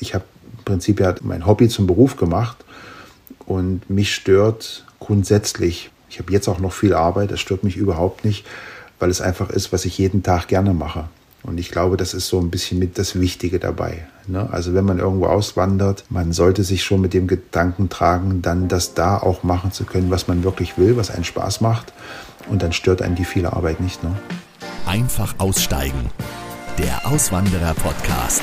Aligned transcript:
Ich 0.00 0.12
habe 0.12 0.24
im 0.58 0.64
Prinzip 0.64 0.98
ja 0.98 1.14
mein 1.22 1.46
Hobby 1.46 1.68
zum 1.68 1.86
Beruf 1.86 2.16
gemacht 2.16 2.56
und 3.46 3.88
mich 3.88 4.12
stört 4.12 4.84
grundsätzlich, 4.98 5.90
ich 6.10 6.18
habe 6.18 6.32
jetzt 6.32 6.48
auch 6.48 6.58
noch 6.58 6.72
viel 6.72 6.94
Arbeit, 6.94 7.30
das 7.30 7.38
stört 7.38 7.62
mich 7.62 7.76
überhaupt 7.76 8.24
nicht, 8.24 8.44
weil 8.98 9.10
es 9.10 9.20
einfach 9.20 9.50
ist, 9.50 9.72
was 9.72 9.84
ich 9.84 9.96
jeden 9.98 10.24
Tag 10.24 10.48
gerne 10.48 10.74
mache. 10.74 11.08
Und 11.44 11.58
ich 11.58 11.70
glaube, 11.70 11.96
das 11.96 12.12
ist 12.12 12.26
so 12.26 12.40
ein 12.40 12.50
bisschen 12.50 12.78
mit 12.78 12.98
das 12.98 13.20
Wichtige 13.20 13.60
dabei. 13.60 14.06
Ne? 14.26 14.48
Also 14.50 14.74
wenn 14.74 14.84
man 14.84 14.98
irgendwo 14.98 15.26
auswandert, 15.26 16.04
man 16.08 16.32
sollte 16.32 16.64
sich 16.64 16.82
schon 16.82 17.00
mit 17.00 17.14
dem 17.14 17.28
Gedanken 17.28 17.88
tragen, 17.88 18.42
dann 18.42 18.66
das 18.66 18.94
da 18.94 19.18
auch 19.18 19.42
machen 19.42 19.70
zu 19.70 19.84
können, 19.84 20.10
was 20.10 20.26
man 20.26 20.42
wirklich 20.42 20.76
will, 20.78 20.96
was 20.96 21.10
einen 21.10 21.24
Spaß 21.24 21.60
macht. 21.60 21.92
Und 22.48 22.62
dann 22.62 22.72
stört 22.72 23.02
einen 23.02 23.14
die 23.14 23.26
viele 23.26 23.52
Arbeit 23.52 23.80
nicht. 23.80 24.02
Ne? 24.02 24.10
Einfach 24.86 25.34
aussteigen. 25.38 26.10
Der 26.78 27.06
Auswanderer-Podcast. 27.06 28.42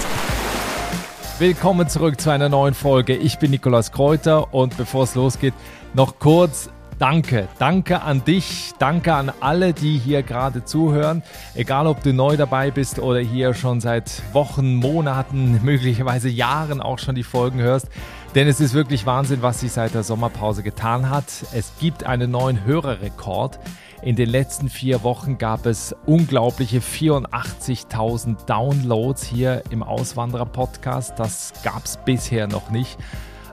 Willkommen 1.41 1.89
zurück 1.89 2.21
zu 2.21 2.29
einer 2.29 2.49
neuen 2.49 2.75
Folge. 2.75 3.15
Ich 3.15 3.39
bin 3.39 3.49
Nikolaus 3.49 3.91
Kräuter 3.91 4.53
und 4.53 4.77
bevor 4.77 5.05
es 5.05 5.15
losgeht, 5.15 5.55
noch 5.95 6.19
kurz 6.19 6.69
Danke, 6.99 7.47
danke 7.57 8.03
an 8.03 8.23
dich, 8.23 8.73
danke 8.77 9.15
an 9.15 9.31
alle, 9.39 9.73
die 9.73 9.97
hier 9.97 10.21
gerade 10.21 10.63
zuhören. 10.65 11.23
Egal, 11.55 11.87
ob 11.87 12.03
du 12.03 12.13
neu 12.13 12.37
dabei 12.37 12.69
bist 12.69 12.99
oder 12.99 13.17
hier 13.17 13.55
schon 13.55 13.81
seit 13.81 14.21
Wochen, 14.33 14.75
Monaten, 14.75 15.59
möglicherweise 15.63 16.29
Jahren 16.29 16.79
auch 16.79 16.99
schon 16.99 17.15
die 17.15 17.23
Folgen 17.23 17.59
hörst. 17.59 17.87
Denn 18.33 18.47
es 18.47 18.61
ist 18.61 18.73
wirklich 18.73 19.05
Wahnsinn, 19.05 19.41
was 19.41 19.59
sich 19.59 19.73
seit 19.73 19.93
der 19.93 20.03
Sommerpause 20.03 20.63
getan 20.63 21.09
hat. 21.09 21.25
Es 21.53 21.73
gibt 21.81 22.05
einen 22.05 22.31
neuen 22.31 22.63
Hörerrekord. 22.63 23.59
In 24.01 24.15
den 24.15 24.29
letzten 24.29 24.69
vier 24.69 25.03
Wochen 25.03 25.37
gab 25.37 25.65
es 25.65 25.93
unglaubliche 26.05 26.79
84.000 26.79 28.45
Downloads 28.45 29.23
hier 29.23 29.63
im 29.69 29.83
Auswanderer-Podcast. 29.83 31.19
Das 31.19 31.51
gab 31.63 31.83
es 31.83 31.97
bisher 31.97 32.47
noch 32.47 32.69
nicht. 32.71 32.97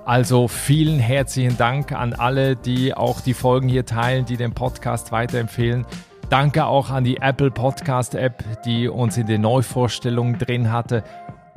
Also 0.04 0.46
vielen 0.46 1.01
herzlichen 1.01 1.59
Dank 1.59 1.90
an 1.90 2.15
alle, 2.15 2.54
die 2.54 2.95
auch 2.95 3.20
die 3.20 3.35
Folgen 3.35 3.68
hier 3.68 3.85
teilen, 3.85 4.26
die 4.26 4.37
den 4.37 4.52
Podcast 4.52 5.10
weiterempfehlen. 5.10 5.87
Danke 6.30 6.66
auch 6.66 6.90
an 6.90 7.04
die 7.04 7.16
Apple 7.16 7.51
Podcast 7.51 8.15
App, 8.15 8.45
die 8.65 8.87
uns 8.87 9.16
in 9.16 9.26
den 9.26 9.40
Neuvorstellungen 9.40 10.38
drin 10.38 10.70
hatte. 10.70 11.02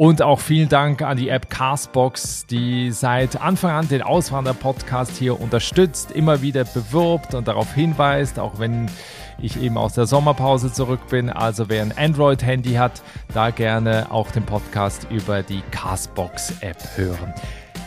Und 0.01 0.23
auch 0.23 0.39
vielen 0.39 0.67
Dank 0.67 1.03
an 1.03 1.15
die 1.15 1.29
App 1.29 1.51
Castbox, 1.51 2.47
die 2.47 2.89
seit 2.89 3.39
Anfang 3.39 3.69
an 3.69 3.87
den 3.87 4.01
Auswander-Podcast 4.01 5.15
hier 5.15 5.39
unterstützt, 5.39 6.09
immer 6.09 6.41
wieder 6.41 6.63
bewirbt 6.63 7.35
und 7.35 7.47
darauf 7.47 7.71
hinweist, 7.75 8.39
auch 8.39 8.57
wenn 8.57 8.89
ich 9.39 9.61
eben 9.61 9.77
aus 9.77 9.93
der 9.93 10.07
Sommerpause 10.07 10.73
zurück 10.73 11.01
bin. 11.11 11.29
Also 11.29 11.69
wer 11.69 11.83
ein 11.83 11.95
Android-Handy 11.95 12.73
hat, 12.73 13.03
da 13.35 13.51
gerne 13.51 14.07
auch 14.09 14.31
den 14.31 14.41
Podcast 14.41 15.05
über 15.11 15.43
die 15.43 15.61
Castbox-App 15.69 16.77
hören. 16.95 17.35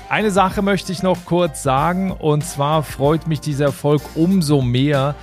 Eine 0.08 0.30
Sache 0.30 0.62
möchte 0.62 0.92
ich 0.92 1.02
noch 1.02 1.24
kurz 1.24 1.64
sagen 1.64 2.12
und 2.12 2.44
zwar 2.44 2.84
freut 2.84 3.26
mich 3.26 3.40
dieser 3.40 3.64
Erfolg 3.64 4.02
umso 4.14 4.62
mehr, 4.62 5.16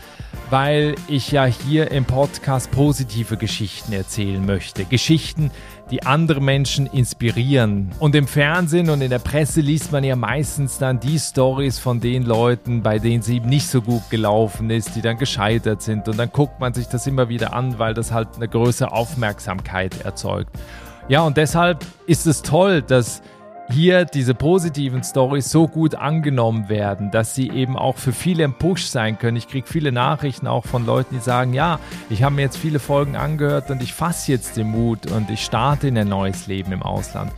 weil 0.49 0.95
ich 1.07 1.31
ja 1.31 1.45
hier 1.45 1.91
im 1.91 2.03
Podcast 2.03 2.69
positive 2.71 3.37
Geschichten 3.37 3.93
erzählen 3.93 4.45
möchte. 4.45 4.83
Geschichten, 4.83 5.51
die 5.91 6.03
andere 6.03 6.41
Menschen 6.41 6.87
inspirieren. 6.87 7.91
Und 7.99 8.15
im 8.15 8.25
Fernsehen 8.25 8.89
und 8.89 9.01
in 9.01 9.09
der 9.09 9.19
Presse 9.19 9.61
liest 9.61 9.91
man 9.91 10.03
ja 10.03 10.15
meistens 10.15 10.77
dann 10.77 10.99
die 10.99 11.19
Stories 11.19 11.77
von 11.79 11.99
den 11.99 12.23
Leuten, 12.23 12.81
bei 12.81 12.97
denen 12.97 13.19
es 13.19 13.29
eben 13.29 13.49
nicht 13.49 13.67
so 13.67 13.81
gut 13.81 14.09
gelaufen 14.09 14.69
ist, 14.69 14.95
die 14.95 15.01
dann 15.01 15.17
gescheitert 15.17 15.81
sind. 15.81 16.07
Und 16.07 16.17
dann 16.17 16.31
guckt 16.31 16.59
man 16.59 16.73
sich 16.73 16.87
das 16.87 17.07
immer 17.07 17.27
wieder 17.29 17.53
an, 17.53 17.77
weil 17.77 17.93
das 17.93 18.11
halt 18.11 18.29
eine 18.37 18.47
größere 18.47 18.91
Aufmerksamkeit 18.93 20.01
erzeugt. 20.05 20.51
Ja, 21.09 21.23
und 21.23 21.35
deshalb 21.35 21.85
ist 22.07 22.25
es 22.25 22.41
toll, 22.41 22.81
dass 22.81 23.21
hier 23.71 24.05
diese 24.05 24.33
positiven 24.33 25.03
Stories 25.03 25.49
so 25.49 25.67
gut 25.67 25.95
angenommen 25.95 26.69
werden, 26.69 27.11
dass 27.11 27.35
sie 27.35 27.49
eben 27.49 27.77
auch 27.77 27.97
für 27.97 28.13
viele 28.13 28.43
ein 28.43 28.53
Push 28.53 28.85
sein 28.85 29.17
können. 29.17 29.37
Ich 29.37 29.47
kriege 29.47 29.67
viele 29.67 29.91
Nachrichten 29.91 30.47
auch 30.47 30.65
von 30.65 30.85
Leuten, 30.85 31.15
die 31.15 31.21
sagen, 31.21 31.53
ja, 31.53 31.79
ich 32.09 32.23
habe 32.23 32.35
mir 32.35 32.41
jetzt 32.41 32.57
viele 32.57 32.79
Folgen 32.79 33.15
angehört 33.15 33.69
und 33.71 33.81
ich 33.81 33.93
fasse 33.93 34.31
jetzt 34.31 34.57
den 34.57 34.67
Mut 34.67 35.11
und 35.11 35.29
ich 35.29 35.43
starte 35.43 35.87
in 35.87 35.97
ein 35.97 36.07
neues 36.09 36.47
Leben 36.47 36.71
im 36.71 36.83
Ausland. 36.83 37.31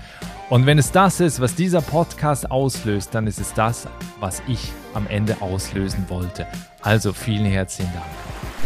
Und 0.50 0.66
wenn 0.66 0.78
es 0.78 0.92
das 0.92 1.20
ist, 1.20 1.40
was 1.40 1.56
dieser 1.56 1.82
Podcast 1.82 2.52
auslöst, 2.52 3.16
dann 3.16 3.28
ist 3.28 3.40
es 3.40 3.54
das, 3.54 3.88
was 4.20 4.44
ich 4.48 4.72
am 4.94 5.08
Ende 5.08 5.42
auslösen 5.42 6.06
wollte. 6.10 6.46
Also 6.82 7.14
vielen 7.14 7.46
herzlichen 7.46 7.92
Dank. 7.94 8.06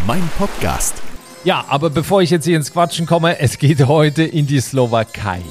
Mein 0.06 0.28
Podcast. 0.38 1.02
Ja, 1.44 1.66
aber 1.70 1.90
bevor 1.90 2.22
ich 2.22 2.30
jetzt 2.30 2.46
hier 2.46 2.58
ins 2.58 2.74
Quatschen 2.74 3.06
komme, 3.06 3.40
es 3.40 3.58
geht 3.58 3.88
heute 3.88 4.24
in 4.24 4.48
die 4.48 4.60
Slowakei. 4.60 5.42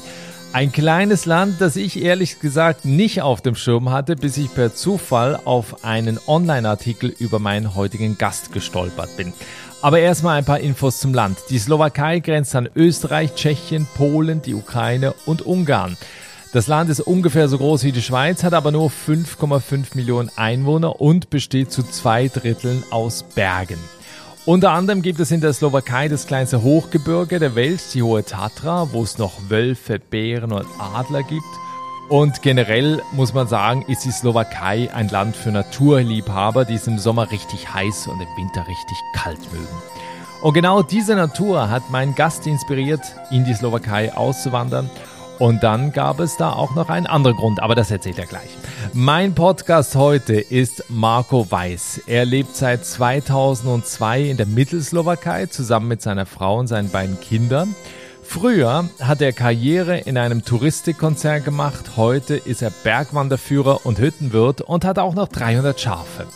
Ein 0.57 0.73
kleines 0.73 1.27
Land, 1.27 1.61
das 1.61 1.77
ich 1.77 2.01
ehrlich 2.01 2.41
gesagt 2.41 2.87
nicht 2.87 3.21
auf 3.21 3.43
dem 3.43 3.55
Schirm 3.55 3.91
hatte, 3.91 4.17
bis 4.17 4.39
ich 4.39 4.55
per 4.55 4.75
Zufall 4.75 5.39
auf 5.45 5.85
einen 5.85 6.19
Online-Artikel 6.27 7.15
über 7.19 7.39
meinen 7.39 7.75
heutigen 7.75 8.17
Gast 8.17 8.55
gestolpert 8.55 9.19
bin. 9.19 9.35
Aber 9.83 9.99
erstmal 9.99 10.39
ein 10.39 10.47
paar 10.47 10.61
Infos 10.61 10.99
zum 10.99 11.13
Land. 11.13 11.37
Die 11.51 11.59
Slowakei 11.59 12.21
grenzt 12.21 12.57
an 12.57 12.71
Österreich, 12.75 13.35
Tschechien, 13.35 13.87
Polen, 13.97 14.41
die 14.41 14.55
Ukraine 14.55 15.13
und 15.27 15.43
Ungarn. 15.43 15.99
Das 16.55 16.69
Land 16.69 16.89
ist 16.89 17.01
ungefähr 17.01 17.49
so 17.49 17.59
groß 17.59 17.85
wie 17.85 17.93
die 17.93 18.01
Schweiz, 18.01 18.43
hat 18.43 18.55
aber 18.55 18.73
nur 18.73 18.89
5,5 18.89 19.89
Millionen 19.95 20.31
Einwohner 20.37 21.03
und 21.03 21.29
besteht 21.29 21.71
zu 21.71 21.83
zwei 21.83 22.29
Dritteln 22.29 22.83
aus 22.89 23.25
Bergen. 23.25 23.79
Unter 24.47 24.71
anderem 24.71 25.03
gibt 25.03 25.19
es 25.19 25.33
in 25.33 25.41
der 25.41 25.53
Slowakei 25.53 26.07
das 26.07 26.29
kleinste 26.29 26.63
Hochgebirge 26.63 27.41
der 27.41 27.57
Welt, 27.57 27.81
die 27.93 28.03
Hohe 28.05 28.25
Tatra, 28.25 28.93
wo 28.93 29.03
es 29.03 29.19
noch 29.19 29.33
Wölfe, 29.49 29.99
Bären 29.99 30.53
und 30.53 30.67
Adler 30.79 31.25
gibt. 31.25 31.43
Und 32.09 32.43
generell 32.43 33.03
muss 33.11 33.35
man 33.35 33.49
sagen, 33.49 33.85
ist 33.89 34.05
die 34.05 34.13
Slowakei 34.13 34.89
ein 34.95 35.09
Land 35.09 35.35
für 35.35 35.51
Naturliebhaber, 35.51 36.65
die 36.65 36.75
es 36.75 36.87
im 36.87 37.01
Sommer 37.01 37.33
richtig 37.33 37.75
heiß 37.75 38.07
und 38.07 38.21
im 38.21 38.29
Winter 38.37 38.69
richtig 38.69 38.97
kalt 39.17 39.53
mögen. 39.53 39.67
Und 40.43 40.55
genau 40.55 40.81
diese 40.81 41.17
Natur 41.17 41.69
hat 41.69 41.91
meinen 41.91 42.15
Gast 42.15 42.47
inspiriert, 42.47 43.03
in 43.33 43.45
die 43.45 43.55
Slowakei 43.55 44.15
auszuwandern 44.15 44.89
und 45.39 45.63
dann 45.63 45.93
gab 45.93 46.21
es 46.21 46.37
da 46.37 46.53
auch 46.53 46.75
noch 46.75 46.89
einen 46.89 47.07
anderen 47.07 47.37
Grund, 47.37 47.63
aber 47.63 47.75
das 47.75 47.91
erzählt 47.91 48.19
er 48.19 48.27
gleich. 48.27 48.49
Mein 48.93 49.35
Podcast 49.35 49.95
heute 49.95 50.35
ist 50.35 50.85
Marco 50.89 51.51
Weiß. 51.51 52.03
Er 52.07 52.25
lebt 52.25 52.57
seit 52.57 52.85
2002 52.85 54.23
in 54.23 54.37
der 54.37 54.47
Mittelslowakei 54.47 55.47
zusammen 55.47 55.89
mit 55.89 56.03
seiner 56.03 56.27
Frau 56.27 56.59
und 56.59 56.67
seinen 56.67 56.91
beiden 56.91 57.21
Kindern. 57.21 57.75
Früher 58.23 58.89
hat 59.01 59.23
er 59.23 59.33
Karriere 59.33 59.99
in 59.99 60.19
einem 60.19 60.45
Touristikkonzern 60.45 61.45
gemacht, 61.45 61.97
heute 61.97 62.35
ist 62.35 62.63
er 62.63 62.71
Bergwanderführer 62.71 63.87
und 63.87 63.99
Hüttenwirt 63.99 64.63
und 64.63 64.85
hat 64.85 64.99
auch 64.99 65.15
noch 65.15 65.29
300 65.29 65.81
Schafe. 65.81 66.27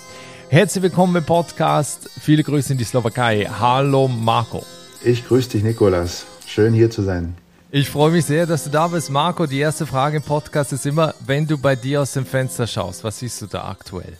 Herzlich 0.50 0.82
willkommen 0.82 1.16
im 1.16 1.24
Podcast. 1.24 2.10
Viele 2.20 2.42
Grüße 2.42 2.72
in 2.72 2.78
die 2.78 2.84
Slowakei. 2.84 3.48
Hallo 3.58 4.08
Marco. 4.08 4.64
Ich 5.02 5.26
grüße 5.26 5.50
dich, 5.50 5.62
Nikolas. 5.62 6.26
Schön 6.46 6.74
hier 6.74 6.90
zu 6.90 7.02
sein. 7.02 7.39
Ich 7.72 7.88
freue 7.88 8.10
mich 8.10 8.24
sehr, 8.24 8.46
dass 8.46 8.64
du 8.64 8.70
da 8.70 8.88
bist, 8.88 9.10
Marco. 9.10 9.46
Die 9.46 9.60
erste 9.60 9.86
Frage 9.86 10.16
im 10.16 10.24
Podcast 10.24 10.72
ist 10.72 10.86
immer, 10.86 11.14
wenn 11.24 11.46
du 11.46 11.56
bei 11.56 11.76
dir 11.76 12.02
aus 12.02 12.14
dem 12.14 12.26
Fenster 12.26 12.66
schaust, 12.66 13.04
was 13.04 13.20
siehst 13.20 13.40
du 13.42 13.46
da 13.46 13.68
aktuell? 13.68 14.14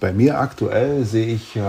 Bei 0.00 0.14
mir 0.14 0.40
aktuell 0.40 1.04
sehe 1.04 1.26
ich 1.26 1.56
äh, 1.56 1.62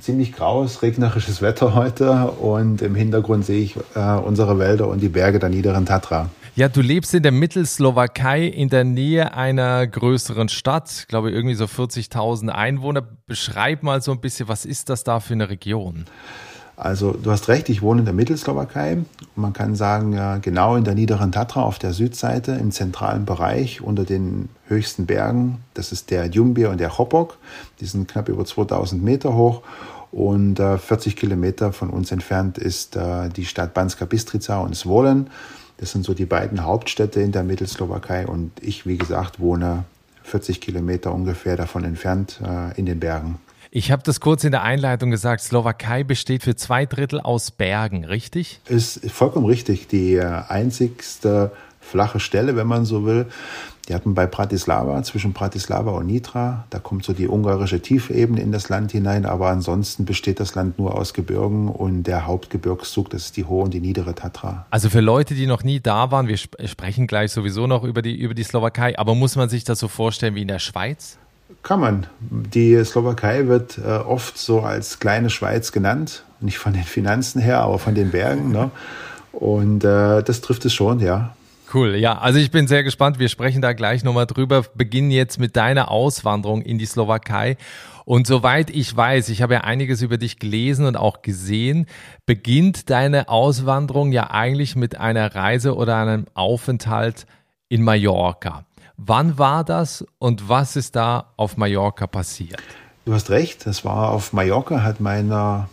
ziemlich 0.00 0.32
graues, 0.32 0.82
regnerisches 0.82 1.40
Wetter 1.40 1.74
heute 1.74 2.30
und 2.30 2.82
im 2.82 2.94
Hintergrund 2.94 3.46
sehe 3.46 3.62
ich 3.62 3.76
äh, 3.94 4.00
unsere 4.18 4.58
Wälder 4.58 4.88
und 4.88 5.00
die 5.00 5.08
Berge 5.08 5.38
der 5.38 5.48
niederen 5.48 5.86
Tatra. 5.86 6.28
Ja, 6.56 6.68
du 6.68 6.82
lebst 6.82 7.14
in 7.14 7.22
der 7.22 7.32
Mittelslowakei 7.32 8.44
in 8.44 8.68
der 8.68 8.84
Nähe 8.84 9.32
einer 9.32 9.86
größeren 9.86 10.50
Stadt, 10.50 11.06
glaube 11.08 11.30
ich 11.30 11.34
irgendwie 11.34 11.54
so 11.54 11.64
40.000 11.64 12.50
Einwohner. 12.50 13.00
Beschreib 13.26 13.82
mal 13.82 14.02
so 14.02 14.12
ein 14.12 14.20
bisschen, 14.20 14.48
was 14.48 14.66
ist 14.66 14.90
das 14.90 15.04
da 15.04 15.20
für 15.20 15.32
eine 15.32 15.48
Region? 15.48 16.04
Also 16.76 17.12
du 17.12 17.30
hast 17.30 17.48
recht, 17.48 17.70
ich 17.70 17.80
wohne 17.80 18.00
in 18.00 18.04
der 18.04 18.14
Mittelslowakei. 18.14 18.98
Man 19.34 19.54
kann 19.54 19.74
sagen, 19.74 20.40
genau 20.42 20.76
in 20.76 20.84
der 20.84 20.94
niederen 20.94 21.32
Tatra 21.32 21.62
auf 21.62 21.78
der 21.78 21.94
Südseite, 21.94 22.52
im 22.52 22.70
zentralen 22.70 23.24
Bereich 23.24 23.80
unter 23.80 24.04
den 24.04 24.50
höchsten 24.68 25.06
Bergen. 25.06 25.64
Das 25.72 25.90
ist 25.90 26.10
der 26.10 26.28
Djumbir 26.28 26.68
und 26.68 26.78
der 26.78 26.98
Hopok. 26.98 27.38
Die 27.80 27.86
sind 27.86 28.08
knapp 28.08 28.28
über 28.28 28.44
2000 28.44 29.02
Meter 29.02 29.34
hoch. 29.34 29.62
Und 30.12 30.60
äh, 30.60 30.78
40 30.78 31.16
Kilometer 31.16 31.72
von 31.72 31.90
uns 31.90 32.12
entfernt 32.12 32.58
ist 32.58 32.96
äh, 32.96 33.28
die 33.30 33.46
Stadt 33.46 33.74
Banska 33.74 34.04
Bistrica 34.04 34.60
und 34.60 34.76
Zvolen. 34.76 35.30
Das 35.78 35.92
sind 35.92 36.04
so 36.04 36.14
die 36.14 36.26
beiden 36.26 36.64
Hauptstädte 36.64 37.20
in 37.20 37.32
der 37.32 37.42
Mittelslowakei. 37.42 38.26
Und 38.26 38.52
ich, 38.60 38.86
wie 38.86 38.98
gesagt, 38.98 39.40
wohne 39.40 39.84
40 40.22 40.60
Kilometer 40.60 41.12
ungefähr 41.12 41.56
davon 41.56 41.84
entfernt 41.84 42.40
äh, 42.44 42.78
in 42.78 42.86
den 42.86 43.00
Bergen. 43.00 43.38
Ich 43.76 43.92
habe 43.92 44.02
das 44.02 44.20
kurz 44.20 44.42
in 44.42 44.52
der 44.52 44.62
Einleitung 44.62 45.10
gesagt, 45.10 45.42
Slowakei 45.42 46.02
besteht 46.02 46.42
für 46.42 46.56
zwei 46.56 46.86
Drittel 46.86 47.20
aus 47.20 47.50
Bergen, 47.50 48.06
richtig? 48.06 48.62
Ist 48.70 49.10
vollkommen 49.10 49.44
richtig. 49.44 49.86
Die 49.86 50.14
äh, 50.14 50.24
einzigste 50.48 51.52
flache 51.78 52.18
Stelle, 52.18 52.56
wenn 52.56 52.66
man 52.66 52.86
so 52.86 53.04
will. 53.04 53.26
Die 53.86 53.94
hatten 53.94 54.14
bei 54.14 54.24
Bratislava, 54.24 55.02
zwischen 55.02 55.34
Bratislava 55.34 55.90
und 55.90 56.06
Nitra, 56.06 56.64
da 56.70 56.78
kommt 56.78 57.04
so 57.04 57.12
die 57.12 57.28
ungarische 57.28 57.82
Tiefebene 57.82 58.40
in 58.40 58.50
das 58.50 58.70
Land 58.70 58.92
hinein, 58.92 59.26
aber 59.26 59.50
ansonsten 59.50 60.06
besteht 60.06 60.40
das 60.40 60.54
Land 60.54 60.78
nur 60.78 60.94
aus 60.94 61.12
Gebirgen 61.12 61.68
und 61.68 62.04
der 62.04 62.26
Hauptgebirgszug, 62.26 63.10
das 63.10 63.26
ist 63.26 63.36
die 63.36 63.44
hohe 63.44 63.64
und 63.64 63.74
die 63.74 63.80
niedere 63.80 64.14
Tatra. 64.14 64.64
Also 64.70 64.88
für 64.88 65.00
Leute, 65.00 65.34
die 65.34 65.46
noch 65.46 65.62
nie 65.62 65.80
da 65.80 66.10
waren, 66.10 66.28
wir 66.28 66.34
sp 66.40 66.56
sprechen 66.64 67.06
gleich 67.06 67.30
sowieso 67.30 67.66
noch 67.66 67.84
über 67.84 68.00
die, 68.00 68.16
über 68.16 68.32
die 68.32 68.42
Slowakei, 68.42 68.98
aber 68.98 69.14
muss 69.14 69.36
man 69.36 69.50
sich 69.50 69.64
das 69.64 69.78
so 69.78 69.88
vorstellen 69.88 70.34
wie 70.34 70.42
in 70.42 70.48
der 70.48 70.60
Schweiz? 70.60 71.18
Kann 71.62 71.80
man. 71.80 72.06
Die 72.20 72.82
Slowakei 72.84 73.46
wird 73.46 73.78
äh, 73.78 73.82
oft 73.82 74.38
so 74.38 74.60
als 74.60 74.98
kleine 74.98 75.30
Schweiz 75.30 75.72
genannt, 75.72 76.24
nicht 76.40 76.58
von 76.58 76.72
den 76.72 76.84
Finanzen 76.84 77.40
her, 77.40 77.60
aber 77.60 77.78
von 77.78 77.94
den 77.94 78.10
Bergen. 78.10 78.52
Ne? 78.52 78.70
Und 79.32 79.84
äh, 79.84 80.22
das 80.22 80.40
trifft 80.40 80.64
es 80.64 80.74
schon, 80.74 81.00
ja. 81.00 81.34
Cool, 81.74 81.96
ja, 81.96 82.18
also 82.18 82.38
ich 82.38 82.52
bin 82.52 82.68
sehr 82.68 82.84
gespannt. 82.84 83.18
Wir 83.18 83.28
sprechen 83.28 83.60
da 83.60 83.72
gleich 83.72 84.04
nochmal 84.04 84.26
drüber. 84.26 84.64
Beginnen 84.74 85.10
jetzt 85.10 85.40
mit 85.40 85.56
deiner 85.56 85.90
Auswanderung 85.90 86.62
in 86.62 86.78
die 86.78 86.86
Slowakei. 86.86 87.56
Und 88.04 88.28
soweit 88.28 88.70
ich 88.70 88.96
weiß, 88.96 89.28
ich 89.30 89.42
habe 89.42 89.54
ja 89.54 89.60
einiges 89.62 90.00
über 90.00 90.16
dich 90.16 90.38
gelesen 90.38 90.86
und 90.86 90.96
auch 90.96 91.22
gesehen, 91.22 91.86
beginnt 92.24 92.88
deine 92.88 93.28
Auswanderung 93.28 94.12
ja 94.12 94.30
eigentlich 94.30 94.76
mit 94.76 94.96
einer 94.96 95.34
Reise 95.34 95.74
oder 95.74 95.96
einem 95.96 96.26
Aufenthalt 96.34 97.26
in 97.68 97.82
Mallorca. 97.82 98.64
Wann 98.96 99.38
war 99.38 99.64
das 99.64 100.04
und 100.18 100.48
was 100.48 100.76
ist 100.76 100.96
da 100.96 101.32
auf 101.36 101.56
Mallorca 101.56 102.06
passiert? 102.06 102.62
Du 103.04 103.12
hast 103.12 103.30
recht, 103.30 103.66
das 103.66 103.84
war 103.84 104.10
auf 104.10 104.32
Mallorca, 104.32 104.82
hat 104.82 105.00
meine, 105.00 105.68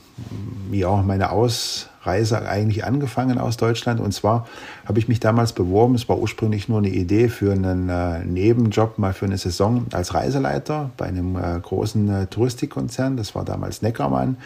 ja, 0.71 0.95
meine 0.97 1.31
Aus 1.31 1.89
Reise 2.03 2.47
eigentlich 2.47 2.83
angefangen 2.83 3.37
aus 3.37 3.57
Deutschland. 3.57 3.99
Und 3.99 4.13
zwar 4.13 4.45
habe 4.85 4.99
ich 4.99 5.07
mich 5.07 5.19
damals 5.19 5.53
beworben. 5.53 5.95
Es 5.95 6.07
war 6.09 6.19
ursprünglich 6.19 6.67
nur 6.67 6.79
eine 6.79 6.89
Idee 6.89 7.29
für 7.29 7.53
einen 7.53 7.89
äh, 7.89 8.23
Nebenjob, 8.25 8.97
mal 8.97 9.13
für 9.13 9.25
eine 9.25 9.37
Saison 9.37 9.85
als 9.93 10.13
Reiseleiter 10.13 10.91
bei 10.97 11.05
einem 11.05 11.37
äh, 11.37 11.59
großen 11.61 12.09
äh, 12.09 12.27
Touristikkonzern. 12.27 13.17
Das 13.17 13.35
war 13.35 13.45
damals 13.45 13.81
Neckermann. 13.81 14.37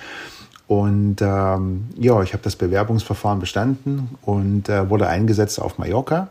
Und 0.68 1.22
ähm, 1.22 1.88
ja, 1.98 2.22
ich 2.22 2.34
habe 2.34 2.44
das 2.44 2.56
Bewerbungsverfahren 2.56 3.40
bestanden 3.40 4.10
und 4.22 4.70
äh, 4.70 4.90
wurde 4.90 5.08
eingesetzt 5.08 5.62
auf 5.62 5.78
Mallorca 5.78 6.30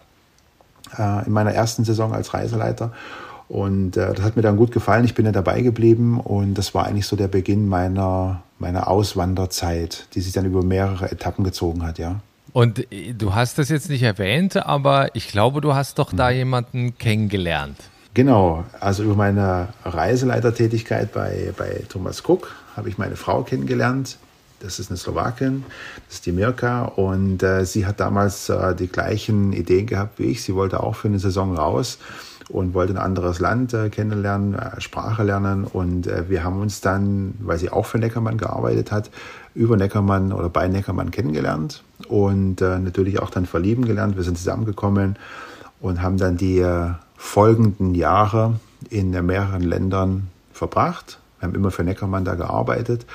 in 1.26 1.32
meiner 1.32 1.52
ersten 1.52 1.84
Saison 1.84 2.12
als 2.12 2.32
Reiseleiter. 2.32 2.92
Und 3.48 3.96
äh, 3.96 4.12
das 4.12 4.24
hat 4.24 4.36
mir 4.36 4.42
dann 4.42 4.56
gut 4.56 4.72
gefallen. 4.72 5.04
Ich 5.04 5.14
bin 5.14 5.24
ja 5.24 5.32
dabei 5.32 5.62
geblieben 5.62 6.20
und 6.20 6.54
das 6.54 6.74
war 6.74 6.86
eigentlich 6.86 7.06
so 7.06 7.16
der 7.16 7.28
Beginn 7.28 7.68
meiner, 7.68 8.42
meiner 8.58 8.88
Auswanderzeit, 8.88 10.08
die 10.14 10.20
sich 10.20 10.32
dann 10.32 10.46
über 10.46 10.62
mehrere 10.62 11.10
Etappen 11.10 11.44
gezogen 11.44 11.84
hat, 11.86 11.98
ja. 11.98 12.20
Und 12.52 12.90
äh, 12.92 13.12
du 13.12 13.34
hast 13.34 13.58
das 13.58 13.68
jetzt 13.68 13.88
nicht 13.88 14.02
erwähnt, 14.02 14.56
aber 14.56 15.14
ich 15.14 15.28
glaube, 15.28 15.60
du 15.60 15.74
hast 15.74 15.98
doch 15.98 16.12
da 16.12 16.30
mhm. 16.30 16.36
jemanden 16.36 16.98
kennengelernt. 16.98 17.76
Genau, 18.14 18.64
also 18.80 19.02
über 19.02 19.14
meine 19.14 19.68
Reiseleitertätigkeit 19.84 21.12
bei, 21.12 21.52
bei 21.56 21.82
Thomas 21.88 22.22
Cook 22.26 22.50
habe 22.74 22.88
ich 22.88 22.96
meine 22.96 23.14
Frau 23.14 23.42
kennengelernt. 23.42 24.16
Das 24.60 24.78
ist 24.78 24.90
eine 24.90 24.96
Slowakin, 24.96 25.64
das 26.06 26.16
ist 26.16 26.26
die 26.26 26.32
Mirka 26.32 26.84
und 26.84 27.42
äh, 27.42 27.66
sie 27.66 27.84
hat 27.86 28.00
damals 28.00 28.48
äh, 28.48 28.74
die 28.74 28.88
gleichen 28.88 29.52
Ideen 29.52 29.86
gehabt 29.86 30.18
wie 30.18 30.24
ich. 30.24 30.42
Sie 30.42 30.54
wollte 30.54 30.82
auch 30.82 30.96
für 30.96 31.08
eine 31.08 31.18
Saison 31.18 31.54
raus 31.54 31.98
und 32.48 32.74
wollte 32.74 32.94
ein 32.94 32.98
anderes 32.98 33.40
Land 33.40 33.74
äh, 33.74 33.90
kennenlernen, 33.90 34.54
äh, 34.54 34.80
Sprache 34.80 35.22
lernen. 35.22 35.64
Und 35.64 36.06
äh, 36.06 36.28
wir 36.28 36.44
haben 36.44 36.60
uns 36.60 36.80
dann, 36.80 37.34
weil 37.40 37.58
sie 37.58 37.70
auch 37.70 37.86
für 37.86 37.98
Neckermann 37.98 38.38
gearbeitet 38.38 38.92
hat, 38.92 39.10
über 39.54 39.76
Neckermann 39.76 40.32
oder 40.32 40.48
bei 40.48 40.68
Neckermann 40.68 41.10
kennengelernt 41.10 41.82
und 42.08 42.60
äh, 42.60 42.78
natürlich 42.78 43.20
auch 43.20 43.30
dann 43.30 43.46
verlieben 43.46 43.84
gelernt. 43.84 44.16
Wir 44.16 44.22
sind 44.22 44.38
zusammengekommen 44.38 45.16
und 45.80 46.02
haben 46.02 46.16
dann 46.16 46.36
die 46.36 46.64
folgenden 47.16 47.94
Jahre 47.94 48.58
in 48.88 49.10
mehreren 49.10 49.62
Ländern 49.62 50.28
verbracht. 50.52 51.18
Wir 51.38 51.48
haben 51.48 51.54
immer 51.54 51.70
für 51.70 51.84
Neckermann 51.84 52.24
da 52.24 52.34
gearbeitet 52.34 53.06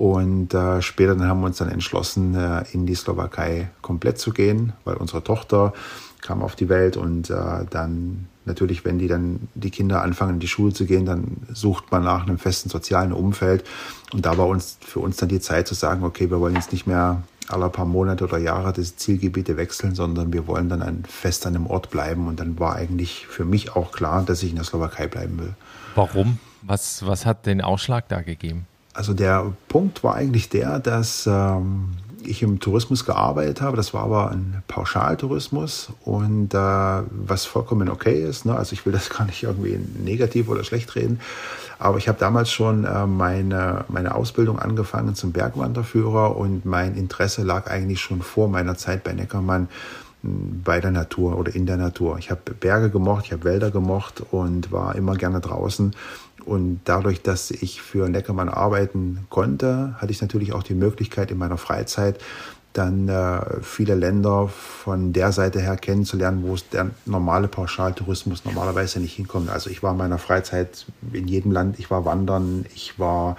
und 0.00 0.54
äh, 0.54 0.80
später 0.80 1.14
dann 1.14 1.28
haben 1.28 1.40
wir 1.40 1.46
uns 1.48 1.58
dann 1.58 1.68
entschlossen, 1.68 2.34
äh, 2.34 2.64
in 2.72 2.86
die 2.86 2.94
Slowakei 2.94 3.68
komplett 3.82 4.18
zu 4.18 4.30
gehen, 4.30 4.72
weil 4.84 4.96
unsere 4.96 5.22
Tochter 5.22 5.74
kam 6.22 6.40
auf 6.40 6.56
die 6.56 6.70
Welt 6.70 6.96
und 6.96 7.28
äh, 7.28 7.66
dann 7.68 8.26
natürlich, 8.46 8.86
wenn 8.86 8.98
die 8.98 9.08
dann 9.08 9.48
die 9.54 9.68
Kinder 9.68 10.00
anfangen 10.00 10.34
in 10.34 10.40
die 10.40 10.48
Schule 10.48 10.72
zu 10.72 10.86
gehen, 10.86 11.04
dann 11.04 11.42
sucht 11.52 11.92
man 11.92 12.02
nach 12.02 12.26
einem 12.26 12.38
festen 12.38 12.70
sozialen 12.70 13.12
Umfeld 13.12 13.62
und 14.14 14.24
da 14.24 14.38
war 14.38 14.46
uns 14.46 14.78
für 14.80 15.00
uns 15.00 15.18
dann 15.18 15.28
die 15.28 15.38
Zeit 15.38 15.68
zu 15.68 15.74
sagen, 15.74 16.02
okay, 16.02 16.30
wir 16.30 16.40
wollen 16.40 16.54
jetzt 16.54 16.72
nicht 16.72 16.86
mehr 16.86 17.22
alle 17.48 17.68
paar 17.68 17.84
Monate 17.84 18.24
oder 18.24 18.38
Jahre 18.38 18.72
das 18.72 18.96
Zielgebiete 18.96 19.58
wechseln, 19.58 19.94
sondern 19.94 20.32
wir 20.32 20.46
wollen 20.46 20.70
dann 20.70 20.80
ein, 20.80 21.04
fest 21.06 21.46
an 21.46 21.54
einem 21.54 21.66
Ort 21.66 21.90
bleiben 21.90 22.26
und 22.26 22.40
dann 22.40 22.58
war 22.58 22.74
eigentlich 22.74 23.26
für 23.26 23.44
mich 23.44 23.76
auch 23.76 23.92
klar, 23.92 24.22
dass 24.22 24.42
ich 24.42 24.48
in 24.48 24.56
der 24.56 24.64
Slowakei 24.64 25.08
bleiben 25.08 25.38
will. 25.38 25.54
Warum? 25.94 26.38
Was, 26.62 27.06
was 27.06 27.26
hat 27.26 27.44
den 27.44 27.60
Ausschlag 27.60 28.08
da 28.08 28.22
gegeben? 28.22 28.66
Also 28.92 29.14
der 29.14 29.52
Punkt 29.68 30.02
war 30.02 30.14
eigentlich 30.14 30.48
der, 30.48 30.78
dass 30.80 31.26
ähm, 31.26 31.90
ich 32.24 32.42
im 32.42 32.60
Tourismus 32.60 33.04
gearbeitet 33.04 33.60
habe. 33.60 33.76
Das 33.76 33.94
war 33.94 34.02
aber 34.02 34.30
ein 34.30 34.62
Pauschaltourismus 34.68 35.90
und 36.04 36.54
äh, 36.54 36.58
was 36.58 37.44
vollkommen 37.44 37.88
okay 37.88 38.22
ist. 38.22 38.46
Ne? 38.46 38.56
Also 38.56 38.72
ich 38.72 38.84
will 38.84 38.92
das 38.92 39.10
gar 39.16 39.24
nicht 39.26 39.42
irgendwie 39.42 39.78
negativ 40.02 40.48
oder 40.48 40.64
schlecht 40.64 40.94
reden. 40.96 41.20
Aber 41.78 41.96
ich 41.96 42.08
habe 42.08 42.18
damals 42.18 42.50
schon 42.50 42.84
äh, 42.84 43.06
meine, 43.06 43.84
meine 43.88 44.14
Ausbildung 44.14 44.58
angefangen 44.58 45.14
zum 45.14 45.32
Bergwanderführer 45.32 46.36
und 46.36 46.64
mein 46.64 46.94
Interesse 46.94 47.42
lag 47.42 47.70
eigentlich 47.70 48.00
schon 48.00 48.20
vor 48.22 48.48
meiner 48.48 48.76
Zeit 48.76 49.02
bei 49.02 49.12
Neckermann 49.12 49.68
bei 50.22 50.80
der 50.80 50.90
Natur 50.90 51.38
oder 51.38 51.54
in 51.54 51.66
der 51.66 51.76
Natur. 51.76 52.18
Ich 52.18 52.30
habe 52.30 52.52
Berge 52.52 52.90
gemocht, 52.90 53.26
ich 53.26 53.32
habe 53.32 53.44
Wälder 53.44 53.70
gemocht 53.70 54.22
und 54.30 54.70
war 54.70 54.94
immer 54.94 55.16
gerne 55.16 55.40
draußen 55.40 55.94
und 56.44 56.80
dadurch, 56.84 57.22
dass 57.22 57.50
ich 57.50 57.80
für 57.82 58.08
Neckermann 58.08 58.48
arbeiten 58.48 59.26
konnte, 59.30 59.94
hatte 59.98 60.12
ich 60.12 60.20
natürlich 60.20 60.52
auch 60.52 60.62
die 60.62 60.74
Möglichkeit 60.74 61.30
in 61.30 61.38
meiner 61.38 61.58
Freizeit 61.58 62.20
dann 62.72 63.08
äh, 63.08 63.40
viele 63.62 63.96
Länder 63.96 64.46
von 64.48 65.12
der 65.12 65.32
Seite 65.32 65.60
her 65.60 65.76
kennenzulernen, 65.76 66.44
wo 66.44 66.54
es 66.54 66.68
der 66.68 66.90
normale 67.04 67.48
Pauschaltourismus 67.48 68.44
normalerweise 68.44 69.00
nicht 69.00 69.14
hinkommt. 69.14 69.50
Also 69.50 69.70
ich 69.70 69.82
war 69.82 69.90
in 69.90 69.98
meiner 69.98 70.18
Freizeit 70.18 70.86
in 71.12 71.26
jedem 71.26 71.50
Land, 71.50 71.80
ich 71.80 71.90
war 71.90 72.04
wandern, 72.04 72.64
ich 72.74 72.98
war 72.98 73.36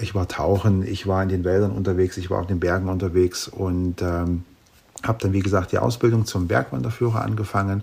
ich 0.00 0.14
war 0.14 0.28
tauchen, 0.28 0.86
ich 0.86 1.06
war 1.06 1.22
in 1.22 1.28
den 1.28 1.44
Wäldern 1.44 1.70
unterwegs, 1.70 2.16
ich 2.18 2.30
war 2.30 2.40
auf 2.40 2.46
den 2.46 2.60
Bergen 2.60 2.88
unterwegs 2.88 3.48
und 3.48 4.02
ähm, 4.02 4.44
habe 5.02 5.18
dann 5.20 5.32
wie 5.32 5.40
gesagt 5.40 5.72
die 5.72 5.78
Ausbildung 5.78 6.26
zum 6.26 6.46
Bergwanderführer 6.46 7.22
angefangen 7.22 7.82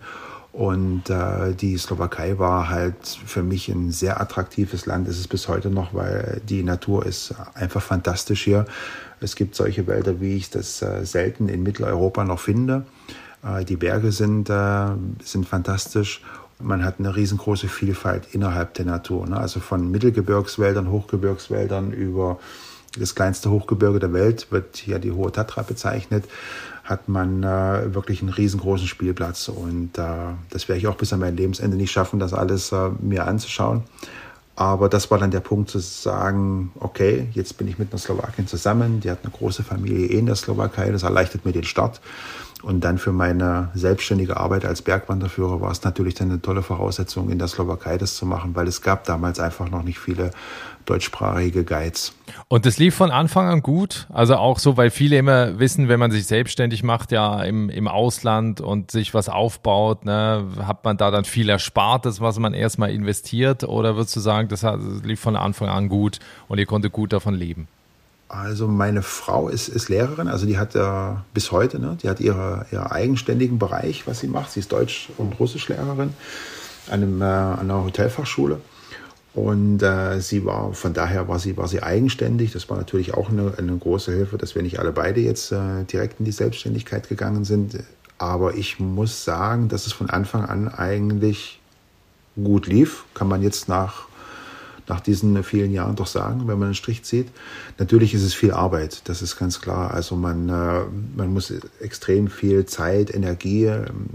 und 0.58 1.12
äh, 1.12 1.54
die 1.54 1.78
Slowakei 1.78 2.40
war 2.40 2.68
halt 2.68 3.06
für 3.06 3.44
mich 3.44 3.70
ein 3.70 3.92
sehr 3.92 4.20
attraktives 4.20 4.88
Land. 4.88 5.08
Ist 5.08 5.20
es 5.20 5.28
bis 5.28 5.48
heute 5.48 5.70
noch, 5.70 5.94
weil 5.94 6.42
die 6.50 6.64
Natur 6.64 7.06
ist 7.06 7.36
einfach 7.54 7.84
fantastisch 7.84 8.44
hier. 8.44 8.66
Es 9.20 9.36
gibt 9.36 9.54
solche 9.54 9.86
Wälder, 9.86 10.20
wie 10.20 10.36
ich 10.36 10.50
das 10.50 10.82
äh, 10.82 11.06
selten 11.06 11.48
in 11.48 11.62
Mitteleuropa 11.62 12.24
noch 12.24 12.40
finde. 12.40 12.88
Äh, 13.44 13.66
die 13.66 13.76
Berge 13.76 14.12
sind, 14.12 14.50
äh, 14.50 14.88
sind 15.24 15.48
fantastisch. 15.48 16.24
Man 16.60 16.84
hat 16.84 16.96
eine 16.98 17.16
riesengroße 17.16 17.68
Vielfalt 17.68 18.30
innerhalb 18.32 18.74
der 18.74 18.86
Natur. 18.86 19.28
Ne? 19.28 19.38
Also 19.38 19.60
von 19.60 19.92
Mittelgebirgswäldern, 19.92 20.90
Hochgebirgswäldern 20.90 21.92
über 21.92 22.40
das 23.00 23.14
kleinste 23.14 23.52
Hochgebirge 23.52 24.00
der 24.00 24.12
Welt 24.12 24.48
wird 24.52 24.78
hier 24.78 24.98
die 24.98 25.12
Hohe 25.12 25.32
Tatra 25.32 25.62
bezeichnet 25.62 26.26
hat 26.88 27.10
man 27.10 27.44
äh, 27.44 27.94
wirklich 27.94 28.22
einen 28.22 28.30
riesengroßen 28.30 28.88
Spielplatz. 28.88 29.50
Und 29.50 29.98
äh, 29.98 30.34
das 30.50 30.70
werde 30.70 30.80
ich 30.80 30.88
auch 30.88 30.96
bis 30.96 31.12
an 31.12 31.20
mein 31.20 31.36
Lebensende 31.36 31.76
nicht 31.76 31.92
schaffen, 31.92 32.18
das 32.18 32.34
alles 32.34 32.72
äh, 32.72 32.90
mir 33.02 33.28
anzuschauen. 33.28 33.84
Aber 34.56 34.88
das 34.88 35.12
war 35.12 35.20
dann 35.20 35.30
der 35.30 35.42
Punkt 35.42 35.70
zu 35.70 35.80
sagen, 35.80 36.72
okay, 36.80 37.28
jetzt 37.34 37.58
bin 37.58 37.68
ich 37.68 37.78
mit 37.78 37.92
einer 37.92 38.00
Slowakin 38.00 38.48
zusammen, 38.48 39.02
die 39.02 39.12
hat 39.12 39.20
eine 39.22 39.32
große 39.32 39.64
Familie 39.64 40.08
in 40.08 40.26
der 40.26 40.36
Slowakei, 40.36 40.90
das 40.90 41.04
erleichtert 41.04 41.46
mir 41.46 41.52
den 41.52 41.66
Start. 41.66 42.02
Und 42.64 42.84
dann 42.84 42.98
für 42.98 43.12
meine 43.12 43.70
selbstständige 43.76 44.38
Arbeit 44.38 44.66
als 44.66 44.82
Bergwanderführer 44.82 45.62
war 45.62 45.72
es 45.72 45.84
natürlich 45.84 46.16
dann 46.16 46.32
eine 46.32 46.42
tolle 46.42 46.64
Voraussetzung, 46.64 47.30
in 47.30 47.38
der 47.38 47.48
Slowakei 47.48 47.98
das 47.98 48.16
zu 48.16 48.26
machen, 48.26 48.56
weil 48.56 48.68
es 48.68 48.82
gab 48.82 49.04
damals 49.04 49.40
einfach 49.40 49.70
noch 49.70 49.84
nicht 49.84 50.00
viele 50.00 50.32
deutschsprachige 50.86 51.64
Guides. 51.64 52.14
Und 52.48 52.66
das 52.66 52.78
lief 52.80 52.96
von 52.96 53.12
Anfang 53.12 53.48
an 53.48 53.62
gut. 53.62 54.08
Also 54.10 54.38
auch 54.38 54.58
so, 54.58 54.76
weil 54.78 54.90
viele 54.90 55.18
immer 55.18 55.60
wissen, 55.60 55.88
wenn 55.88 56.00
man 56.00 56.12
sich 56.12 56.26
selbstständig 56.26 56.82
macht, 56.82 57.12
ja, 57.12 57.44
im, 57.44 57.70
im 57.70 57.88
Ausland 57.88 58.60
und 58.62 58.90
sich 58.90 59.14
was 59.14 59.30
aufbaut, 59.30 60.06
ne, 60.06 60.46
hat 60.66 60.84
man 60.84 60.98
da 60.98 61.12
dann 61.12 61.26
viel 61.26 61.50
Erspartes, 61.50 62.22
was 62.22 62.40
man 62.40 62.54
erstmal 62.54 62.92
investiert? 62.92 63.66
Oder 63.66 63.96
würdest 63.96 64.16
du 64.16 64.20
sagen, 64.20 64.48
das, 64.48 64.62
das 64.62 64.80
lief 65.04 65.20
von 65.20 65.36
Anfang 65.36 65.70
an 65.70 65.90
gut 65.90 66.20
und 66.48 66.58
ihr 66.58 66.66
konntet 66.66 66.94
gut 66.94 67.14
davon 67.14 67.36
leben? 67.36 67.68
Also 68.30 68.68
meine 68.68 69.04
Frau 69.04 69.48
ist, 69.48 69.70
ist 69.70 69.88
Lehrerin, 69.88 70.28
also 70.28 70.46
die 70.46 70.58
hat 70.58 70.76
äh, 70.76 71.16
bis 71.34 71.52
heute, 71.52 71.80
ne, 71.80 71.98
die 72.02 72.10
hat 72.10 72.20
ihre, 72.20 72.66
ihre 72.72 72.92
eigenständigen 72.92 73.58
Bereich, 73.58 74.06
was 74.06 74.20
sie 74.20 74.28
macht. 74.28 74.52
Sie 74.52 74.60
ist 74.60 74.72
Deutsch- 74.72 75.10
und 75.18 75.40
Russischlehrerin 75.40 76.14
an, 76.90 76.94
einem, 76.94 77.22
äh, 77.22 77.26
an 77.26 77.60
einer 77.60 77.84
Hotelfachschule. 77.86 78.60
Und 79.34 79.84
äh, 79.84 80.20
sie 80.20 80.46
war, 80.46 80.74
von 80.74 80.94
daher 80.94 81.28
war 81.28 81.40
sie, 81.40 81.56
war 81.58 81.68
sie 81.68 81.84
eigenständig. 81.84 82.52
Das 82.52 82.70
war 82.70 82.78
natürlich 82.78 83.14
auch 83.14 83.30
eine, 83.30 83.54
eine 83.58 83.78
große 83.78 84.12
Hilfe, 84.12 84.38
dass 84.38 84.56
wir 84.56 84.64
nicht 84.64 84.80
alle 84.80 84.92
beide 84.92 85.22
jetzt 85.22 85.52
äh, 85.52 85.84
direkt 85.84 86.20
in 86.20 86.26
die 86.26 86.32
Selbstständigkeit 86.32 87.08
gegangen 87.08 87.46
sind. 87.46 87.78
Aber 88.18 88.56
ich 88.56 88.80
muss 88.80 89.24
sagen, 89.24 89.70
dass 89.70 89.86
es 89.86 89.94
von 89.94 90.10
Anfang 90.10 90.44
an 90.44 90.68
eigentlich 90.68 91.60
gut 92.36 92.68
lief. 92.68 93.06
Kann 93.14 93.28
man 93.28 93.44
jetzt 93.44 93.70
nach 93.70 94.07
nach 94.88 95.02
diesen 95.02 95.44
vielen 95.44 95.72
Jahren 95.74 95.96
doch 95.96 96.08
sagen, 96.08 96.48
wenn 96.48 96.58
man 96.58 96.68
einen 96.68 96.76
Strich 96.76 97.04
zieht. 97.04 97.28
Natürlich 97.78 98.14
ist 98.14 98.24
es 98.24 98.34
viel 98.34 98.52
Arbeit, 98.52 99.02
das 99.06 99.22
ist 99.22 99.38
ganz 99.38 99.60
klar. 99.62 99.94
Also 99.94 100.16
man, 100.16 100.48
äh, 100.48 100.82
man 101.16 101.34
muss 101.34 101.54
extrem 101.82 102.28
viel 102.28 102.66
Zeit, 102.66 103.14
Energie 103.14 103.66
ähm, 103.66 104.08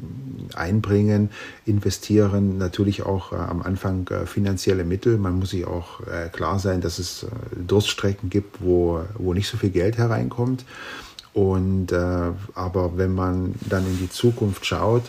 einbringen, 0.54 1.30
investieren, 1.66 2.58
natürlich 2.58 3.04
auch 3.04 3.32
äh, 3.32 3.36
am 3.36 3.62
Anfang 3.62 4.08
äh, 4.08 4.26
finanzielle 4.26 4.84
Mittel. 4.84 5.18
Man 5.18 5.38
muss 5.38 5.50
sich 5.50 5.66
auch 5.66 6.00
klar 6.32 6.58
sein, 6.58 6.80
dass 6.80 6.98
es 6.98 7.26
Durststrecken 7.54 8.30
gibt, 8.30 8.62
wo, 8.62 9.02
wo 9.14 9.34
nicht 9.34 9.48
so 9.48 9.56
viel 9.56 9.70
Geld 9.70 9.98
hereinkommt. 9.98 10.64
Und 11.34 11.92
aber 11.92 12.96
wenn 12.96 13.14
man 13.14 13.54
dann 13.68 13.86
in 13.86 13.98
die 13.98 14.10
Zukunft 14.10 14.66
schaut, 14.66 15.04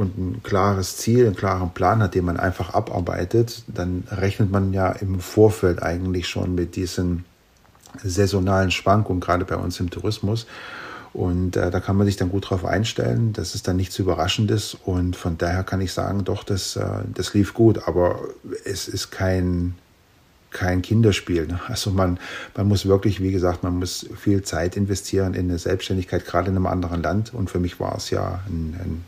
und 0.00 0.16
ein 0.18 0.42
klares 0.42 0.96
Ziel, 0.96 1.26
einen 1.26 1.36
klaren 1.36 1.70
Plan 1.70 2.02
hat, 2.02 2.14
den 2.14 2.24
man 2.24 2.38
einfach 2.38 2.72
abarbeitet, 2.72 3.62
dann 3.68 4.04
rechnet 4.10 4.50
man 4.50 4.72
ja 4.72 4.90
im 4.92 5.20
Vorfeld 5.20 5.82
eigentlich 5.82 6.26
schon 6.26 6.54
mit 6.54 6.74
diesen 6.74 7.26
saisonalen 8.02 8.70
Schwankungen, 8.70 9.20
gerade 9.20 9.44
bei 9.44 9.56
uns 9.56 9.78
im 9.78 9.90
Tourismus. 9.90 10.46
Und 11.12 11.56
äh, 11.56 11.70
da 11.70 11.80
kann 11.80 11.96
man 11.96 12.06
sich 12.06 12.16
dann 12.16 12.30
gut 12.30 12.48
drauf 12.48 12.64
einstellen. 12.64 13.32
Das 13.34 13.54
ist 13.54 13.68
dann 13.68 13.76
nichts 13.76 13.98
Überraschendes. 13.98 14.76
Und 14.84 15.16
von 15.16 15.36
daher 15.36 15.64
kann 15.64 15.80
ich 15.80 15.92
sagen, 15.92 16.24
doch, 16.24 16.44
das, 16.44 16.76
äh, 16.76 16.84
das 17.12 17.34
lief 17.34 17.52
gut. 17.52 17.86
Aber 17.88 18.20
es 18.64 18.88
ist 18.88 19.10
kein, 19.10 19.74
kein 20.50 20.82
Kinderspiel. 20.82 21.48
Ne? 21.48 21.60
Also 21.66 21.90
man, 21.90 22.18
man 22.56 22.68
muss 22.68 22.86
wirklich, 22.86 23.20
wie 23.20 23.32
gesagt, 23.32 23.64
man 23.64 23.80
muss 23.80 24.06
viel 24.16 24.42
Zeit 24.42 24.76
investieren 24.76 25.34
in 25.34 25.50
eine 25.50 25.58
Selbstständigkeit, 25.58 26.24
gerade 26.24 26.48
in 26.48 26.56
einem 26.56 26.66
anderen 26.66 27.02
Land. 27.02 27.34
Und 27.34 27.50
für 27.50 27.58
mich 27.58 27.80
war 27.80 27.96
es 27.96 28.10
ja 28.10 28.40
ein, 28.46 28.76
ein 28.80 29.04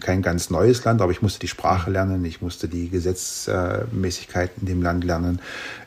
kein 0.00 0.22
ganz 0.22 0.50
neues 0.50 0.84
Land, 0.84 1.02
aber 1.02 1.12
ich 1.12 1.20
musste 1.20 1.40
die 1.40 1.48
Sprache 1.48 1.90
lernen, 1.90 2.24
ich 2.24 2.40
musste 2.40 2.68
die 2.68 2.88
Gesetzmäßigkeiten 2.88 4.62
in 4.62 4.66
dem 4.66 4.82
Land 4.82 5.04
lernen, 5.04 5.40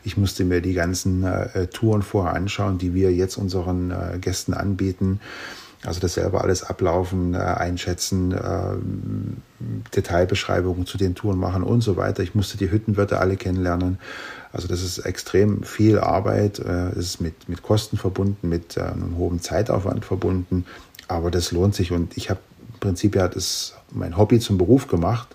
ich 0.03 0.17
musste 0.17 0.45
mir 0.45 0.61
die 0.61 0.73
ganzen 0.73 1.23
äh, 1.23 1.67
Touren 1.67 2.03
vorher 2.03 2.33
anschauen, 2.33 2.77
die 2.77 2.93
wir 2.93 3.11
jetzt 3.11 3.37
unseren 3.37 3.91
äh, 3.91 4.19
Gästen 4.19 4.53
anbieten. 4.53 5.19
Also 5.83 5.99
das 5.99 6.15
selber 6.15 6.41
alles 6.43 6.63
ablaufen, 6.63 7.33
äh, 7.33 7.37
einschätzen, 7.37 8.35
Detailbeschreibungen 9.95 10.85
zu 10.85 10.97
den 10.97 11.15
Touren 11.15 11.39
machen 11.39 11.63
und 11.63 11.81
so 11.81 11.97
weiter. 11.97 12.21
Ich 12.23 12.35
musste 12.35 12.57
die 12.57 12.71
Hüttenwörter 12.71 13.19
alle 13.19 13.35
kennenlernen. 13.35 13.97
Also 14.51 14.67
das 14.67 14.83
ist 14.83 14.99
extrem 14.99 15.63
viel 15.63 15.99
Arbeit. 15.99 16.59
Es 16.59 16.97
ist 16.97 17.21
mit, 17.21 17.49
mit 17.49 17.61
Kosten 17.61 17.97
verbunden, 17.97 18.49
mit 18.49 18.77
einem 18.77 19.17
hohen 19.17 19.39
Zeitaufwand 19.41 20.05
verbunden. 20.05 20.65
Aber 21.07 21.31
das 21.31 21.51
lohnt 21.51 21.75
sich 21.75 21.91
und 21.91 22.17
ich 22.17 22.29
habe 22.29 22.39
Prinzip 22.79 23.15
ja 23.15 23.27
das 23.27 23.75
mein 23.91 24.17
Hobby 24.17 24.39
zum 24.39 24.57
Beruf 24.57 24.87
gemacht 24.87 25.29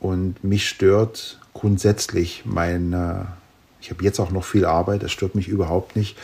und 0.00 0.42
mich 0.42 0.68
stört 0.68 1.38
grundsätzlich 1.54 2.42
mein, 2.44 2.92
äh, 2.92 3.24
ich 3.80 3.90
habe 3.90 4.04
jetzt 4.04 4.18
auch 4.18 4.30
noch 4.30 4.44
viel 4.44 4.64
Arbeit, 4.64 5.02
das 5.02 5.12
stört 5.12 5.34
mich 5.34 5.48
überhaupt 5.48 5.96
nicht, 5.96 6.16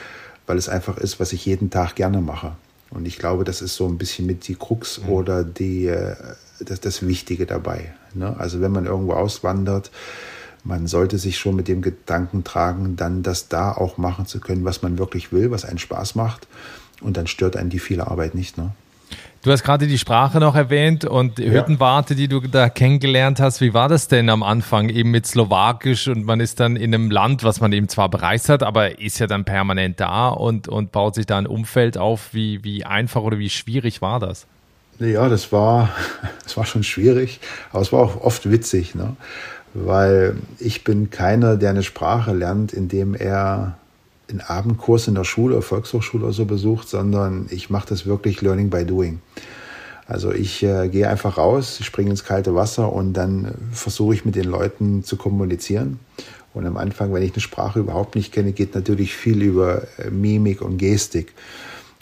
weil 0.47 0.57
es 0.57 0.69
einfach 0.69 0.97
ist, 0.97 1.21
was 1.21 1.33
ich 1.33 1.45
jeden 1.47 1.71
Tag 1.71 1.95
gerne 1.95 2.21
mache. 2.21 2.53
Und 2.91 3.07
ich 3.07 3.19
glaube, 3.19 3.45
das 3.45 3.63
ist 3.63 3.75
so 3.75 3.87
ein 3.87 3.99
bisschen 3.99 4.27
mit 4.27 4.47
die 4.47 4.55
Krux 4.55 5.01
mhm. 5.03 5.09
oder 5.09 5.45
die, 5.45 5.87
äh, 5.87 6.15
das, 6.61 6.81
das 6.81 7.07
Wichtige 7.07 7.47
dabei. 7.47 7.93
Ne? 8.15 8.35
Also 8.39 8.61
wenn 8.61 8.73
man 8.73 8.87
irgendwo 8.87 9.13
auswandert, 9.13 9.91
man 10.65 10.87
sollte 10.87 11.19
sich 11.19 11.39
schon 11.39 11.55
mit 11.55 11.69
dem 11.69 11.83
Gedanken 11.83 12.43
tragen, 12.43 12.97
dann 12.97 13.23
das 13.23 13.49
da 13.49 13.73
auch 13.73 13.99
machen 13.99 14.27
zu 14.27 14.41
können, 14.41 14.65
was 14.65 14.83
man 14.83 14.99
wirklich 14.99 15.33
will, 15.33 15.51
was 15.51 15.65
einen 15.65 15.79
Spaß 15.79 16.15
macht. 16.15 16.49
Und 17.01 17.17
dann 17.17 17.27
stört 17.27 17.57
einen 17.57 17.71
die 17.71 17.79
viele 17.79 18.09
Arbeit 18.09 18.35
nicht. 18.35 18.57
Ne? 18.59 18.73
Du 19.47 19.53
hast 19.53 19.63
gerade 19.63 19.87
die 19.87 19.97
Sprache 19.97 20.41
noch 20.41 20.57
erwähnt 20.57 21.05
und 21.05 21.39
die 21.39 21.45
ja. 21.45 21.53
Hüttenwarte, 21.53 22.17
die 22.17 22.27
du 22.27 22.41
da 22.41 22.69
kennengelernt 22.69 23.39
hast. 23.39 23.61
Wie 23.61 23.75
war 23.75 23.89
das 23.89 24.09
denn 24.09 24.29
am 24.29 24.43
Anfang 24.43 24.89
eben 24.89 25.13
mit 25.13 25.25
Slowakisch 25.25 26.09
und 26.09 26.25
man 26.25 26.41
ist 26.41 26.59
dann 26.59 26.75
in 26.75 26.93
einem 26.93 27.13
Land, 27.13 27.45
was 27.45 27.61
man 27.61 27.73
eben 27.73 27.89
zwar 27.89 28.09
bereist 28.09 28.49
hat, 28.49 28.65
aber 28.65 28.99
ist 28.99 29.21
ja 29.21 29.29
dann 29.29 29.45
permanent 29.45 30.01
da 30.01 30.31
und, 30.31 30.67
und 30.67 30.91
baut 30.91 31.15
sich 31.15 31.27
da 31.27 31.39
ein 31.39 31.47
Umfeld 31.47 31.97
auf. 31.97 32.35
Wie, 32.35 32.65
wie 32.65 32.85
einfach 32.85 33.23
oder 33.23 33.39
wie 33.39 33.49
schwierig 33.49 34.03
war 34.03 34.19
das? 34.19 34.49
Ja, 34.99 35.29
das 35.29 35.53
war, 35.53 35.91
das 36.43 36.57
war 36.57 36.67
schon 36.67 36.83
schwierig, 36.83 37.39
aber 37.71 37.83
es 37.83 37.93
war 37.93 38.01
auch 38.01 38.21
oft 38.23 38.51
witzig, 38.51 38.97
ne? 38.97 39.15
weil 39.75 40.39
ich 40.59 40.83
bin 40.83 41.11
keiner, 41.11 41.57
der 41.57 41.71
eine 41.71 41.85
Sprache 41.85 42.33
lernt, 42.33 42.73
indem 42.73 43.15
er 43.15 43.79
einen 44.29 44.41
Abendkurs 44.41 45.09
in 45.09 45.15
der 45.15 45.25
Schule, 45.25 45.63
Volkshochschule 45.63 46.25
oder 46.25 46.33
so 46.33 46.45
besucht, 46.45 46.89
sondern 46.89 47.47
ich 47.51 47.71
mache 47.71 47.89
das 47.89 48.07
wirklich 48.07 48.41
Learning 48.43 48.71
by 48.71 48.85
Doing. 48.85 49.21
Also 50.07 50.33
ich 50.33 50.63
äh, 50.63 50.89
gehe 50.89 51.09
einfach 51.09 51.37
raus, 51.37 51.81
springe 51.83 52.11
ins 52.11 52.25
kalte 52.25 52.55
Wasser 52.55 52.93
und 52.93 53.15
dann 53.15 53.55
versuche 53.73 54.15
ich 54.15 54.25
mit 54.25 54.37
den 54.37 54.45
Leuten 54.45 55.03
zu 55.03 55.17
kommunizieren. 55.17 55.99
Und 56.55 56.65
am 56.65 56.77
Anfang, 56.77 57.13
wenn 57.13 57.23
ich 57.23 57.33
eine 57.33 57.41
Sprache 57.41 57.81
überhaupt 57.81 58.15
nicht 58.15 58.33
kenne, 58.33 58.53
geht 58.53 58.75
natürlich 58.75 59.15
viel 59.15 59.43
über 59.43 59.83
äh, 59.99 60.11
Mimik 60.11 60.63
und 60.63 60.79
Gestik. 60.79 61.35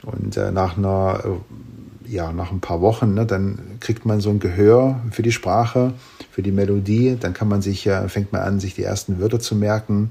Und 0.02 0.36
äh, 0.36 0.52
nach 0.52 0.76
einer, 0.76 1.24
äh, 1.24 2.12
ja, 2.12 2.30
nach 2.30 2.52
ein 2.52 2.60
paar 2.60 2.82
Wochen, 2.82 3.14
ne, 3.14 3.24
dann 3.24 3.58
kriegt 3.80 4.04
man 4.04 4.20
so 4.20 4.30
ein 4.30 4.38
Gehör 4.38 5.00
für 5.10 5.22
die 5.22 5.32
Sprache, 5.32 5.94
für 6.30 6.42
die 6.42 6.52
Melodie. 6.52 7.16
Dann 7.18 7.32
kann 7.32 7.48
man 7.48 7.62
sich, 7.62 7.86
äh, 7.86 8.08
fängt 8.08 8.32
man 8.32 8.42
an, 8.42 8.60
sich 8.60 8.74
die 8.74 8.84
ersten 8.84 9.18
Wörter 9.18 9.40
zu 9.40 9.56
merken. 9.56 10.10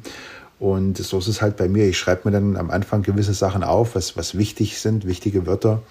Und 0.60 0.98
so 0.98 1.18
ist 1.18 1.28
es 1.28 1.42
halt 1.42 1.58
bei 1.58 1.68
mir. 1.68 1.88
Ich 1.88 1.98
schreibe 1.98 2.30
mir 2.30 2.32
dann 2.32 2.56
am 2.58 2.72
Anfang 2.72 3.02
gewisse 3.02 3.34
Sachen 3.34 3.64
auf, 3.64 3.96
was, 3.96 4.16
was 4.16 4.38
wichtig 4.38 4.80
sind, 4.80 5.06
wichtige 5.06 5.46
Wörter, 5.46 5.82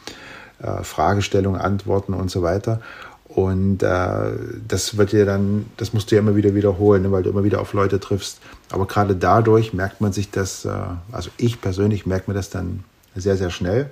äh, 0.62 0.82
Fragestellungen, 0.82 1.60
Antworten 1.60 2.14
und 2.14 2.30
so 2.30 2.42
weiter. 2.42 2.80
Und 3.28 3.82
äh, 3.82 4.30
das 4.68 4.96
wird 4.96 5.12
dir 5.12 5.24
dann, 5.24 5.66
das 5.78 5.92
musst 5.94 6.10
du 6.10 6.16
ja 6.16 6.20
immer 6.20 6.36
wieder 6.36 6.54
wiederholen, 6.54 7.02
ne, 7.02 7.12
weil 7.12 7.22
du 7.22 7.30
immer 7.30 7.44
wieder 7.44 7.60
auf 7.60 7.72
Leute 7.72 7.98
triffst. 7.98 8.40
Aber 8.70 8.86
gerade 8.86 9.16
dadurch 9.16 9.72
merkt 9.72 10.00
man 10.00 10.12
sich 10.12 10.30
das, 10.30 10.64
äh, 10.64 10.70
also 11.10 11.30
ich 11.38 11.60
persönlich 11.60 12.04
merke 12.04 12.30
mir 12.30 12.34
das 12.34 12.50
dann 12.50 12.84
sehr, 13.14 13.36
sehr 13.36 13.50
schnell. 13.50 13.90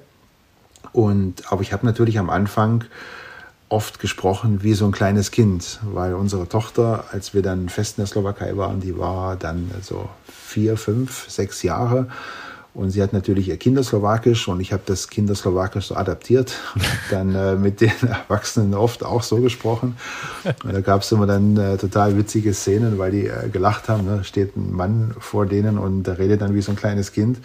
Und 0.92 1.50
aber 1.50 1.62
ich 1.62 1.72
habe 1.72 1.86
natürlich 1.86 2.18
am 2.18 2.30
Anfang 2.30 2.84
oft 3.70 4.00
gesprochen 4.00 4.62
wie 4.62 4.74
so 4.74 4.84
ein 4.84 4.92
kleines 4.92 5.30
Kind, 5.30 5.80
weil 5.82 6.14
unsere 6.14 6.48
Tochter, 6.48 7.04
als 7.12 7.32
wir 7.32 7.42
dann 7.42 7.68
fest 7.68 7.96
in 7.96 8.02
der 8.02 8.08
Slowakei 8.08 8.56
waren, 8.56 8.80
die 8.80 8.98
war 8.98 9.36
dann 9.36 9.70
so 9.80 10.08
vier, 10.26 10.76
fünf, 10.76 11.30
sechs 11.30 11.62
Jahre. 11.62 12.08
Und 12.72 12.90
sie 12.90 13.02
hat 13.02 13.12
natürlich 13.12 13.48
ihr 13.48 13.56
Kinderslowakisch 13.56 14.46
und 14.46 14.60
ich 14.60 14.72
habe 14.72 14.82
das 14.86 15.08
Kinderslowakisch 15.08 15.86
so 15.86 15.96
adaptiert 15.96 16.54
und 16.76 16.84
dann 17.10 17.34
äh, 17.34 17.56
mit 17.56 17.80
den 17.80 17.90
Erwachsenen 18.02 18.74
oft 18.74 19.04
auch 19.04 19.24
so 19.24 19.38
gesprochen. 19.38 19.96
Und 20.62 20.72
da 20.72 20.80
gab 20.80 21.02
es 21.02 21.10
immer 21.10 21.26
dann 21.26 21.56
äh, 21.56 21.76
total 21.78 22.16
witzige 22.16 22.54
Szenen, 22.54 22.96
weil 22.98 23.10
die 23.10 23.26
äh, 23.26 23.48
gelacht 23.48 23.88
haben. 23.88 24.04
Ne? 24.04 24.22
Steht 24.22 24.56
ein 24.56 24.72
Mann 24.72 25.14
vor 25.18 25.46
denen 25.46 25.78
und 25.78 26.08
redet 26.08 26.42
dann 26.42 26.54
wie 26.54 26.62
so 26.62 26.70
ein 26.70 26.76
kleines 26.76 27.10
Kind. 27.10 27.38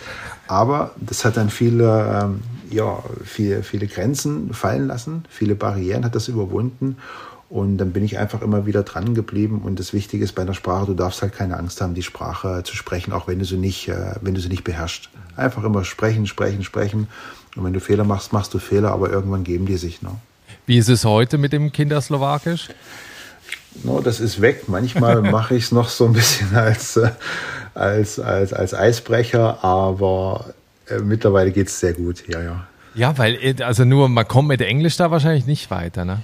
Aber 0.48 0.92
das 0.98 1.26
hat 1.26 1.38
dann 1.38 1.50
viele, 1.50 2.22
ähm, 2.24 2.42
ja, 2.76 3.02
viele, 3.24 3.64
viele 3.64 3.88
Grenzen 3.88 4.54
fallen 4.54 4.88
lassen, 4.88 5.24
viele 5.30 5.56
Barrieren 5.56 6.06
hat 6.06 6.14
das 6.14 6.28
überwunden. 6.28 6.98
Und 7.48 7.78
dann 7.78 7.92
bin 7.94 8.04
ich 8.04 8.18
einfach 8.18 8.42
immer 8.42 8.66
wieder 8.66 8.84
dran 8.84 9.14
geblieben. 9.14 9.62
Und 9.64 9.80
das 9.80 9.94
Wichtige 9.94 10.24
ist 10.24 10.34
bei 10.34 10.42
einer 10.42 10.56
Sprache, 10.56 10.88
du 10.88 10.94
darfst 10.94 11.22
halt 11.22 11.34
keine 11.34 11.58
Angst 11.58 11.80
haben, 11.80 11.94
die 11.94 12.04
Sprache 12.04 12.64
zu 12.64 12.76
sprechen, 12.76 13.14
auch 13.14 13.28
wenn 13.28 13.40
du 13.40 13.46
sie 13.46 13.58
nicht, 13.58 13.88
äh, 13.88 14.16
wenn 14.22 14.34
du 14.34 14.42
sie 14.42 14.50
nicht 14.50 14.64
beherrschst. 14.64 15.10
Einfach 15.36 15.64
immer 15.64 15.84
sprechen, 15.84 16.26
sprechen, 16.26 16.64
sprechen. 16.64 17.08
Und 17.56 17.64
wenn 17.64 17.74
du 17.74 17.80
Fehler 17.80 18.04
machst, 18.04 18.34
machst 18.34 18.54
du 18.54 18.60
Fehler, 18.60 18.92
aber 18.92 19.10
irgendwann 19.12 19.44
geben 19.44 19.68
die 19.68 19.78
sich. 19.78 20.02
Ne? 20.02 20.10
Wie 20.66 20.78
ist 20.78 20.90
es 20.90 21.06
heute 21.06 21.38
mit 21.38 21.54
dem 21.54 21.72
Kinderslowakisch? 21.72 22.70
No, 23.84 24.02
das 24.02 24.20
ist 24.20 24.42
weg. 24.42 24.68
Manchmal 24.68 25.22
mache 25.32 25.56
ich 25.56 25.66
es 25.66 25.72
noch 25.72 25.90
so 25.90 26.06
ein 26.06 26.14
bisschen 26.14 26.56
als, 26.56 26.98
äh, 26.98 27.12
als, 27.76 28.20
als, 28.20 28.54
als 28.54 28.74
Eisbrecher, 28.74 29.64
aber 29.64 30.54
äh, 30.88 31.00
mittlerweile 31.00 31.52
geht 31.52 31.68
es 31.68 31.80
sehr 31.80 31.94
gut. 31.94 32.28
Ja, 32.28 32.42
ja. 32.42 32.68
Ja, 32.96 33.18
weil, 33.18 33.36
äh, 33.36 33.62
also 33.64 33.86
nur, 33.86 34.10
man 34.10 34.28
kommt 34.28 34.48
mit 34.48 34.62
Englisch 34.62 34.98
da 34.98 35.12
wahrscheinlich 35.12 35.46
nicht 35.46 35.70
weiter, 35.70 36.06
ne? 36.06 36.22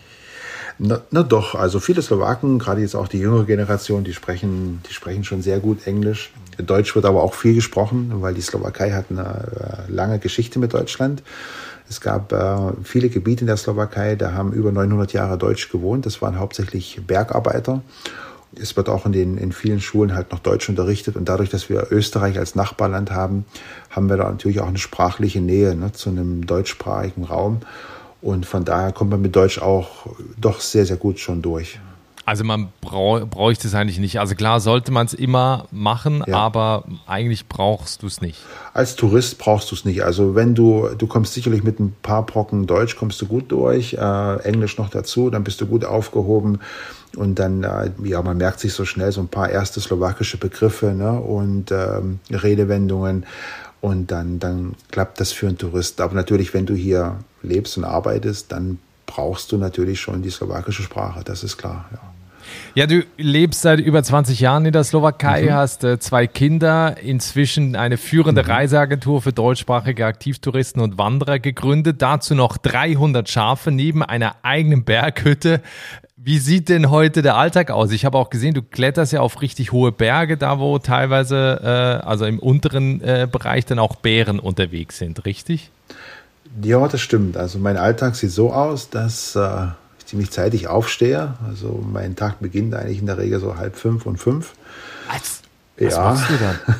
Na, 0.79 1.01
na, 1.11 1.21
doch, 1.21 1.53
also 1.53 1.79
viele 1.79 2.01
Slowaken, 2.01 2.57
gerade 2.57 2.81
jetzt 2.81 2.95
auch 2.95 3.07
die 3.07 3.19
jüngere 3.19 3.45
Generation, 3.45 4.03
die 4.03 4.13
sprechen, 4.13 4.81
die 4.89 4.93
sprechen 4.93 5.23
schon 5.23 5.41
sehr 5.41 5.59
gut 5.59 5.85
Englisch. 5.85 6.31
Deutsch 6.57 6.95
wird 6.95 7.05
aber 7.05 7.21
auch 7.21 7.35
viel 7.35 7.53
gesprochen, 7.53 8.11
weil 8.15 8.33
die 8.33 8.41
Slowakei 8.41 8.91
hat 8.91 9.05
eine 9.09 9.87
äh, 9.87 9.91
lange 9.91 10.17
Geschichte 10.17 10.57
mit 10.57 10.73
Deutschland. 10.73 11.21
Es 11.87 12.01
gab 12.01 12.31
äh, 12.31 12.73
viele 12.83 13.09
Gebiete 13.09 13.41
in 13.41 13.47
der 13.47 13.57
Slowakei, 13.57 14.15
da 14.15 14.31
haben 14.31 14.53
über 14.53 14.71
900 14.71 15.13
Jahre 15.13 15.37
Deutsch 15.37 15.69
gewohnt. 15.69 16.05
Das 16.05 16.21
waren 16.21 16.39
hauptsächlich 16.39 17.01
Bergarbeiter. 17.05 17.81
Es 18.59 18.75
wird 18.75 18.89
auch 18.89 19.05
in 19.05 19.11
den 19.11 19.37
in 19.37 19.51
vielen 19.51 19.79
Schulen 19.79 20.13
halt 20.13 20.31
noch 20.31 20.39
Deutsch 20.39 20.67
unterrichtet 20.67 21.15
und 21.15 21.29
dadurch, 21.29 21.49
dass 21.49 21.69
wir 21.69 21.87
Österreich 21.91 22.37
als 22.37 22.55
Nachbarland 22.55 23.11
haben, 23.11 23.45
haben 23.89 24.09
wir 24.09 24.17
da 24.17 24.29
natürlich 24.29 24.59
auch 24.59 24.67
eine 24.67 24.77
sprachliche 24.77 25.41
Nähe 25.41 25.75
ne, 25.75 25.91
zu 25.93 26.09
einem 26.09 26.45
deutschsprachigen 26.45 27.23
Raum. 27.23 27.59
Und 28.21 28.45
von 28.45 28.65
daher 28.65 28.91
kommt 28.91 29.09
man 29.11 29.21
mit 29.21 29.35
Deutsch 29.35 29.59
auch 29.59 30.07
doch 30.39 30.59
sehr, 30.59 30.85
sehr 30.85 30.97
gut 30.97 31.19
schon 31.19 31.41
durch. 31.41 31.79
Also 32.25 32.43
man 32.43 32.69
bräuchte 32.81 33.67
es 33.67 33.73
eigentlich 33.73 33.99
nicht. 33.99 34.19
Also 34.19 34.35
klar 34.35 34.59
sollte 34.59 34.91
man 34.91 35.07
es 35.07 35.13
immer 35.13 35.67
machen, 35.71 36.23
ja. 36.27 36.35
aber 36.37 36.85
eigentlich 37.07 37.47
brauchst 37.47 38.03
du 38.03 38.07
es 38.07 38.21
nicht. 38.21 38.39
Als 38.73 38.95
Tourist 38.95 39.39
brauchst 39.39 39.71
du 39.71 39.75
es 39.75 39.85
nicht. 39.85 40.03
Also 40.03 40.35
wenn 40.35 40.53
du, 40.53 40.89
du 40.97 41.07
kommst 41.07 41.33
sicherlich 41.33 41.63
mit 41.63 41.79
ein 41.79 41.95
paar 42.03 42.25
Brocken 42.25 42.67
Deutsch, 42.67 42.95
kommst 42.95 43.21
du 43.21 43.25
gut 43.25 43.51
durch, 43.51 43.93
äh, 43.93 44.35
Englisch 44.43 44.77
noch 44.77 44.89
dazu, 44.89 45.29
dann 45.29 45.43
bist 45.43 45.61
du 45.61 45.65
gut 45.65 45.83
aufgehoben. 45.83 46.59
Und 47.15 47.39
dann, 47.39 47.63
äh, 47.63 47.91
ja, 48.03 48.21
man 48.21 48.37
merkt 48.37 48.59
sich 48.59 48.73
so 48.73 48.85
schnell 48.85 49.11
so 49.11 49.21
ein 49.21 49.27
paar 49.27 49.49
erste 49.49 49.81
slowakische 49.81 50.37
Begriffe 50.37 50.93
ne? 50.93 51.19
und 51.19 51.71
ähm, 51.71 52.19
Redewendungen. 52.29 53.25
Und 53.81 54.11
dann, 54.11 54.37
dann 54.37 54.75
klappt 54.91 55.19
das 55.19 55.31
für 55.31 55.47
einen 55.47 55.57
Tourist. 55.57 55.99
Aber 56.01 56.13
natürlich, 56.13 56.53
wenn 56.53 56.67
du 56.67 56.75
hier 56.75 57.17
lebst 57.41 57.77
und 57.77 57.83
arbeitest, 57.83 58.51
dann 58.51 58.77
brauchst 59.07 59.51
du 59.51 59.57
natürlich 59.57 59.99
schon 59.99 60.21
die 60.21 60.29
slowakische 60.29 60.83
Sprache, 60.83 61.23
das 61.23 61.43
ist 61.43 61.57
klar. 61.57 61.85
Ja. 61.91 62.10
Ja, 62.73 62.87
du 62.87 63.03
lebst 63.17 63.61
seit 63.61 63.79
über 63.79 64.01
20 64.01 64.39
Jahren 64.39 64.65
in 64.65 64.71
der 64.71 64.83
Slowakei, 64.83 65.43
mhm. 65.43 65.53
hast 65.53 65.83
äh, 65.83 65.99
zwei 65.99 66.27
Kinder, 66.27 66.95
inzwischen 67.01 67.75
eine 67.75 67.97
führende 67.97 68.43
mhm. 68.43 68.49
Reiseagentur 68.49 69.21
für 69.21 69.33
deutschsprachige 69.33 70.05
Aktivtouristen 70.05 70.81
und 70.81 70.97
Wanderer 70.97 71.39
gegründet, 71.39 72.01
dazu 72.01 72.33
noch 72.33 72.57
300 72.57 73.29
Schafe 73.29 73.71
neben 73.71 74.03
einer 74.03 74.35
eigenen 74.43 74.83
Berghütte. 74.83 75.61
Wie 76.23 76.37
sieht 76.37 76.69
denn 76.69 76.91
heute 76.91 77.23
der 77.23 77.35
Alltag 77.35 77.71
aus? 77.71 77.91
Ich 77.91 78.05
habe 78.05 78.17
auch 78.17 78.29
gesehen, 78.29 78.53
du 78.53 78.61
kletterst 78.61 79.11
ja 79.11 79.21
auf 79.21 79.41
richtig 79.41 79.71
hohe 79.71 79.91
Berge, 79.91 80.37
da 80.37 80.59
wo 80.59 80.77
teilweise, 80.77 81.59
äh, 81.63 82.05
also 82.05 82.25
im 82.25 82.37
unteren 82.37 83.01
äh, 83.01 83.27
Bereich, 83.29 83.65
dann 83.65 83.79
auch 83.79 83.95
Bären 83.95 84.39
unterwegs 84.39 84.99
sind, 84.99 85.25
richtig? 85.25 85.71
Ja, 86.61 86.87
das 86.87 87.01
stimmt. 87.01 87.37
Also 87.37 87.59
mein 87.59 87.75
Alltag 87.75 88.15
sieht 88.15 88.31
so 88.31 88.53
aus, 88.53 88.89
dass 88.89 89.35
äh, 89.35 89.67
ziemlich 90.11 90.29
zeitig 90.29 90.67
aufstehe. 90.67 91.35
Also 91.47 91.83
mein 91.91 92.15
Tag 92.15 92.41
beginnt 92.41 92.75
eigentlich 92.75 92.99
in 92.99 93.05
der 93.05 93.17
Regel 93.17 93.39
so 93.39 93.55
halb 93.55 93.77
fünf 93.77 94.05
und 94.05 94.17
fünf. 94.17 94.53
Was? 95.09 95.41
Was 95.77 95.93
ja. 95.93 96.03
machst 96.03 96.29
du 96.29 96.33
dann? 96.37 96.59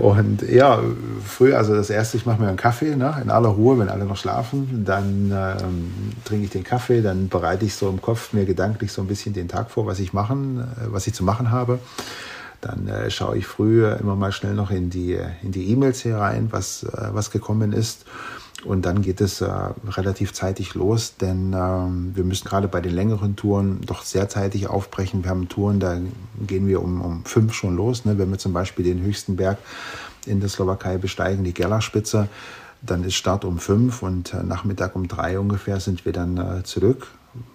Und 0.00 0.42
ja, 0.42 0.80
früher, 1.26 1.58
also 1.58 1.74
das 1.74 1.90
erste, 1.90 2.16
ich 2.16 2.24
mache 2.24 2.40
mir 2.40 2.46
einen 2.46 2.56
Kaffee, 2.56 2.94
ne, 2.94 3.20
in 3.20 3.28
aller 3.28 3.48
Ruhe, 3.48 3.76
wenn 3.76 3.88
alle 3.88 4.04
noch 4.04 4.16
schlafen. 4.16 4.84
Dann 4.86 5.32
ähm, 5.32 5.92
trinke 6.24 6.44
ich 6.44 6.50
den 6.50 6.62
Kaffee, 6.62 7.02
dann 7.02 7.28
bereite 7.28 7.64
ich 7.64 7.74
so 7.74 7.88
im 7.88 8.00
Kopf 8.00 8.32
mir 8.32 8.44
gedanklich 8.44 8.92
so 8.92 9.02
ein 9.02 9.08
bisschen 9.08 9.34
den 9.34 9.48
Tag 9.48 9.68
vor, 9.68 9.86
was 9.86 9.98
ich 9.98 10.12
machen, 10.12 10.60
äh, 10.60 10.92
was 10.92 11.08
ich 11.08 11.14
zu 11.14 11.24
machen 11.24 11.50
habe. 11.50 11.80
Dann 12.60 12.86
äh, 12.86 13.10
schaue 13.10 13.36
ich 13.36 13.46
früh 13.46 13.84
immer 13.84 14.14
mal 14.14 14.30
schnell 14.30 14.54
noch 14.54 14.70
in 14.70 14.90
die 14.90 15.18
in 15.42 15.50
die 15.50 15.68
E-Mails 15.70 16.02
hier 16.02 16.18
rein, 16.18 16.48
was 16.52 16.84
äh, 16.84 17.08
was 17.12 17.32
gekommen 17.32 17.72
ist. 17.72 18.04
Und 18.64 18.84
dann 18.84 19.02
geht 19.02 19.20
es 19.20 19.40
äh, 19.40 19.50
relativ 19.88 20.32
zeitig 20.32 20.74
los, 20.74 21.16
denn 21.16 21.54
ähm, 21.54 22.12
wir 22.14 22.24
müssen 22.24 22.46
gerade 22.46 22.68
bei 22.68 22.80
den 22.80 22.94
längeren 22.94 23.36
Touren 23.36 23.80
doch 23.86 24.02
sehr 24.02 24.28
zeitig 24.28 24.68
aufbrechen. 24.68 25.24
Wir 25.24 25.30
haben 25.30 25.48
Touren, 25.48 25.80
da 25.80 25.98
gehen 26.46 26.66
wir 26.66 26.82
um, 26.82 27.00
um 27.00 27.24
fünf 27.24 27.54
schon 27.54 27.76
los. 27.76 28.04
Ne? 28.04 28.18
Wenn 28.18 28.30
wir 28.30 28.38
zum 28.38 28.52
Beispiel 28.52 28.84
den 28.84 29.02
höchsten 29.02 29.36
Berg 29.36 29.58
in 30.26 30.40
der 30.40 30.48
Slowakei 30.48 30.98
besteigen, 30.98 31.44
die 31.44 31.54
Gerlachspitze, 31.54 32.28
dann 32.82 33.04
ist 33.04 33.14
Start 33.14 33.44
um 33.44 33.58
fünf 33.58 34.02
und 34.02 34.34
äh, 34.34 34.42
Nachmittag 34.42 34.94
um 34.94 35.08
drei 35.08 35.38
ungefähr 35.38 35.80
sind 35.80 36.04
wir 36.04 36.12
dann 36.12 36.36
äh, 36.36 36.62
zurück. 36.62 37.08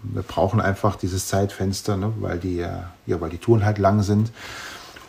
Wir 0.04 0.24
brauchen 0.24 0.62
einfach 0.62 0.96
dieses 0.96 1.28
Zeitfenster, 1.28 1.98
ne? 1.98 2.14
weil, 2.20 2.40
die, 2.40 2.60
äh, 2.60 2.70
ja, 3.06 3.22
weil 3.22 3.30
die 3.30 3.38
Touren 3.38 3.64
halt 3.64 3.78
lang 3.78 4.02
sind 4.02 4.32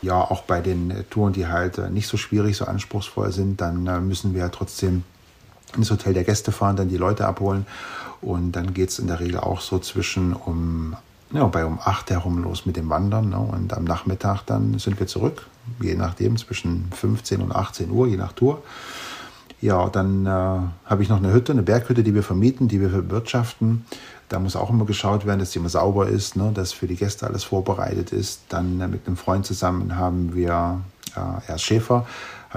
ja, 0.02 0.20
auch 0.20 0.42
bei 0.42 0.60
den 0.60 0.90
äh, 0.90 1.04
Touren, 1.04 1.32
die 1.32 1.46
halt 1.46 1.78
äh, 1.78 1.90
nicht 1.90 2.06
so 2.06 2.16
schwierig, 2.16 2.56
so 2.56 2.64
anspruchsvoll 2.64 3.32
sind, 3.32 3.60
dann 3.60 4.06
müssen 4.06 4.34
wir 4.34 4.50
trotzdem 4.50 5.04
ins 5.76 5.90
Hotel 5.90 6.14
der 6.14 6.24
Gäste 6.24 6.52
fahren, 6.52 6.76
dann 6.76 6.88
die 6.88 6.96
Leute 6.96 7.26
abholen. 7.26 7.66
Und 8.20 8.52
dann 8.52 8.74
geht 8.74 8.90
es 8.90 8.98
in 8.98 9.06
der 9.06 9.20
Regel 9.20 9.38
auch 9.38 9.60
so 9.60 9.78
zwischen 9.78 10.32
um, 10.32 10.96
ja, 11.32 11.44
bei 11.46 11.64
um 11.64 11.78
8 11.82 12.10
herum 12.10 12.42
los 12.42 12.66
mit 12.66 12.76
dem 12.76 12.88
Wandern. 12.88 13.30
Ne? 13.30 13.38
Und 13.38 13.74
am 13.74 13.84
Nachmittag 13.84 14.42
dann 14.46 14.78
sind 14.78 14.98
wir 14.98 15.06
zurück, 15.06 15.46
je 15.80 15.94
nachdem, 15.94 16.36
zwischen 16.36 16.90
15 16.92 17.40
und 17.40 17.54
18 17.54 17.90
Uhr, 17.90 18.06
je 18.06 18.16
nach 18.16 18.32
Tour. 18.32 18.62
Ja, 19.60 19.88
dann 19.88 20.26
äh, 20.26 20.28
habe 20.28 21.02
ich 21.02 21.08
noch 21.08 21.16
eine 21.16 21.32
Hütte, 21.32 21.52
eine 21.52 21.62
Berghütte, 21.62 22.02
die 22.02 22.14
wir 22.14 22.22
vermieten, 22.22 22.68
die 22.68 22.80
wir 22.80 22.88
bewirtschaften. 22.88 23.86
Da 24.28 24.38
muss 24.38 24.56
auch 24.56 24.70
immer 24.70 24.84
geschaut 24.84 25.24
werden, 25.24 25.38
dass 25.38 25.52
die 25.52 25.58
immer 25.58 25.68
sauber 25.68 26.08
ist, 26.08 26.36
ne? 26.36 26.50
dass 26.52 26.72
für 26.72 26.86
die 26.86 26.96
Gäste 26.96 27.26
alles 27.26 27.44
vorbereitet 27.44 28.12
ist. 28.12 28.42
Dann 28.48 28.80
äh, 28.80 28.88
mit 28.88 29.06
einem 29.06 29.16
Freund 29.16 29.46
zusammen 29.46 29.96
haben 29.96 30.34
wir 30.34 30.80
äh, 31.16 31.50
erst 31.50 31.64
Schäfer, 31.64 32.06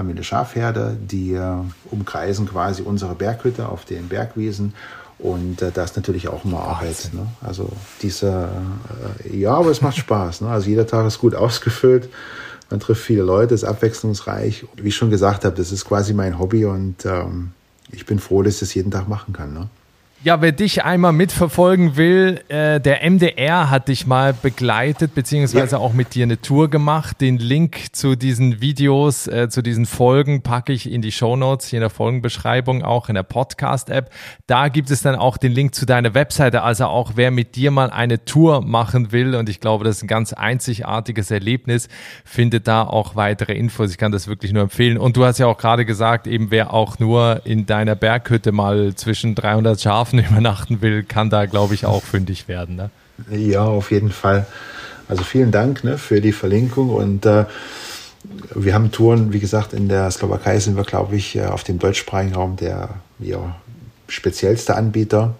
haben 0.00 0.08
wir 0.08 0.14
eine 0.14 0.24
Schafherde, 0.24 0.96
die 0.98 1.34
äh, 1.34 1.56
umkreisen 1.90 2.48
quasi 2.48 2.80
unsere 2.82 3.14
Berghütte 3.14 3.68
auf 3.68 3.84
den 3.84 4.08
Bergwiesen. 4.08 4.74
Und 5.18 5.60
äh, 5.60 5.70
da 5.72 5.84
ist 5.84 5.94
natürlich 5.96 6.28
auch 6.28 6.46
immer 6.46 6.60
Arbeit. 6.60 7.10
Ne? 7.12 7.26
Also 7.42 7.68
diese, 8.00 8.48
äh, 9.22 9.36
ja, 9.36 9.52
aber 9.52 9.70
es 9.70 9.82
macht 9.82 9.98
Spaß. 9.98 10.40
Ne? 10.40 10.48
Also 10.48 10.70
jeder 10.70 10.86
Tag 10.86 11.06
ist 11.06 11.18
gut 11.18 11.34
ausgefüllt. 11.36 12.08
Man 12.70 12.80
trifft 12.80 13.02
viele 13.02 13.22
Leute, 13.22 13.52
ist 13.52 13.64
abwechslungsreich. 13.64 14.64
Wie 14.76 14.88
ich 14.88 14.96
schon 14.96 15.10
gesagt 15.10 15.44
habe, 15.44 15.54
das 15.54 15.70
ist 15.70 15.84
quasi 15.84 16.14
mein 16.14 16.38
Hobby 16.38 16.64
und 16.64 17.04
ähm, 17.04 17.52
ich 17.92 18.06
bin 18.06 18.20
froh, 18.20 18.42
dass 18.42 18.54
ich 18.54 18.60
das 18.60 18.74
jeden 18.74 18.90
Tag 18.90 19.06
machen 19.06 19.34
kann. 19.34 19.52
Ne? 19.52 19.68
Ja, 20.22 20.42
wer 20.42 20.52
dich 20.52 20.84
einmal 20.84 21.14
mitverfolgen 21.14 21.96
will, 21.96 22.42
äh, 22.48 22.78
der 22.78 23.10
MDR 23.10 23.70
hat 23.70 23.88
dich 23.88 24.06
mal 24.06 24.34
begleitet, 24.34 25.14
beziehungsweise 25.14 25.76
ja. 25.76 25.78
auch 25.80 25.94
mit 25.94 26.14
dir 26.14 26.24
eine 26.24 26.38
Tour 26.38 26.68
gemacht. 26.68 27.22
Den 27.22 27.38
Link 27.38 27.96
zu 27.96 28.16
diesen 28.16 28.60
Videos, 28.60 29.26
äh, 29.28 29.48
zu 29.48 29.62
diesen 29.62 29.86
Folgen 29.86 30.42
packe 30.42 30.74
ich 30.74 30.92
in 30.92 31.00
die 31.00 31.10
Show 31.10 31.36
Notes, 31.36 31.68
hier 31.68 31.78
in 31.78 31.80
der 31.80 31.88
Folgenbeschreibung, 31.88 32.82
auch 32.82 33.08
in 33.08 33.14
der 33.14 33.22
Podcast-App. 33.22 34.10
Da 34.46 34.68
gibt 34.68 34.90
es 34.90 35.00
dann 35.00 35.14
auch 35.14 35.38
den 35.38 35.52
Link 35.52 35.74
zu 35.74 35.86
deiner 35.86 36.12
Webseite, 36.12 36.64
also 36.64 36.84
auch 36.84 37.12
wer 37.14 37.30
mit 37.30 37.56
dir 37.56 37.70
mal 37.70 37.88
eine 37.88 38.22
Tour 38.26 38.60
machen 38.60 39.12
will, 39.12 39.34
und 39.34 39.48
ich 39.48 39.58
glaube, 39.58 39.84
das 39.84 39.96
ist 39.96 40.02
ein 40.02 40.08
ganz 40.08 40.34
einzigartiges 40.34 41.30
Erlebnis, 41.30 41.88
findet 42.26 42.68
da 42.68 42.82
auch 42.82 43.16
weitere 43.16 43.54
Infos. 43.54 43.90
Ich 43.90 43.96
kann 43.96 44.12
das 44.12 44.28
wirklich 44.28 44.52
nur 44.52 44.64
empfehlen. 44.64 44.98
Und 44.98 45.16
du 45.16 45.24
hast 45.24 45.38
ja 45.38 45.46
auch 45.46 45.56
gerade 45.56 45.86
gesagt, 45.86 46.26
eben 46.26 46.50
wer 46.50 46.74
auch 46.74 46.98
nur 46.98 47.40
in 47.46 47.64
deiner 47.64 47.94
Berghütte 47.94 48.52
mal 48.52 48.94
zwischen 48.96 49.34
300 49.34 49.80
Schafen 49.80 50.09
Hafen 50.10 50.18
übernachten 50.30 50.82
will, 50.82 51.02
kann 51.04 51.30
da, 51.30 51.46
glaube 51.46 51.74
ich, 51.74 51.86
auch 51.86 52.02
fündig 52.02 52.48
werden. 52.48 52.76
Ne? 52.76 52.90
Ja, 53.30 53.64
auf 53.64 53.90
jeden 53.90 54.10
Fall. 54.10 54.46
Also 55.08 55.24
vielen 55.24 55.50
Dank 55.50 55.84
ne, 55.84 55.98
für 55.98 56.20
die 56.20 56.32
Verlinkung 56.32 56.90
und 56.90 57.26
äh, 57.26 57.44
wir 58.54 58.74
haben 58.74 58.92
Touren, 58.92 59.32
wie 59.32 59.40
gesagt, 59.40 59.72
in 59.72 59.88
der 59.88 60.10
Slowakei 60.10 60.58
sind 60.58 60.76
wir, 60.76 60.84
glaube 60.84 61.16
ich, 61.16 61.36
äh, 61.36 61.46
auf 61.46 61.64
dem 61.64 61.78
deutschsprachigen 61.78 62.34
Raum 62.34 62.56
der 62.56 62.90
ja, 63.18 63.56
speziellste 64.08 64.76
Anbieter. 64.76 65.34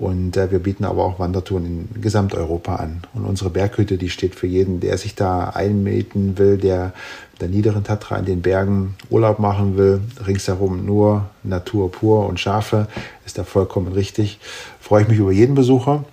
Und 0.00 0.38
äh, 0.38 0.50
wir 0.50 0.60
bieten 0.60 0.84
aber 0.84 1.04
auch 1.04 1.18
Wandertouren 1.18 1.88
in 1.94 2.00
Gesamteuropa 2.00 2.76
an. 2.76 3.02
Und 3.12 3.26
unsere 3.26 3.50
Berghütte, 3.50 3.98
die 3.98 4.08
steht 4.08 4.34
für 4.34 4.46
jeden, 4.46 4.80
der 4.80 4.96
sich 4.96 5.14
da 5.14 5.50
einmieten 5.50 6.38
will, 6.38 6.56
der 6.56 6.94
der 7.40 7.48
niederen 7.48 7.84
Tatra 7.84 8.16
in 8.16 8.24
den 8.24 8.42
Bergen 8.42 8.96
Urlaub 9.08 9.38
machen 9.38 9.76
will, 9.76 10.00
ringsherum 10.26 10.84
nur 10.84 11.28
Natur 11.42 11.90
pur 11.90 12.26
und 12.26 12.38
Schafe, 12.38 12.86
ist 13.24 13.38
da 13.38 13.44
vollkommen 13.44 13.92
richtig. 13.92 14.38
Freue 14.80 15.02
ich 15.02 15.08
mich 15.08 15.18
über 15.18 15.32
jeden 15.32 15.54
Besucher 15.54 16.04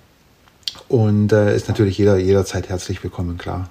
und 0.88 1.32
äh, 1.32 1.54
ist 1.54 1.68
natürlich 1.68 1.98
jeder 1.98 2.18
jederzeit 2.18 2.68
herzlich 2.68 3.02
willkommen, 3.02 3.38
klar. 3.38 3.68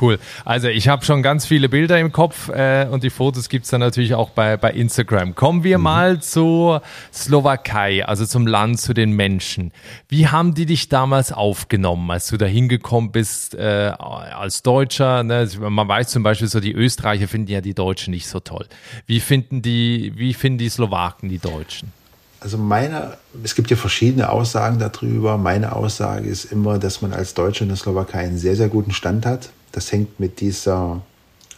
Cool. 0.00 0.18
Also 0.44 0.68
ich 0.68 0.88
habe 0.88 1.04
schon 1.04 1.22
ganz 1.22 1.46
viele 1.46 1.68
Bilder 1.68 1.98
im 1.98 2.12
Kopf 2.12 2.48
äh, 2.48 2.86
und 2.90 3.02
die 3.02 3.10
Fotos 3.10 3.48
gibt's 3.48 3.70
dann 3.70 3.80
natürlich 3.80 4.14
auch 4.14 4.30
bei, 4.30 4.56
bei 4.56 4.72
Instagram. 4.72 5.34
Kommen 5.34 5.64
wir 5.64 5.78
mhm. 5.78 5.84
mal 5.84 6.20
zur 6.20 6.82
Slowakei, 7.12 8.04
also 8.04 8.26
zum 8.26 8.46
Land, 8.46 8.80
zu 8.80 8.92
den 8.92 9.12
Menschen. 9.12 9.72
Wie 10.08 10.28
haben 10.28 10.54
die 10.54 10.66
dich 10.66 10.88
damals 10.88 11.32
aufgenommen, 11.32 12.10
als 12.10 12.28
du 12.28 12.36
da 12.36 12.46
hingekommen 12.46 13.10
bist 13.10 13.54
äh, 13.54 13.92
als 13.96 14.62
Deutscher? 14.62 15.22
Ne? 15.22 15.48
Man 15.58 15.88
weiß 15.88 16.08
zum 16.08 16.22
Beispiel 16.22 16.48
so, 16.48 16.60
die 16.60 16.72
Österreicher 16.72 17.28
finden 17.28 17.50
ja 17.50 17.60
die 17.60 17.74
Deutschen 17.74 18.10
nicht 18.10 18.28
so 18.28 18.40
toll. 18.40 18.66
Wie 19.06 19.20
finden 19.20 19.62
die, 19.62 20.12
wie 20.16 20.34
finden 20.34 20.58
die 20.58 20.68
Slowaken 20.68 21.28
die 21.28 21.38
Deutschen? 21.38 21.92
Also 22.40 22.58
meine, 22.58 23.16
es 23.42 23.54
gibt 23.54 23.70
ja 23.70 23.76
verschiedene 23.76 24.28
Aussagen 24.28 24.78
darüber. 24.78 25.38
Meine 25.38 25.74
Aussage 25.74 26.28
ist 26.28 26.44
immer, 26.44 26.78
dass 26.78 27.02
man 27.02 27.12
als 27.12 27.34
Deutscher 27.34 27.62
in 27.62 27.68
der 27.68 27.76
Slowakei 27.76 28.20
einen 28.20 28.38
sehr, 28.38 28.56
sehr 28.56 28.68
guten 28.68 28.92
Stand 28.92 29.24
hat. 29.24 29.48
Das 29.76 29.92
hängt 29.92 30.18
mit 30.18 30.40
dieser 30.40 31.02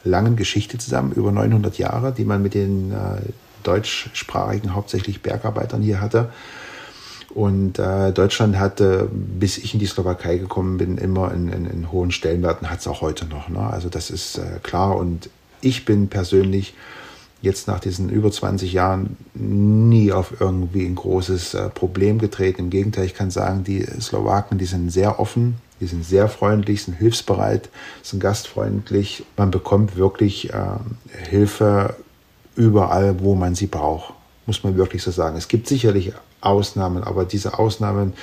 langen 0.03 0.35
Geschichte 0.35 0.77
zusammen, 0.77 1.13
über 1.13 1.31
900 1.31 1.79
Jahre, 1.79 2.11
die 2.11 2.25
man 2.25 2.43
mit 2.43 2.53
den 2.53 2.91
äh, 2.91 3.21
deutschsprachigen, 3.63 4.75
hauptsächlich 4.75 5.23
Bergarbeitern 5.23 5.83
hier 5.83 6.01
hatte. 6.01 6.33
Und 7.33 7.79
äh, 7.79 8.11
Deutschland 8.11 8.59
hatte, 8.59 9.09
bis 9.13 9.57
ich 9.57 9.73
in 9.73 9.79
die 9.79 9.87
Slowakei 9.87 10.39
gekommen 10.39 10.79
bin, 10.79 10.99
immer 10.99 11.31
einen, 11.31 11.55
einen 11.55 11.93
hohen 11.93 12.11
Stellenwert 12.11 12.61
und 12.61 12.71
hat 12.71 12.81
es 12.81 12.89
auch 12.89 13.03
heute 13.03 13.25
noch. 13.25 13.49
Ne? 13.51 13.61
Also 13.61 13.89
das 13.89 14.11
ist 14.11 14.39
äh, 14.39 14.59
klar. 14.65 14.97
Und 14.97 15.31
ich 15.61 15.85
bin 15.85 16.09
persönlich 16.09 16.75
jetzt 17.41 17.69
nach 17.69 17.79
diesen 17.79 18.09
über 18.09 18.33
20 18.33 18.73
Jahren 18.73 19.17
nie 19.33 20.11
auf 20.11 20.41
irgendwie 20.41 20.87
ein 20.87 20.97
großes 20.97 21.55
äh, 21.55 21.69
Problem 21.69 22.19
getreten. 22.19 22.63
Im 22.63 22.71
Gegenteil, 22.71 23.05
ich 23.05 23.15
kann 23.15 23.31
sagen, 23.31 23.63
die 23.63 23.85
Slowaken, 24.01 24.59
die 24.59 24.67
sind 24.67 24.91
sehr 24.91 25.21
offen, 25.21 25.55
die 25.81 25.87
sind 25.87 26.05
sehr 26.05 26.29
freundlich, 26.29 26.83
sind 26.83 26.95
hilfsbereit, 26.95 27.69
sind 28.03 28.21
gastfreundlich. 28.21 29.25
Man 29.37 29.51
bekommt 29.51 29.97
wirklich 29.97 30.53
äh, 30.53 30.79
Hilfe 31.29 31.97
überall, 32.57 33.21
wo 33.21 33.35
man 33.35 33.55
sie 33.55 33.67
braucht, 33.67 34.15
muss 34.47 34.65
man 34.65 34.77
wirklich 34.77 35.03
so 35.03 35.11
sagen. 35.11 35.37
Es 35.37 35.49
gibt 35.49 35.69
sicherlich 35.69 36.13
Ausnahmen, 36.41 37.05
aber 37.05 37.25
diese 37.25 37.59
Ausnahmen 37.59 38.15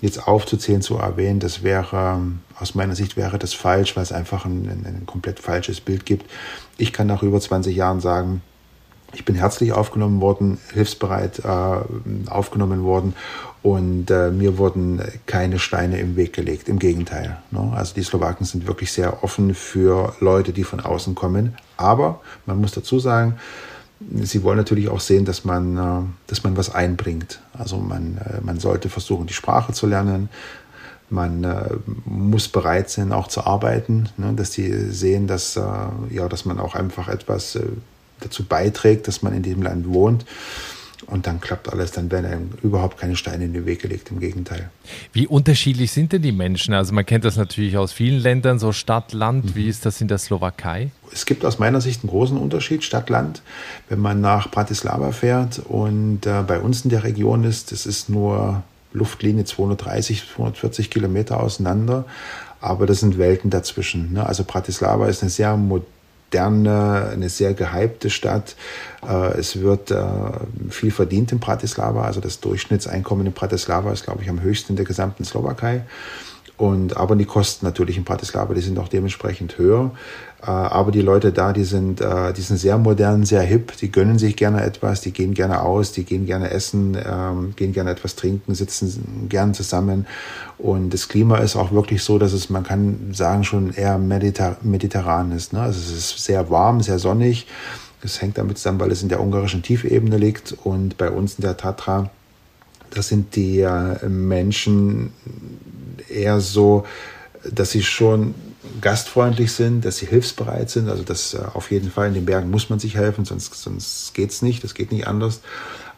jetzt 0.00 0.26
aufzuzählen, 0.26 0.82
zu 0.82 0.96
erwähnen, 0.96 1.38
das 1.38 1.62
wäre, 1.62 2.20
aus 2.58 2.74
meiner 2.74 2.96
Sicht 2.96 3.16
wäre 3.16 3.38
das 3.38 3.54
falsch, 3.54 3.94
weil 3.96 4.02
es 4.02 4.12
einfach 4.12 4.44
ein, 4.44 4.68
ein, 4.68 4.84
ein 4.84 5.06
komplett 5.06 5.38
falsches 5.38 5.80
Bild 5.80 6.04
gibt. 6.04 6.28
Ich 6.76 6.92
kann 6.92 7.06
nach 7.06 7.22
über 7.22 7.40
20 7.40 7.74
Jahren 7.74 8.00
sagen, 8.00 8.42
ich 9.14 9.24
bin 9.24 9.36
herzlich 9.36 9.72
aufgenommen 9.72 10.20
worden, 10.20 10.58
hilfsbereit 10.72 11.40
äh, 11.44 12.30
aufgenommen 12.30 12.82
worden 12.82 13.14
und 13.62 14.10
äh, 14.10 14.30
mir 14.30 14.58
wurden 14.58 15.00
keine 15.26 15.60
Steine 15.60 16.00
im 16.00 16.16
Weg 16.16 16.32
gelegt. 16.32 16.68
Im 16.68 16.80
Gegenteil. 16.80 17.38
Ne? 17.52 17.72
Also 17.74 17.94
die 17.94 18.02
Slowaken 18.02 18.44
sind 18.44 18.66
wirklich 18.66 18.90
sehr 18.90 19.22
offen 19.22 19.54
für 19.54 20.14
Leute, 20.18 20.52
die 20.52 20.64
von 20.64 20.80
außen 20.80 21.14
kommen. 21.14 21.56
Aber 21.76 22.20
man 22.44 22.60
muss 22.60 22.72
dazu 22.72 22.98
sagen, 22.98 23.36
sie 24.20 24.42
wollen 24.42 24.58
natürlich 24.58 24.88
auch 24.88 24.98
sehen, 24.98 25.24
dass 25.24 25.44
man, 25.44 25.76
äh, 25.76 26.02
dass 26.26 26.42
man 26.42 26.56
was 26.56 26.74
einbringt. 26.74 27.40
Also 27.56 27.76
man, 27.78 28.18
äh, 28.18 28.40
man 28.42 28.58
sollte 28.58 28.88
versuchen, 28.88 29.28
die 29.28 29.34
Sprache 29.34 29.72
zu 29.72 29.86
lernen. 29.86 30.28
Man 31.08 31.44
äh, 31.44 31.68
muss 32.04 32.48
bereit 32.48 32.90
sein, 32.90 33.12
auch 33.12 33.28
zu 33.28 33.46
arbeiten, 33.46 34.08
ne? 34.16 34.32
dass 34.34 34.50
die 34.50 34.72
sehen, 34.90 35.28
dass, 35.28 35.54
ja, 35.54 36.28
dass 36.28 36.44
man 36.46 36.58
auch 36.58 36.74
einfach 36.74 37.08
etwas 37.08 37.58
dazu 38.18 38.44
beiträgt, 38.44 39.06
dass 39.08 39.22
man 39.22 39.34
in 39.34 39.42
dem 39.42 39.62
Land 39.62 39.88
wohnt. 39.88 40.24
Und 41.06 41.26
dann 41.26 41.40
klappt 41.40 41.70
alles, 41.72 41.92
dann 41.92 42.10
werden 42.10 42.26
einem 42.26 42.50
überhaupt 42.62 42.98
keine 42.98 43.16
Steine 43.16 43.44
in 43.44 43.52
den 43.52 43.66
Weg 43.66 43.82
gelegt, 43.82 44.10
im 44.10 44.20
Gegenteil. 44.20 44.70
Wie 45.12 45.26
unterschiedlich 45.26 45.92
sind 45.92 46.12
denn 46.12 46.22
die 46.22 46.32
Menschen? 46.32 46.74
Also 46.74 46.92
man 46.94 47.04
kennt 47.04 47.24
das 47.24 47.36
natürlich 47.36 47.76
aus 47.76 47.92
vielen 47.92 48.20
Ländern, 48.20 48.58
so 48.58 48.72
Stadt, 48.72 49.12
Land. 49.12 49.44
Mhm. 49.44 49.54
Wie 49.54 49.68
ist 49.68 49.84
das 49.84 50.00
in 50.00 50.08
der 50.08 50.18
Slowakei? 50.18 50.90
Es 51.12 51.26
gibt 51.26 51.44
aus 51.44 51.58
meiner 51.58 51.80
Sicht 51.80 52.02
einen 52.02 52.10
großen 52.10 52.36
Unterschied, 52.36 52.84
Stadt, 52.84 53.10
Land. 53.10 53.42
Wenn 53.88 53.98
man 53.98 54.20
nach 54.20 54.50
Bratislava 54.50 55.12
fährt 55.12 55.58
und 55.58 56.26
äh, 56.26 56.42
bei 56.46 56.60
uns 56.60 56.84
in 56.84 56.90
der 56.90 57.04
Region 57.04 57.44
ist, 57.44 57.72
das 57.72 57.86
ist 57.86 58.08
nur 58.08 58.62
Luftlinie 58.92 59.44
230, 59.44 60.24
240 60.34 60.90
Kilometer 60.90 61.40
auseinander. 61.40 62.04
Aber 62.60 62.86
das 62.86 63.00
sind 63.00 63.18
Welten 63.18 63.50
dazwischen. 63.50 64.12
Ne? 64.12 64.24
Also 64.24 64.44
Bratislava 64.44 65.08
ist 65.08 65.22
eine 65.22 65.30
sehr 65.30 65.56
moderne 65.56 65.86
moderne, 66.32 67.10
eine 67.12 67.28
sehr 67.28 67.52
gehypte 67.52 68.08
Stadt. 68.08 68.56
Äh, 69.06 69.38
es 69.38 69.60
wird 69.60 69.90
äh, 69.90 70.02
viel 70.70 70.90
verdient 70.90 71.32
in 71.32 71.40
Bratislava. 71.40 72.04
Also 72.04 72.20
das 72.20 72.40
Durchschnittseinkommen 72.40 73.26
in 73.26 73.32
Bratislava 73.32 73.92
ist, 73.92 74.04
glaube 74.04 74.22
ich, 74.22 74.30
am 74.30 74.40
höchsten 74.40 74.72
in 74.72 74.76
der 74.76 74.86
gesamten 74.86 75.24
Slowakei. 75.24 75.82
Und, 76.56 76.96
aber 76.96 77.16
die 77.16 77.24
Kosten 77.24 77.66
natürlich 77.66 77.96
in 77.96 78.04
Bratislava, 78.04 78.54
die 78.54 78.60
sind 78.60 78.78
auch 78.78 78.88
dementsprechend 78.88 79.58
höher. 79.58 79.90
Äh, 80.42 80.46
aber 80.46 80.90
die 80.90 81.00
Leute 81.00 81.32
da, 81.32 81.52
die 81.52 81.64
sind, 81.64 82.00
äh, 82.00 82.32
die 82.32 82.40
sind 82.40 82.56
sehr 82.56 82.78
modern, 82.78 83.24
sehr 83.24 83.42
hip, 83.42 83.76
die 83.78 83.90
gönnen 83.90 84.18
sich 84.18 84.36
gerne 84.36 84.62
etwas, 84.62 85.00
die 85.00 85.12
gehen 85.12 85.34
gerne 85.34 85.62
aus, 85.62 85.92
die 85.92 86.04
gehen 86.04 86.26
gerne 86.26 86.50
essen, 86.50 86.96
ähm, 87.04 87.54
gehen 87.56 87.72
gerne 87.72 87.90
etwas 87.90 88.16
trinken, 88.16 88.54
sitzen 88.54 89.26
gern 89.28 89.54
zusammen. 89.54 90.06
Und 90.58 90.92
das 90.92 91.08
Klima 91.08 91.38
ist 91.38 91.56
auch 91.56 91.72
wirklich 91.72 92.02
so, 92.02 92.18
dass 92.18 92.32
es, 92.32 92.50
man 92.50 92.64
kann 92.64 93.12
sagen, 93.12 93.44
schon 93.44 93.72
eher 93.72 93.98
mediter 93.98 94.56
mediterran 94.62 95.32
ist. 95.32 95.52
Ne? 95.52 95.60
Also 95.60 95.80
es 95.80 95.90
ist 95.90 96.24
sehr 96.24 96.50
warm, 96.50 96.80
sehr 96.80 96.98
sonnig. 96.98 97.46
Das 98.02 98.20
hängt 98.20 98.36
damit 98.36 98.58
zusammen, 98.58 98.80
weil 98.80 98.90
es 98.90 99.02
in 99.02 99.08
der 99.08 99.20
ungarischen 99.20 99.62
Tiefebene 99.62 100.16
liegt 100.16 100.56
und 100.64 100.98
bei 100.98 101.10
uns 101.10 101.36
in 101.36 101.42
der 101.42 101.56
Tatra, 101.56 102.10
das 102.90 103.08
sind 103.08 103.36
die 103.36 103.60
äh, 103.60 104.08
Menschen 104.08 105.12
eher 106.12 106.40
so, 106.40 106.84
dass 107.50 107.70
sie 107.70 107.82
schon 107.82 108.34
gastfreundlich 108.80 109.52
sind, 109.52 109.84
dass 109.84 109.98
sie 109.98 110.06
hilfsbereit 110.06 110.70
sind. 110.70 110.88
Also 110.88 111.02
das 111.02 111.34
äh, 111.34 111.38
auf 111.54 111.70
jeden 111.70 111.90
Fall 111.90 112.08
in 112.08 112.14
den 112.14 112.24
Bergen 112.24 112.50
muss 112.50 112.70
man 112.70 112.78
sich 112.78 112.96
helfen, 112.96 113.24
sonst, 113.24 113.54
sonst 113.54 114.14
geht's 114.14 114.42
nicht, 114.42 114.62
das 114.64 114.74
geht 114.74 114.92
nicht 114.92 115.06
anders. 115.06 115.40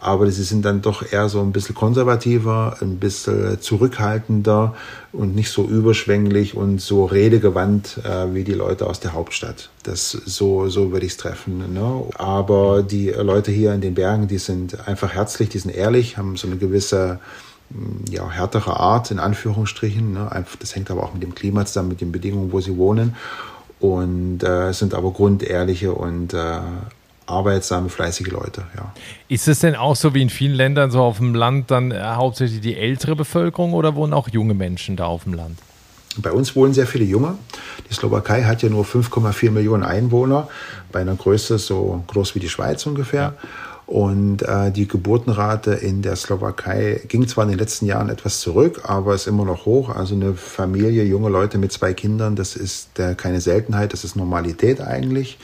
Aber 0.00 0.30
sie 0.30 0.42
sind 0.42 0.66
dann 0.66 0.82
doch 0.82 1.12
eher 1.12 1.30
so 1.30 1.40
ein 1.40 1.52
bisschen 1.52 1.74
konservativer, 1.74 2.76
ein 2.82 2.98
bisschen 2.98 3.58
zurückhaltender 3.62 4.74
und 5.12 5.34
nicht 5.34 5.50
so 5.50 5.64
überschwänglich 5.64 6.54
und 6.54 6.78
so 6.80 7.06
redegewandt 7.06 8.00
äh, 8.04 8.34
wie 8.34 8.44
die 8.44 8.52
Leute 8.52 8.86
aus 8.86 9.00
der 9.00 9.14
Hauptstadt. 9.14 9.70
Das 9.82 10.10
so 10.10 10.68
so 10.68 10.92
würde 10.92 11.06
ich 11.06 11.12
es 11.12 11.18
treffen. 11.18 11.72
Ne? 11.72 12.02
Aber 12.16 12.82
die 12.82 13.10
Leute 13.10 13.50
hier 13.50 13.72
in 13.72 13.80
den 13.80 13.94
Bergen, 13.94 14.28
die 14.28 14.38
sind 14.38 14.86
einfach 14.86 15.14
herzlich, 15.14 15.48
die 15.48 15.58
sind 15.58 15.74
ehrlich, 15.74 16.18
haben 16.18 16.36
so 16.36 16.48
eine 16.48 16.58
gewisse 16.58 17.18
ja, 18.10 18.28
härtere 18.30 18.78
Art, 18.78 19.10
in 19.10 19.18
Anführungsstrichen. 19.18 20.12
Ne? 20.12 20.44
Das 20.60 20.74
hängt 20.74 20.90
aber 20.90 21.02
auch 21.02 21.14
mit 21.14 21.22
dem 21.22 21.34
Klima 21.34 21.64
zusammen, 21.66 21.88
mit 21.88 22.00
den 22.00 22.12
Bedingungen, 22.12 22.52
wo 22.52 22.60
sie 22.60 22.76
wohnen. 22.76 23.16
Und 23.80 24.42
äh, 24.42 24.72
sind 24.72 24.94
aber 24.94 25.10
grundehrliche 25.10 25.92
und 25.92 26.32
äh, 26.32 26.60
arbeitsame, 27.26 27.88
fleißige 27.88 28.28
Leute. 28.28 28.64
Ja. 28.76 28.92
Ist 29.28 29.48
es 29.48 29.60
denn 29.60 29.74
auch 29.74 29.96
so 29.96 30.14
wie 30.14 30.22
in 30.22 30.30
vielen 30.30 30.54
Ländern 30.54 30.90
so 30.90 31.00
auf 31.00 31.18
dem 31.18 31.34
Land 31.34 31.70
dann 31.70 31.90
äh, 31.90 32.00
hauptsächlich 32.00 32.60
die 32.60 32.76
ältere 32.76 33.16
Bevölkerung 33.16 33.72
oder 33.72 33.94
wohnen 33.94 34.12
auch 34.12 34.28
junge 34.28 34.54
Menschen 34.54 34.96
da 34.96 35.06
auf 35.06 35.24
dem 35.24 35.34
Land? 35.34 35.58
Bei 36.16 36.30
uns 36.30 36.54
wohnen 36.54 36.74
sehr 36.74 36.86
viele 36.86 37.04
Junge. 37.04 37.36
Die 37.90 37.94
Slowakei 37.94 38.44
hat 38.44 38.62
ja 38.62 38.68
nur 38.68 38.84
5,4 38.84 39.50
Millionen 39.50 39.82
Einwohner, 39.82 40.48
bei 40.92 41.00
einer 41.00 41.16
Größe 41.16 41.58
so 41.58 42.04
groß 42.06 42.36
wie 42.36 42.40
die 42.40 42.48
Schweiz 42.48 42.86
ungefähr. 42.86 43.34
Ja. 43.42 43.48
Und 43.86 44.42
äh, 44.42 44.70
die 44.70 44.88
Geburtenrate 44.88 45.72
in 45.72 46.00
der 46.00 46.16
Slowakei 46.16 47.02
ging 47.06 47.28
zwar 47.28 47.44
in 47.44 47.50
den 47.50 47.58
letzten 47.58 47.84
Jahren 47.86 48.08
etwas 48.08 48.40
zurück, 48.40 48.82
aber 48.84 49.14
ist 49.14 49.26
immer 49.26 49.44
noch 49.44 49.66
hoch. 49.66 49.90
Also 49.90 50.14
eine 50.14 50.34
Familie, 50.34 51.04
junge 51.04 51.28
Leute 51.28 51.58
mit 51.58 51.70
zwei 51.72 51.92
Kindern, 51.92 52.34
das 52.34 52.56
ist 52.56 52.98
äh, 52.98 53.14
keine 53.14 53.40
Seltenheit, 53.40 53.92
das 53.92 54.04
ist 54.04 54.16
Normalität 54.16 54.80
eigentlich. 54.80 55.38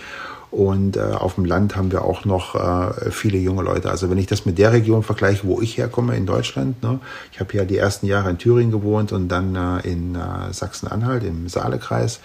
Und 0.51 0.97
äh, 0.97 1.01
auf 1.01 1.37
dem 1.37 1.45
Land 1.45 1.77
haben 1.77 1.93
wir 1.93 2.05
auch 2.05 2.25
noch 2.25 2.57
äh, 2.57 3.11
viele 3.11 3.39
junge 3.39 3.63
Leute. 3.63 3.89
Also 3.89 4.11
wenn 4.11 4.19
ich 4.19 4.27
das 4.27 4.47
mit 4.47 4.59
der 4.59 4.73
Region 4.73 5.05
vergleiche, 5.05 5.47
wo 5.47 5.61
ich 5.61 5.79
herkomme 5.79 6.17
in 6.17 6.27
Deutschland, 6.27 6.83
ne, 6.83 6.99
ich 7.33 7.39
habe 7.39 7.57
ja 7.57 7.65
die 7.65 7.77
ersten 7.77 8.07
Jahre 8.07 8.31
in 8.31 8.39
Thüringen 8.39 8.73
gewohnt 8.73 9.13
und 9.13 9.29
dann 9.29 9.55
äh, 9.55 9.89
in 9.89 10.17
äh, 10.17 10.53
Sachsen-Anhalt 10.53 11.23
im 11.23 11.49
Saalekreis. 11.49 12.19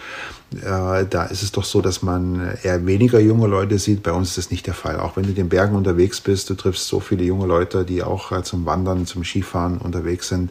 Äh, 0.56 1.06
da 1.08 1.26
ist 1.30 1.44
es 1.44 1.52
doch 1.52 1.66
so, 1.66 1.82
dass 1.82 2.02
man 2.02 2.58
eher 2.64 2.86
weniger 2.88 3.20
junge 3.20 3.46
Leute 3.46 3.78
sieht. 3.78 4.02
Bei 4.02 4.12
uns 4.12 4.30
ist 4.30 4.38
das 4.38 4.52
nicht 4.52 4.66
der 4.66 4.74
Fall. 4.74 5.00
Auch 5.00 5.18
wenn 5.18 5.24
du 5.24 5.30
in 5.30 5.36
den 5.36 5.50
Bergen 5.50 5.76
unterwegs 5.76 6.20
bist, 6.20 6.50
du 6.50 6.56
triffst 6.56 6.88
so 6.88 7.00
viele 7.00 7.24
junge 7.24 7.46
Leute, 7.46 7.86
die 7.86 8.02
auch 8.02 8.32
äh, 8.32 8.42
zum 8.42 8.66
Wandern, 8.66 9.06
zum 9.06 9.24
Skifahren 9.24 9.78
unterwegs 9.78 10.30
sind. 10.30 10.50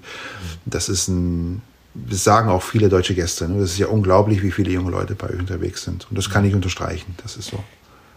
Das 0.64 0.88
ist 0.88 1.08
ein 1.08 1.60
das 1.94 2.24
sagen 2.24 2.48
auch 2.48 2.62
viele 2.62 2.88
deutsche 2.88 3.14
Gäste. 3.14 3.48
Ne? 3.48 3.61
Das 3.61 3.70
ist 3.70 3.78
ja 3.78 3.87
unglaublich, 3.87 4.42
wie 4.42 4.50
viele 4.50 4.72
junge 4.72 4.90
Leute 4.90 5.14
bei 5.14 5.30
euch 5.30 5.38
unterwegs 5.38 5.85
sind. 5.85 6.07
Und 6.11 6.18
das 6.18 6.28
kann 6.28 6.44
ich 6.44 6.54
unterstreichen. 6.54 7.14
Das 7.22 7.37
ist 7.37 7.50
so. 7.50 7.62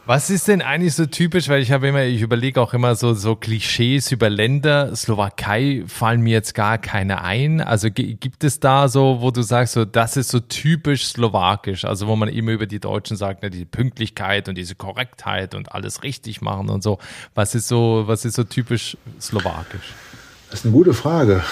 Was 0.07 0.29
ist 0.29 0.47
denn 0.47 0.61
eigentlich 0.61 0.95
so 0.95 1.05
typisch? 1.05 1.49
Weil 1.49 1.61
ich 1.61 1.73
habe 1.73 1.89
immer, 1.89 2.03
ich 2.05 2.21
überlege 2.21 2.61
auch 2.61 2.73
immer 2.73 2.95
so, 2.95 3.13
so 3.13 3.35
Klischees 3.35 4.09
über 4.13 4.29
Länder. 4.29 4.95
Slowakei 4.95 5.83
fallen 5.85 6.21
mir 6.21 6.31
jetzt 6.31 6.55
gar 6.55 6.77
keine 6.77 7.21
ein. 7.21 7.59
Also 7.59 7.89
gibt 7.91 8.45
es 8.45 8.61
da 8.61 8.87
so, 8.87 9.17
wo 9.19 9.31
du 9.31 9.41
sagst, 9.41 9.73
so, 9.73 9.83
das 9.83 10.15
ist 10.15 10.29
so 10.29 10.39
typisch 10.39 11.07
slowakisch. 11.07 11.83
Also 11.83 12.07
wo 12.07 12.15
man 12.15 12.29
immer 12.29 12.53
über 12.53 12.67
die 12.67 12.79
Deutschen 12.79 13.17
sagt, 13.17 13.43
ne, 13.43 13.49
die 13.49 13.65
Pünktlichkeit 13.65 14.47
und 14.47 14.57
diese 14.57 14.75
Korrektheit 14.75 15.53
und 15.53 15.73
alles 15.73 16.03
richtig 16.03 16.41
machen 16.41 16.69
und 16.69 16.83
so. 16.83 16.99
Was 17.35 17.53
ist 17.53 17.67
so, 17.67 18.03
was 18.07 18.23
ist 18.23 18.35
so 18.35 18.45
typisch 18.45 18.95
slowakisch? 19.19 19.93
Das 20.49 20.61
ist 20.61 20.65
eine 20.65 20.73
gute 20.73 20.93
Frage. 20.93 21.43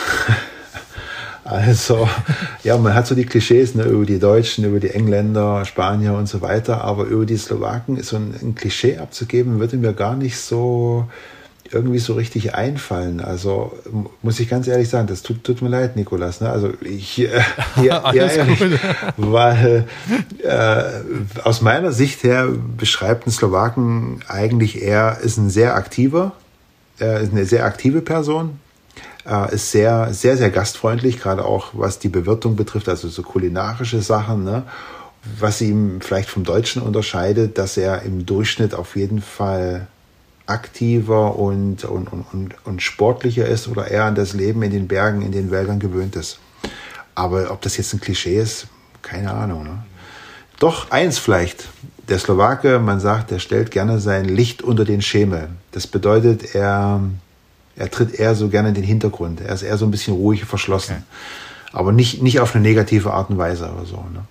Also, 1.46 2.10
ja, 2.64 2.76
man 2.76 2.96
hat 2.96 3.06
so 3.06 3.14
die 3.14 3.26
Klischees 3.26 3.76
ne, 3.76 3.84
über 3.84 4.04
die 4.04 4.18
Deutschen, 4.18 4.66
über 4.66 4.80
die 4.80 4.90
Engländer, 4.90 5.64
Spanier 5.64 6.14
und 6.14 6.28
so 6.28 6.42
weiter, 6.42 6.84
aber 6.84 7.04
über 7.04 7.28
die 7.28 7.38
Slowaken 7.38 7.98
ist 7.98 8.10
so 8.10 8.16
ein, 8.16 8.34
ein 8.42 8.56
Klischee 8.56 8.98
abzugeben, 8.98 9.60
würde 9.60 9.78
mir 9.78 9.94
gar 9.94 10.16
nicht 10.16 10.40
so 10.40 11.08
irgendwie 11.72 12.00
so 12.00 12.14
richtig 12.14 12.56
einfallen. 12.56 13.22
Also 13.22 13.78
muss 14.24 14.40
ich 14.40 14.50
ganz 14.50 14.68
ehrlich 14.68 14.90
sagen, 14.90 15.06
das 15.06 15.22
tut, 15.22 15.44
tut 15.44 15.62
mir 15.62 15.70
leid, 15.70 15.96
Nikolas. 15.96 16.42
Ne? 16.42 16.50
Also 16.50 16.74
ich, 16.82 17.20
äh, 17.20 17.42
ja, 17.84 18.12
ja, 18.12 18.26
ehrlich, 18.26 18.60
weil 19.18 19.86
äh, 20.42 20.84
aus 21.44 21.62
meiner 21.62 21.92
Sicht 21.92 22.24
her 22.24 22.48
beschreibt 22.78 23.28
ein 23.28 23.32
Slowaken 23.32 24.22
eigentlich 24.28 24.82
eher 24.82 25.20
ist 25.22 25.38
ein 25.38 25.52
sehr 25.52 25.76
aktiver, 25.76 26.32
äh, 27.00 27.24
ist 27.24 27.34
eine 27.34 27.46
sehr 27.46 27.66
aktive 27.66 28.02
Person, 28.02 28.60
äh, 29.28 29.54
ist 29.56 29.72
sehr, 29.72 30.14
sehr, 30.14 30.38
sehr 30.38 30.50
gastfreundlich, 30.50 31.20
gerade 31.20 31.46
auch 31.46 31.70
was 31.74 32.00
die 32.00 32.10
Bewirtung 32.10 32.56
betrifft, 32.56 32.90
also 32.90 33.08
so 33.08 33.24
kulinarische 33.24 34.02
Sachen. 34.02 34.44
Ne? 34.44 34.64
Was 35.40 35.62
ihm 35.62 36.02
vielleicht 36.02 36.30
vom 36.30 36.44
Deutschen 36.44 36.82
unterscheidet, 36.82 37.58
dass 37.58 37.78
er 37.78 38.04
im 38.04 38.26
Durchschnitt 38.26 38.76
auf 38.76 38.96
jeden 38.96 39.22
Fall 39.22 39.88
aktiver 40.46 41.38
und, 41.38 41.86
und, 41.86 42.08
und, 42.08 42.56
und 42.64 42.82
sportlicher 42.82 43.48
ist 43.48 43.68
oder 43.68 43.88
eher 43.88 44.04
an 44.06 44.16
das 44.16 44.34
Leben 44.34 44.62
in 44.62 44.72
den 44.72 44.88
Bergen, 44.88 45.24
in 45.24 45.32
den 45.32 45.50
Wäldern 45.50 45.80
gewöhnt 45.80 46.16
ist. 46.16 46.38
Aber 47.16 47.52
ob 47.52 47.62
das 47.62 47.78
jetzt 47.78 47.94
ein 47.94 48.02
Klischee 48.02 48.40
ist, 48.40 48.68
keine 49.02 49.34
Ahnung. 49.34 49.64
Ne? 49.64 49.84
Doch 50.60 50.92
eins 50.92 51.18
vielleicht. 51.18 51.70
Der 52.08 52.20
Slowake, 52.20 52.78
man 52.78 53.00
sagt, 53.00 53.32
der 53.32 53.40
stellt 53.40 53.72
gerne 53.72 54.00
sein 54.00 54.26
Licht 54.26 54.62
unter 54.62 54.86
den 54.86 55.02
Schemel. 55.02 55.50
Das 55.72 55.88
bedeutet, 55.88 56.54
er 56.54 57.02
er 57.76 57.92
tritt 57.92 58.20
eher 58.20 58.36
so 58.36 58.50
gerne 58.50 58.70
in 58.70 58.76
den 58.76 58.84
Hintergrund. 58.84 59.42
Er 59.42 59.54
ist 59.54 59.64
eher 59.64 59.78
so 59.78 59.86
ein 59.86 59.92
bisschen 59.92 60.16
ruhig, 60.16 60.46
verschlossen. 60.46 60.96
Okay. 60.96 61.04
Aber 61.74 61.92
nicht, 61.92 62.22
nicht 62.22 62.40
auf 62.40 62.56
eine 62.56 62.64
negative 62.64 63.12
Art 63.12 63.30
und 63.30 63.38
Weise 63.38 63.70
oder 63.70 63.86
so. 63.86 63.98
Ne? 63.98 64.26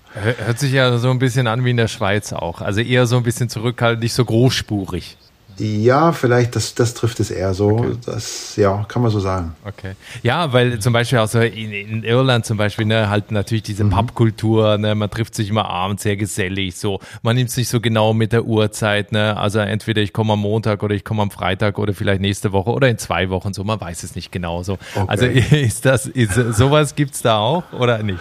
Hört 0.47 0.59
sich 0.59 0.73
ja 0.73 0.97
so 0.97 1.11
ein 1.11 1.19
bisschen 1.19 1.47
an 1.47 1.63
wie 1.65 1.71
in 1.71 1.77
der 1.77 1.89
Schweiz 1.89 2.33
auch. 2.33 2.63
Also 2.63 2.81
eher 2.81 3.07
so 3.07 3.19
ein 3.19 3.23
bisschen 3.23 3.51
zurückhaltend, 3.51 4.03
nicht 4.03 4.15
so 4.15 4.25
großspurig. 4.25 5.19
Ja, 5.59 6.13
vielleicht, 6.13 6.57
das, 6.57 6.75
das 6.75 6.95
trifft 6.95 7.21
es 7.21 7.31
eher 7.31 7.55
so. 7.55 7.71
Okay. 7.71 7.93
Das, 8.07 8.57
ja, 8.57 8.85
kann 8.89 9.03
man 9.03 9.11
so 9.11 9.21
sagen. 9.21 9.55
Okay. 9.65 9.93
Ja, 10.23 10.53
weil 10.53 10.79
zum 10.81 10.93
Beispiel 10.93 11.19
auch 11.19 11.29
so 11.29 11.41
in, 11.41 11.73
in 11.73 12.03
Irland 12.03 12.45
zum 12.45 12.57
Beispiel, 12.57 12.87
ne, 12.87 13.09
halt 13.09 13.31
natürlich 13.31 13.63
diese 13.63 13.85
mhm. 13.85 13.91
Pubkultur, 13.91 14.79
ne, 14.79 14.95
man 14.95 15.11
trifft 15.11 15.35
sich 15.35 15.51
immer 15.51 15.69
abends 15.69 16.03
sehr 16.03 16.17
gesellig, 16.17 16.77
so. 16.77 16.99
Man 17.23 17.37
nimmt 17.37 17.51
sich 17.51 17.69
so 17.69 17.81
genau 17.81 18.15
mit 18.15 18.33
der 18.33 18.45
Uhrzeit, 18.45 19.13
ne, 19.13 19.37
also 19.37 19.61
entweder 19.61 20.03
ich 20.03 20.13
komme 20.13 20.33
am 20.33 20.41
Montag 20.41 20.83
oder 20.83 20.95
ich 20.95 21.05
komme 21.05 21.23
am 21.23 21.31
Freitag 21.31 21.79
oder 21.79 21.95
vielleicht 21.95 22.21
nächste 22.21 22.53
Woche 22.53 22.71
oder 22.71 22.89
in 22.89 22.99
zwei 22.99 23.31
Wochen, 23.31 23.55
so, 23.55 23.63
man 23.65 23.81
weiß 23.81 24.03
es 24.03 24.17
nicht 24.17 24.33
genau 24.33 24.63
so. 24.63 24.75
Okay. 24.95 25.05
Also 25.07 25.27
ist 25.57 25.85
das, 25.85 26.07
ist, 26.07 26.35
sowas 26.35 26.95
gibt's 26.95 27.23
da 27.23 27.39
auch 27.39 27.65
oder 27.73 28.03
nicht? 28.03 28.19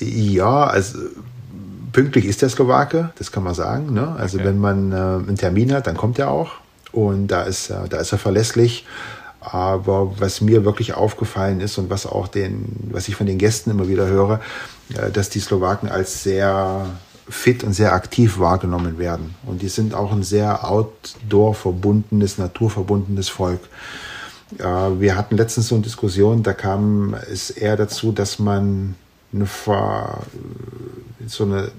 Ja, 0.00 0.64
also 0.64 0.98
pünktlich 1.92 2.24
ist 2.24 2.42
der 2.42 2.48
Slowake, 2.48 3.10
das 3.16 3.32
kann 3.32 3.42
man 3.42 3.54
sagen. 3.54 3.92
Ne? 3.92 4.14
Also 4.18 4.38
okay. 4.38 4.46
wenn 4.46 4.58
man 4.58 4.92
äh, 4.92 4.94
einen 4.94 5.36
Termin 5.36 5.72
hat, 5.72 5.86
dann 5.86 5.96
kommt 5.96 6.18
er 6.18 6.30
auch 6.30 6.52
und 6.92 7.28
da 7.28 7.42
ist, 7.42 7.70
äh, 7.70 7.88
da 7.88 7.98
ist 7.98 8.12
er 8.12 8.18
verlässlich. 8.18 8.86
Aber 9.40 10.18
was 10.18 10.40
mir 10.40 10.64
wirklich 10.64 10.94
aufgefallen 10.94 11.60
ist 11.60 11.78
und 11.78 11.90
was 11.90 12.06
auch 12.06 12.26
den, 12.26 12.90
was 12.90 13.08
ich 13.08 13.14
von 13.14 13.26
den 13.26 13.38
Gästen 13.38 13.70
immer 13.70 13.88
wieder 13.88 14.06
höre, 14.06 14.40
äh, 14.94 15.10
dass 15.10 15.30
die 15.30 15.40
Slowaken 15.40 15.88
als 15.88 16.22
sehr 16.22 16.86
fit 17.28 17.62
und 17.62 17.74
sehr 17.74 17.92
aktiv 17.92 18.38
wahrgenommen 18.38 18.98
werden. 18.98 19.34
Und 19.44 19.62
die 19.62 19.68
sind 19.68 19.94
auch 19.94 20.12
ein 20.12 20.22
sehr 20.22 20.68
outdoor-verbundenes, 20.68 22.38
naturverbundenes 22.38 23.28
Volk. 23.28 23.60
Wir 24.56 25.14
hatten 25.14 25.36
letztens 25.36 25.68
so 25.68 25.74
eine 25.74 25.84
Diskussion, 25.84 26.42
da 26.42 26.54
kam 26.54 27.12
es 27.30 27.50
eher 27.50 27.76
dazu, 27.76 28.12
dass 28.12 28.38
man 28.38 28.94
eine, 29.32 29.46
so 31.26 31.44
eine 31.44 31.70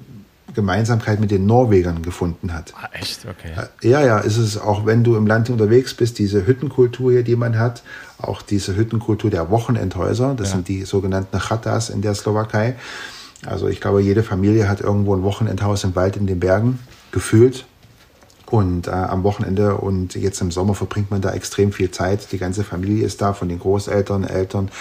Gemeinsamkeit 0.54 1.20
mit 1.20 1.32
den 1.32 1.46
Norwegern 1.46 2.02
gefunden 2.02 2.54
hat. 2.54 2.74
Ah, 2.76 2.90
echt? 2.92 3.26
Okay. 3.26 3.54
Ja, 3.82 4.02
ja, 4.04 4.20
ist 4.20 4.38
es 4.38 4.58
auch, 4.58 4.86
wenn 4.86 5.04
du 5.04 5.16
im 5.16 5.28
Land 5.28 5.50
unterwegs 5.50 5.94
bist, 5.94 6.20
diese 6.20 6.46
Hüttenkultur 6.46 7.12
hier, 7.12 7.24
die 7.24 7.36
man 7.36 7.58
hat, 7.58 7.84
auch 8.18 8.42
diese 8.42 8.76
Hüttenkultur 8.76 9.30
der 9.30 9.50
Wochenendhäuser, 9.50 10.36
das 10.36 10.50
ja. 10.50 10.56
sind 10.56 10.68
die 10.68 10.84
sogenannten 10.84 11.40
Chatas 11.40 11.90
in 11.90 12.02
der 12.02 12.16
Slowakei. 12.16 12.76
Also 13.46 13.68
ich 13.68 13.80
glaube, 13.80 14.02
jede 14.02 14.24
Familie 14.24 14.68
hat 14.68 14.82
irgendwo 14.82 15.16
ein 15.16 15.24
Wochenendhaus 15.24 15.84
im 15.84 15.96
Wald 15.96 16.18
in 16.18 16.28
den 16.28 16.40
Bergen 16.40 16.80
gefühlt. 17.12 17.66
Und 18.50 18.88
äh, 18.88 18.92
am 18.92 19.24
Wochenende 19.24 19.76
und 19.76 20.16
jetzt 20.16 20.42
im 20.42 20.50
Sommer 20.50 20.74
verbringt 20.74 21.12
man 21.12 21.22
da 21.22 21.32
extrem 21.34 21.72
viel 21.72 21.92
Zeit. 21.92 22.32
Die 22.32 22.40
ganze 22.40 22.64
Familie 22.64 23.06
ist 23.06 23.22
da, 23.22 23.34
von 23.34 23.48
den 23.48 23.60
Großeltern, 23.60 24.24
Eltern 24.24 24.72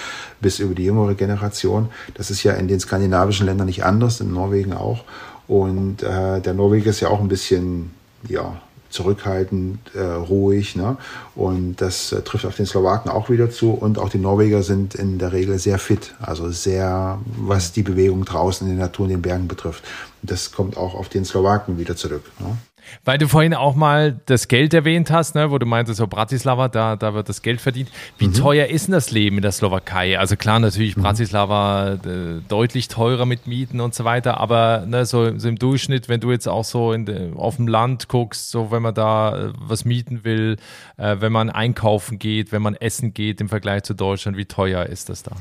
bis 0.41 0.59
über 0.59 0.75
die 0.75 0.85
jüngere 0.85 1.15
Generation. 1.15 1.91
Das 2.15 2.31
ist 2.31 2.43
ja 2.43 2.55
in 2.55 2.67
den 2.67 2.81
skandinavischen 2.81 3.45
Ländern 3.45 3.67
nicht 3.67 3.85
anders, 3.85 4.21
in 4.21 4.33
Norwegen 4.33 4.73
auch. 4.73 5.05
Und 5.49 6.03
äh, 6.03 6.41
der 6.41 6.55
Norweger 6.55 6.91
ist 6.91 7.01
ja 7.01 7.09
auch 7.09 7.21
ein 7.21 7.29
bisschen, 7.29 7.91
ja, 8.27 8.59
zurückhaltend, 8.91 9.79
äh, 9.95 10.01
ruhig. 10.01 10.75
Ne? 10.75 10.97
Und 11.35 11.77
das 11.77 12.13
äh, 12.13 12.23
trifft 12.23 12.47
auf 12.47 12.57
den 12.57 12.67
Slowaken 12.67 13.11
auch 13.11 13.29
wieder 13.29 13.51
zu. 13.51 13.73
Und 13.73 13.99
auch 13.99 14.09
die 14.09 14.19
Norweger 14.19 14.63
sind 14.63 14.95
in 14.95 15.19
der 15.19 15.33
Regel 15.33 15.59
sehr 15.59 15.79
fit, 15.79 16.15
also 16.21 16.51
sehr, 16.51 17.19
was 17.37 17.73
die 17.73 17.83
Bewegung 17.83 18.25
draußen 18.25 18.67
in 18.67 18.77
der 18.77 18.87
Natur 18.87 19.07
in 19.07 19.11
den 19.11 19.23
Bergen 19.23 19.49
betrifft. 19.49 19.85
das 20.23 20.53
kommt 20.53 20.77
auch 20.77 20.95
auf 20.95 21.09
den 21.09 21.25
Slowaken 21.25 21.79
wieder 21.79 21.97
zurück. 21.97 22.25
Ne? 22.39 22.57
Weil 23.05 23.19
du 23.19 23.29
vorhin 23.29 23.55
auch 23.55 23.75
mal 23.75 24.21
das 24.27 24.49
Geld 24.49 24.75
erwähnt 24.75 25.11
hast, 25.11 25.35
ne, 25.35 25.51
wo 25.51 25.59
du 25.59 25.67
meintest, 25.67 25.99
so 25.99 26.07
Bratislava, 26.07 26.69
da, 26.69 26.97
da 26.97 27.15
wird 27.15 27.29
das 27.29 27.43
Geld 27.43 27.61
verdient. 27.61 27.91
Wie 28.19 28.29
mhm. 28.29 28.35
teuer 28.35 28.67
ist 28.67 28.87
denn 28.87 28.93
das 28.93 29.11
Leben 29.11 29.37
in 29.37 29.43
der 29.43 29.53
Slowakei? 29.53 30.19
Also 30.19 30.37
klar, 30.37 30.59
natürlich 30.61 30.97
mhm. 30.97 31.03
Bratislava 31.03 31.95
äh, 31.95 32.41
deutlich 32.49 32.89
teurer 32.89 33.27
mit 33.27 33.47
Mieten 33.47 33.81
und 33.81 33.95
so 33.95 34.05
weiter, 34.05 34.39
aber 34.39 34.85
ne, 34.87 35.07
so, 35.07 35.39
so, 35.39 35.49
im 35.49 35.57
Durchschnitt, 35.57 36.09
wenn 36.09 36.21
du 36.21 36.31
jetzt 36.31 36.49
auch 36.49 36.65
so 36.65 36.97
de, 36.97 37.35
auf 37.35 37.57
dem 37.57 37.69
Land 37.69 38.09
guckst, 38.09 38.51
so 38.51 38.71
wenn 38.71 38.83
man 38.83 38.95
da 38.95 39.49
äh, 39.49 39.53
was 39.59 39.85
mieten 39.85 40.25
will, 40.25 40.57
äh, 40.97 41.17
wenn 41.21 41.33
man 41.33 41.51
einkaufen 41.51 42.19
geht, 42.19 42.53
wenn 42.53 42.63
man 42.63 42.75
essen 42.75 43.15
geht 43.15 43.41
im 43.41 43.49
Vergleich 43.49 43.83
zu 43.83 43.95
Deutschland, 43.95 44.37
wie 44.37 44.45
teuer 44.45 44.87
ist 44.87 45.09
das 45.09 45.23
da? 45.23 45.33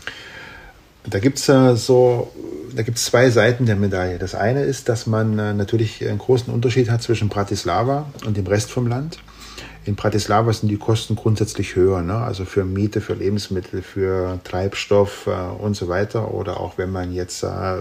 Da 1.10 1.20
gibt 1.20 1.38
es 1.38 1.48
äh, 1.48 1.76
so, 1.76 2.32
da 2.76 2.84
gibt's 2.84 3.06
zwei 3.06 3.30
Seiten 3.30 3.66
der 3.66 3.78
Medaille. 3.78 4.20
Das 4.20 4.36
eine 4.36 4.64
ist, 4.64 4.90
dass 4.90 5.08
man 5.08 5.40
äh, 5.40 5.54
natürlich 5.54 6.06
einen 6.08 6.18
großen 6.18 6.54
Unterschied 6.54 6.90
hat 6.90 7.02
zwischen 7.02 7.30
Bratislava 7.30 8.12
und 8.26 8.36
dem 8.36 8.46
Rest 8.46 8.72
vom 8.72 8.88
Land. 8.88 9.18
In 9.86 9.96
Bratislava 9.96 10.52
sind 10.52 10.68
die 10.68 10.78
Kosten 10.78 11.16
grundsätzlich 11.16 11.78
höher, 11.78 12.02
ne? 12.02 12.18
also 12.18 12.44
für 12.44 12.66
Miete, 12.66 13.00
für 13.00 13.14
Lebensmittel, 13.14 13.82
für 13.82 14.38
Treibstoff 14.44 15.28
äh, 15.28 15.64
und 15.64 15.78
so 15.78 15.88
weiter. 15.88 16.34
Oder 16.34 16.60
auch 16.60 16.78
wenn 16.78 16.92
man 16.92 17.14
jetzt 17.14 17.44
äh, 17.44 17.78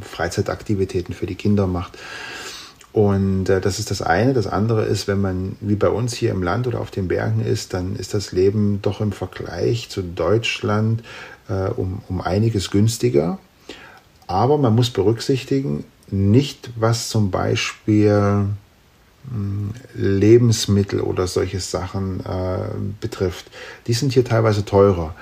Freizeitaktivitäten 0.00 1.14
für 1.14 1.26
die 1.26 1.36
Kinder 1.36 1.68
macht. 1.68 1.96
Und 2.94 3.48
äh, 3.48 3.60
das 3.60 3.80
ist 3.80 3.90
das 3.90 4.02
eine. 4.02 4.34
Das 4.34 4.46
andere 4.46 4.84
ist, 4.84 5.08
wenn 5.08 5.20
man 5.20 5.56
wie 5.60 5.74
bei 5.74 5.88
uns 5.88 6.14
hier 6.14 6.30
im 6.30 6.44
Land 6.44 6.68
oder 6.68 6.80
auf 6.80 6.92
den 6.92 7.08
Bergen 7.08 7.44
ist, 7.44 7.74
dann 7.74 7.96
ist 7.96 8.14
das 8.14 8.30
Leben 8.30 8.78
doch 8.82 9.00
im 9.00 9.10
Vergleich 9.10 9.88
zu 9.90 10.00
Deutschland 10.00 11.02
äh, 11.48 11.70
um, 11.70 12.02
um 12.08 12.20
einiges 12.20 12.70
günstiger. 12.70 13.38
Aber 14.28 14.58
man 14.58 14.76
muss 14.76 14.90
berücksichtigen, 14.90 15.82
nicht 16.08 16.70
was 16.76 17.08
zum 17.08 17.32
Beispiel 17.32 18.46
hm, 19.28 19.70
Lebensmittel 19.94 21.00
oder 21.00 21.26
solche 21.26 21.58
Sachen 21.58 22.20
äh, 22.20 22.68
betrifft. 23.00 23.46
Die 23.88 23.92
sind 23.92 24.12
hier 24.12 24.24
teilweise 24.24 24.64
teurer. 24.64 25.16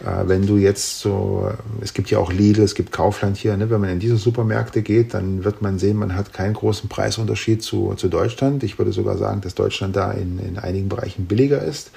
Äh, 0.00 0.28
wenn 0.28 0.46
du 0.46 0.56
jetzt 0.56 1.00
so, 1.00 1.50
es 1.80 1.94
gibt 1.94 2.10
ja 2.10 2.18
auch 2.18 2.32
Lidl, 2.32 2.62
es 2.62 2.74
gibt 2.74 2.92
Kaufland 2.92 3.36
hier, 3.36 3.56
ne? 3.56 3.70
wenn 3.70 3.80
man 3.80 3.90
in 3.90 3.98
diese 3.98 4.16
Supermärkte 4.16 4.82
geht, 4.82 5.14
dann 5.14 5.44
wird 5.44 5.62
man 5.62 5.78
sehen, 5.78 5.96
man 5.96 6.14
hat 6.14 6.32
keinen 6.32 6.54
großen 6.54 6.88
Preisunterschied 6.88 7.62
zu, 7.62 7.94
zu 7.96 8.08
Deutschland. 8.08 8.62
Ich 8.62 8.78
würde 8.78 8.92
sogar 8.92 9.16
sagen, 9.16 9.40
dass 9.40 9.54
Deutschland 9.54 9.96
da 9.96 10.12
in, 10.12 10.38
in 10.38 10.58
einigen 10.58 10.88
Bereichen 10.88 11.26
billiger 11.26 11.62
ist. 11.62 11.90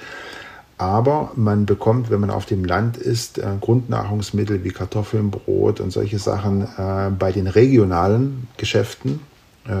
Aber 0.78 1.30
man 1.36 1.64
bekommt, 1.64 2.10
wenn 2.10 2.20
man 2.20 2.30
auf 2.30 2.46
dem 2.46 2.64
Land 2.64 2.96
ist, 2.96 3.38
äh, 3.38 3.46
Grundnahrungsmittel 3.60 4.64
wie 4.64 4.70
Kartoffeln, 4.70 5.30
Brot 5.30 5.78
und 5.80 5.92
solche 5.92 6.18
Sachen 6.18 6.62
äh, 6.62 7.10
bei 7.16 7.30
den 7.30 7.46
regionalen 7.46 8.48
Geschäften 8.56 9.20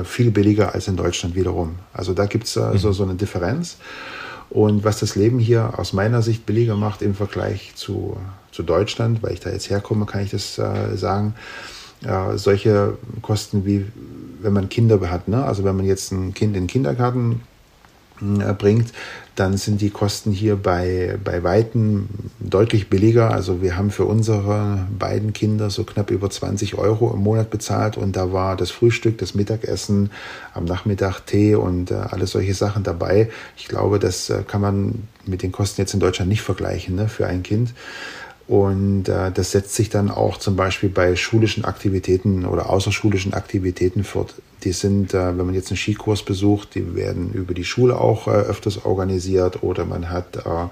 viel 0.04 0.30
billiger 0.30 0.76
als 0.76 0.86
in 0.86 0.94
Deutschland 0.94 1.34
wiederum. 1.34 1.74
Also 1.92 2.14
da 2.14 2.26
gibt 2.26 2.44
es 2.44 2.56
äh, 2.56 2.78
so, 2.78 2.90
mhm. 2.90 2.92
so 2.92 3.02
eine 3.02 3.14
Differenz. 3.16 3.78
Und 4.52 4.84
was 4.84 5.00
das 5.00 5.16
Leben 5.16 5.38
hier 5.38 5.78
aus 5.78 5.94
meiner 5.94 6.20
Sicht 6.20 6.44
billiger 6.44 6.76
macht 6.76 7.00
im 7.00 7.14
Vergleich 7.14 7.72
zu, 7.74 8.18
zu 8.50 8.62
Deutschland, 8.62 9.22
weil 9.22 9.32
ich 9.32 9.40
da 9.40 9.48
jetzt 9.48 9.70
herkomme, 9.70 10.04
kann 10.04 10.22
ich 10.22 10.30
das 10.30 10.58
äh, 10.58 10.94
sagen, 10.94 11.34
äh, 12.04 12.36
solche 12.36 12.98
Kosten 13.22 13.64
wie 13.64 13.86
wenn 14.42 14.52
man 14.52 14.68
Kinder 14.68 15.00
hat. 15.08 15.28
Ne? 15.28 15.42
Also 15.42 15.64
wenn 15.64 15.76
man 15.76 15.86
jetzt 15.86 16.12
ein 16.12 16.34
Kind 16.34 16.56
in 16.56 16.64
den 16.64 16.66
Kindergarten 16.66 17.42
bringt, 18.20 18.92
dann 19.34 19.56
sind 19.56 19.80
die 19.80 19.90
Kosten 19.90 20.30
hier 20.30 20.56
bei, 20.56 21.18
bei 21.24 21.42
Weitem 21.42 22.08
deutlich 22.38 22.90
billiger. 22.90 23.30
Also 23.30 23.62
wir 23.62 23.76
haben 23.76 23.90
für 23.90 24.04
unsere 24.04 24.86
beiden 24.98 25.32
Kinder 25.32 25.70
so 25.70 25.84
knapp 25.84 26.10
über 26.10 26.28
20 26.28 26.76
Euro 26.76 27.12
im 27.12 27.20
Monat 27.20 27.50
bezahlt 27.50 27.96
und 27.96 28.14
da 28.14 28.32
war 28.32 28.56
das 28.56 28.70
Frühstück, 28.70 29.18
das 29.18 29.34
Mittagessen, 29.34 30.10
am 30.52 30.66
Nachmittag 30.66 31.20
Tee 31.20 31.54
und 31.54 31.90
äh, 31.90 31.94
alles 31.94 32.32
solche 32.32 32.54
Sachen 32.54 32.82
dabei. 32.82 33.30
Ich 33.56 33.68
glaube, 33.68 33.98
das 33.98 34.28
äh, 34.28 34.42
kann 34.46 34.60
man 34.60 35.08
mit 35.24 35.42
den 35.42 35.52
Kosten 35.52 35.80
jetzt 35.80 35.94
in 35.94 36.00
Deutschland 36.00 36.28
nicht 36.28 36.42
vergleichen 36.42 36.94
ne, 36.94 37.08
für 37.08 37.26
ein 37.26 37.42
Kind. 37.42 37.72
Und 38.48 39.08
äh, 39.08 39.30
das 39.32 39.52
setzt 39.52 39.74
sich 39.74 39.88
dann 39.88 40.10
auch 40.10 40.36
zum 40.36 40.56
Beispiel 40.56 40.90
bei 40.90 41.16
schulischen 41.16 41.64
Aktivitäten 41.64 42.44
oder 42.44 42.68
außerschulischen 42.68 43.32
Aktivitäten 43.32 44.04
fort. 44.04 44.34
Die 44.64 44.72
sind, 44.72 45.14
äh, 45.14 45.36
wenn 45.36 45.46
man 45.46 45.54
jetzt 45.54 45.70
einen 45.70 45.76
Skikurs 45.76 46.22
besucht, 46.22 46.74
die 46.74 46.94
werden 46.94 47.32
über 47.32 47.54
die 47.54 47.64
Schule 47.64 47.98
auch 47.98 48.28
äh, 48.28 48.30
öfters 48.30 48.84
organisiert 48.84 49.62
oder 49.62 49.84
man 49.84 50.10
hat 50.10 50.36
äh, 50.36 50.68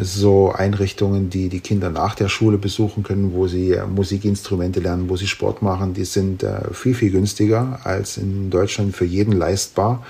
so 0.00 0.52
Einrichtungen, 0.52 1.30
die 1.30 1.48
die 1.48 1.58
Kinder 1.58 1.90
nach 1.90 2.14
der 2.14 2.28
Schule 2.28 2.58
besuchen 2.58 3.02
können, 3.02 3.32
wo 3.32 3.48
sie 3.48 3.76
Musikinstrumente 3.92 4.78
lernen, 4.78 5.08
wo 5.08 5.16
sie 5.16 5.26
Sport 5.26 5.62
machen. 5.62 5.94
Die 5.94 6.04
sind 6.04 6.46
viel, 6.70 6.94
viel 6.94 7.10
günstiger 7.10 7.80
als 7.82 8.16
in 8.16 8.50
Deutschland 8.50 8.94
für 8.94 9.04
jeden 9.04 9.32
leistbar. 9.32 10.06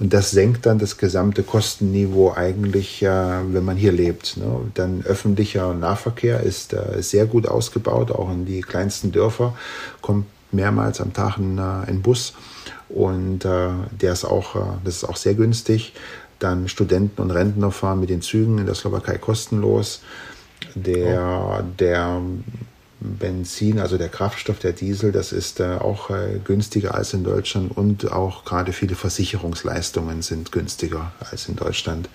Und 0.00 0.14
das 0.14 0.30
senkt 0.30 0.64
dann 0.64 0.78
das 0.78 0.96
gesamte 0.96 1.42
Kostenniveau 1.42 2.32
eigentlich, 2.32 3.02
wenn 3.02 3.64
man 3.66 3.76
hier 3.76 3.92
lebt. 3.92 4.38
Ne? 4.38 4.46
Dann 4.72 5.02
öffentlicher 5.04 5.74
Nahverkehr 5.74 6.40
ist 6.40 6.74
sehr 7.00 7.26
gut 7.26 7.46
ausgebaut, 7.46 8.10
auch 8.12 8.32
in 8.32 8.46
die 8.46 8.62
kleinsten 8.62 9.12
Dörfer 9.12 9.54
kommt 10.00 10.24
mehrmals 10.52 11.00
am 11.00 11.12
Tag 11.12 11.38
ein, 11.38 11.58
äh, 11.58 11.90
ein 11.90 12.02
Bus 12.02 12.34
und 12.88 13.44
äh, 13.44 13.68
der 13.90 14.12
ist 14.12 14.24
auch, 14.24 14.56
äh, 14.56 14.60
das 14.84 14.96
ist 14.96 15.04
auch 15.04 15.16
sehr 15.16 15.34
günstig. 15.34 15.94
Dann 16.38 16.68
Studenten 16.68 17.22
und 17.22 17.30
Rentner 17.30 17.70
fahren 17.70 18.00
mit 18.00 18.10
den 18.10 18.22
Zügen 18.22 18.58
in 18.58 18.66
der 18.66 18.74
Slowakei 18.74 19.16
kostenlos. 19.16 20.00
Der, 20.74 21.64
der 21.78 22.20
Benzin, 23.00 23.78
also 23.78 23.98
der 23.98 24.08
Kraftstoff, 24.08 24.58
der 24.58 24.72
Diesel, 24.72 25.12
das 25.12 25.32
ist 25.32 25.60
äh, 25.60 25.76
auch 25.80 26.10
äh, 26.10 26.40
günstiger 26.44 26.94
als 26.94 27.14
in 27.14 27.24
Deutschland 27.24 27.76
und 27.76 28.10
auch 28.12 28.44
gerade 28.44 28.72
viele 28.72 28.94
Versicherungsleistungen 28.94 30.22
sind 30.22 30.52
günstiger 30.52 31.12
als 31.30 31.48
in 31.48 31.56
Deutschland. 31.56 32.08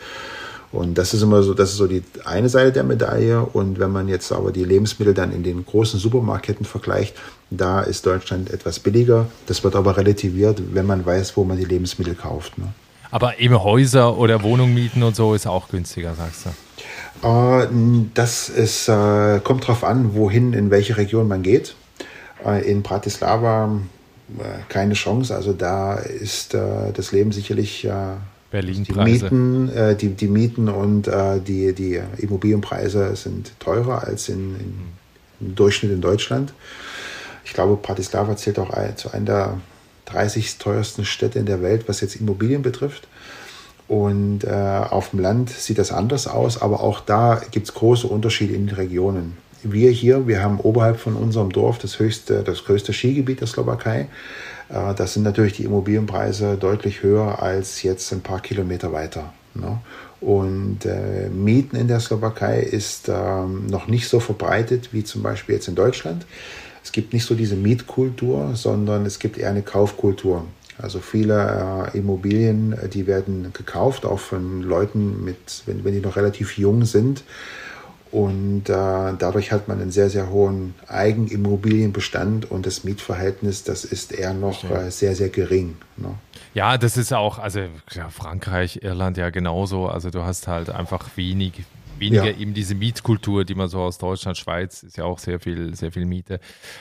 Und 0.71 0.97
das 0.97 1.13
ist 1.13 1.21
immer 1.21 1.43
so, 1.43 1.53
das 1.53 1.71
ist 1.71 1.77
so 1.77 1.87
die 1.87 2.03
eine 2.25 2.49
Seite 2.49 2.73
der 2.73 2.83
Medaille. 2.83 3.41
Und 3.41 3.79
wenn 3.79 3.91
man 3.91 4.09
jetzt 4.09 4.31
aber 4.31 4.51
die 4.51 4.65
Lebensmittel 4.65 5.13
dann 5.13 5.31
in 5.31 5.43
den 5.43 5.65
großen 5.65 5.99
Supermarktketten 5.99 6.65
vergleicht, 6.65 7.15
da 7.49 7.81
ist 7.81 8.05
Deutschland 8.05 8.51
etwas 8.51 8.79
billiger. 8.79 9.27
Das 9.45 9.63
wird 9.63 9.75
aber 9.75 9.97
relativiert, 9.97 10.61
wenn 10.73 10.85
man 10.85 11.05
weiß, 11.05 11.37
wo 11.37 11.43
man 11.43 11.57
die 11.57 11.65
Lebensmittel 11.65 12.15
kauft. 12.15 12.57
Ne? 12.57 12.73
Aber 13.09 13.39
eben 13.39 13.61
Häuser 13.63 14.17
oder 14.17 14.43
Wohnungen 14.43 14.73
mieten 14.73 15.03
und 15.03 15.15
so 15.15 15.33
ist 15.33 15.47
auch 15.47 15.69
günstiger, 15.69 16.13
sagst 16.15 16.45
du? 16.45 16.49
Äh, 17.27 17.67
das 18.13 18.49
ist, 18.49 18.89
äh, 18.89 19.39
kommt 19.43 19.63
darauf 19.63 19.83
an, 19.83 20.13
wohin, 20.13 20.53
in 20.53 20.69
welche 20.69 20.97
Region 20.97 21.27
man 21.27 21.43
geht. 21.43 21.75
Äh, 22.45 22.69
in 22.69 22.81
Bratislava 22.83 23.79
keine 24.67 24.93
Chance. 24.93 25.33
Also 25.33 25.53
da 25.53 25.93
ist 25.93 26.53
das 26.53 27.13
Leben 27.13 27.31
sicherlich 27.31 27.87
Berlin 28.51 28.83
die 28.83 28.91
Mieten, 28.91 29.71
die, 29.97 30.09
die 30.09 30.27
Mieten 30.27 30.67
und 30.67 31.09
die, 31.47 31.71
die 31.71 32.01
Immobilienpreise 32.17 33.15
sind 33.15 33.57
teurer 33.61 34.03
als 34.03 34.27
im 34.27 34.57
Durchschnitt 35.39 35.93
in 35.93 36.01
Deutschland. 36.01 36.51
Ich 37.47 37.53
glaube, 37.53 37.77
Bratislava 37.77 38.35
zählt 38.35 38.59
auch 38.59 38.71
zu 38.97 39.09
einer 39.11 39.25
der 39.25 39.57
30 40.07 40.57
teuersten 40.57 41.05
Städte 41.05 41.39
in 41.39 41.45
der 41.45 41.61
Welt, 41.61 41.87
was 41.87 42.01
jetzt 42.01 42.17
Immobilien 42.17 42.61
betrifft. 42.61 43.07
Und 43.87 44.43
äh, 44.43 44.51
auf 44.51 45.11
dem 45.11 45.19
Land 45.19 45.49
sieht 45.49 45.77
das 45.77 45.93
anders 45.93 46.27
aus, 46.27 46.61
aber 46.61 46.81
auch 46.81 46.99
da 46.99 47.41
gibt 47.51 47.69
es 47.69 47.73
große 47.73 48.05
Unterschiede 48.05 48.53
in 48.53 48.67
den 48.67 48.75
Regionen. 48.75 49.37
Wir 49.63 49.91
hier, 49.91 50.27
wir 50.27 50.43
haben 50.43 50.59
oberhalb 50.59 50.99
von 50.99 51.15
unserem 51.15 51.49
Dorf 51.53 51.77
das 51.77 51.99
höchste, 51.99 52.43
das 52.43 52.65
größte 52.65 52.91
Skigebiet 52.91 53.39
der 53.39 53.47
Slowakei. 53.47 54.09
Äh, 54.67 54.93
das 54.95 55.13
sind 55.13 55.23
natürlich 55.23 55.53
die 55.53 55.63
Immobilienpreise 55.63 56.57
deutlich 56.57 57.01
höher 57.01 57.41
als 57.41 57.81
jetzt 57.81 58.11
ein 58.11 58.21
paar 58.21 58.41
Kilometer 58.41 58.91
weiter. 58.91 59.31
Ne? 59.53 59.79
Und 60.19 60.85
äh, 60.85 61.29
Mieten 61.29 61.77
in 61.77 61.87
der 61.87 62.01
Slowakei 62.01 62.59
ist 62.59 63.07
ähm, 63.07 63.67
noch 63.67 63.87
nicht 63.87 64.09
so 64.09 64.19
verbreitet 64.19 64.89
wie 64.91 65.05
zum 65.05 65.23
Beispiel 65.23 65.55
jetzt 65.55 65.69
in 65.69 65.75
Deutschland. 65.75 66.25
Es 66.87 66.93
gibt 66.93 67.11
nicht 67.11 67.25
so 67.25 67.35
diese 67.35 67.57
Mietkultur, 67.57 68.55
sondern 68.55 69.05
es 69.05 69.19
gibt 69.19 69.37
eher 69.37 69.49
eine 69.49 69.61
Kaufkultur. 69.61 70.45
Also 70.77 70.99
viele 70.99 71.89
äh, 71.93 71.97
Immobilien, 71.97 72.71
äh, 72.71 72.87
die 72.87 73.07
werden 73.07 73.51
gekauft, 73.51 74.05
auch 74.05 74.19
von 74.19 74.61
Leuten, 74.61 75.25
mit, 75.25 75.63
wenn, 75.65 75.83
wenn 75.83 75.91
die 75.91 75.99
noch 75.99 76.15
relativ 76.15 76.57
jung 76.57 76.85
sind. 76.85 77.25
Und 78.09 78.69
äh, 78.69 78.73
dadurch 79.19 79.51
hat 79.51 79.67
man 79.67 79.81
einen 79.81 79.91
sehr, 79.91 80.09
sehr 80.09 80.29
hohen 80.29 80.75
Eigenimmobilienbestand 80.87 82.49
und 82.49 82.65
das 82.65 82.85
Mietverhältnis, 82.85 83.65
das 83.65 83.83
ist 83.83 84.13
eher 84.13 84.33
noch 84.33 84.63
äh, 84.71 84.89
sehr, 84.89 85.13
sehr 85.13 85.27
gering. 85.27 85.75
Ne? 85.97 86.13
Ja, 86.53 86.77
das 86.77 86.95
ist 86.95 87.11
auch, 87.11 87.37
also 87.37 87.59
ja, 87.91 88.07
Frankreich, 88.09 88.81
Irland 88.81 89.17
ja 89.17 89.29
genauso. 89.29 89.87
Also 89.89 90.09
du 90.09 90.23
hast 90.23 90.47
halt 90.47 90.69
einfach 90.69 91.09
wenig, 91.17 91.65
weniger 91.99 92.25
ja. 92.25 92.37
eben 92.37 92.53
diese 92.53 92.75
Mietkultur, 92.75 93.45
die 93.45 93.55
man 93.55 93.67
so 93.67 93.79
aus 93.79 93.97
Deutschland, 93.97 94.37
Schweiz, 94.37 94.83
ist 94.83 94.97
ja 94.97 95.05
auch 95.05 95.19
sehr 95.19 95.39
viel, 95.39 95.75
sehr 95.75 95.91
viel 95.91 96.05
Miete, 96.05 96.39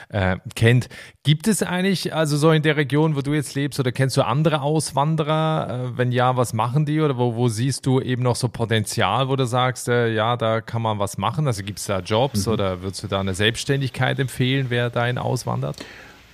äh, 0.09 0.37
kennt. 0.55 0.89
Gibt 1.23 1.47
es 1.47 1.63
eigentlich, 1.63 2.13
also 2.13 2.37
so 2.37 2.51
in 2.51 2.63
der 2.63 2.77
Region, 2.77 3.15
wo 3.15 3.21
du 3.21 3.33
jetzt 3.33 3.55
lebst, 3.55 3.79
oder 3.79 3.91
kennst 3.91 4.17
du 4.17 4.25
andere 4.25 4.61
Auswanderer? 4.61 5.91
Äh, 5.93 5.97
wenn 5.97 6.11
ja, 6.11 6.37
was 6.37 6.53
machen 6.53 6.85
die? 6.85 7.01
Oder 7.01 7.17
wo, 7.17 7.35
wo 7.35 7.47
siehst 7.47 7.85
du 7.85 8.01
eben 8.01 8.23
noch 8.23 8.35
so 8.35 8.47
Potenzial, 8.47 9.29
wo 9.29 9.35
du 9.35 9.45
sagst, 9.45 9.87
äh, 9.87 10.13
ja, 10.13 10.37
da 10.37 10.61
kann 10.61 10.81
man 10.81 10.99
was 10.99 11.17
machen? 11.17 11.47
Also 11.47 11.63
gibt 11.63 11.79
es 11.79 11.85
da 11.85 11.99
Jobs 11.99 12.45
mhm. 12.45 12.53
oder 12.53 12.81
würdest 12.81 13.03
du 13.03 13.07
da 13.07 13.19
eine 13.19 13.33
Selbstständigkeit 13.33 14.19
empfehlen, 14.19 14.67
wer 14.69 14.89
dahin 14.89 15.17
auswandert? 15.17 15.77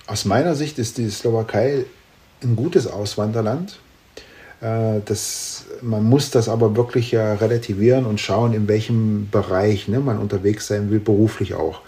Aus 0.06 0.24
meiner 0.24 0.54
Sicht 0.54 0.78
ist 0.78 0.98
die 0.98 1.08
Slowakei 1.08 1.86
ein 2.42 2.56
gutes 2.56 2.86
Auswanderland. 2.86 3.78
Äh, 4.64 5.00
das, 5.04 5.64
man 5.82 6.04
muss 6.04 6.30
das 6.30 6.48
aber 6.48 6.76
wirklich 6.76 7.12
ja 7.12 7.34
relativieren 7.34 8.06
und 8.06 8.20
schauen, 8.20 8.54
in 8.54 8.66
welchem 8.66 9.28
Bereich 9.30 9.88
ne, 9.88 10.00
man 10.00 10.18
unterwegs 10.18 10.66
sein 10.66 10.90
will, 10.90 11.00
beruflich 11.00 11.54
auch. 11.54 11.82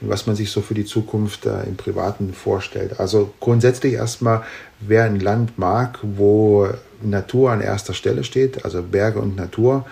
Und 0.00 0.08
was 0.08 0.26
man 0.26 0.36
sich 0.36 0.50
so 0.50 0.60
für 0.62 0.74
die 0.74 0.84
Zukunft 0.84 1.44
äh, 1.44 1.64
im 1.64 1.76
Privaten 1.76 2.32
vorstellt. 2.32 3.00
Also 3.00 3.32
grundsätzlich 3.40 3.94
erstmal, 3.94 4.44
wer 4.80 5.04
ein 5.04 5.20
Land 5.20 5.58
mag, 5.58 5.98
wo 6.02 6.68
Natur 7.02 7.50
an 7.50 7.60
erster 7.60 7.94
Stelle 7.94 8.24
steht, 8.24 8.64
also 8.64 8.82
Berge 8.82 9.18
und 9.18 9.36
Natur, 9.36 9.84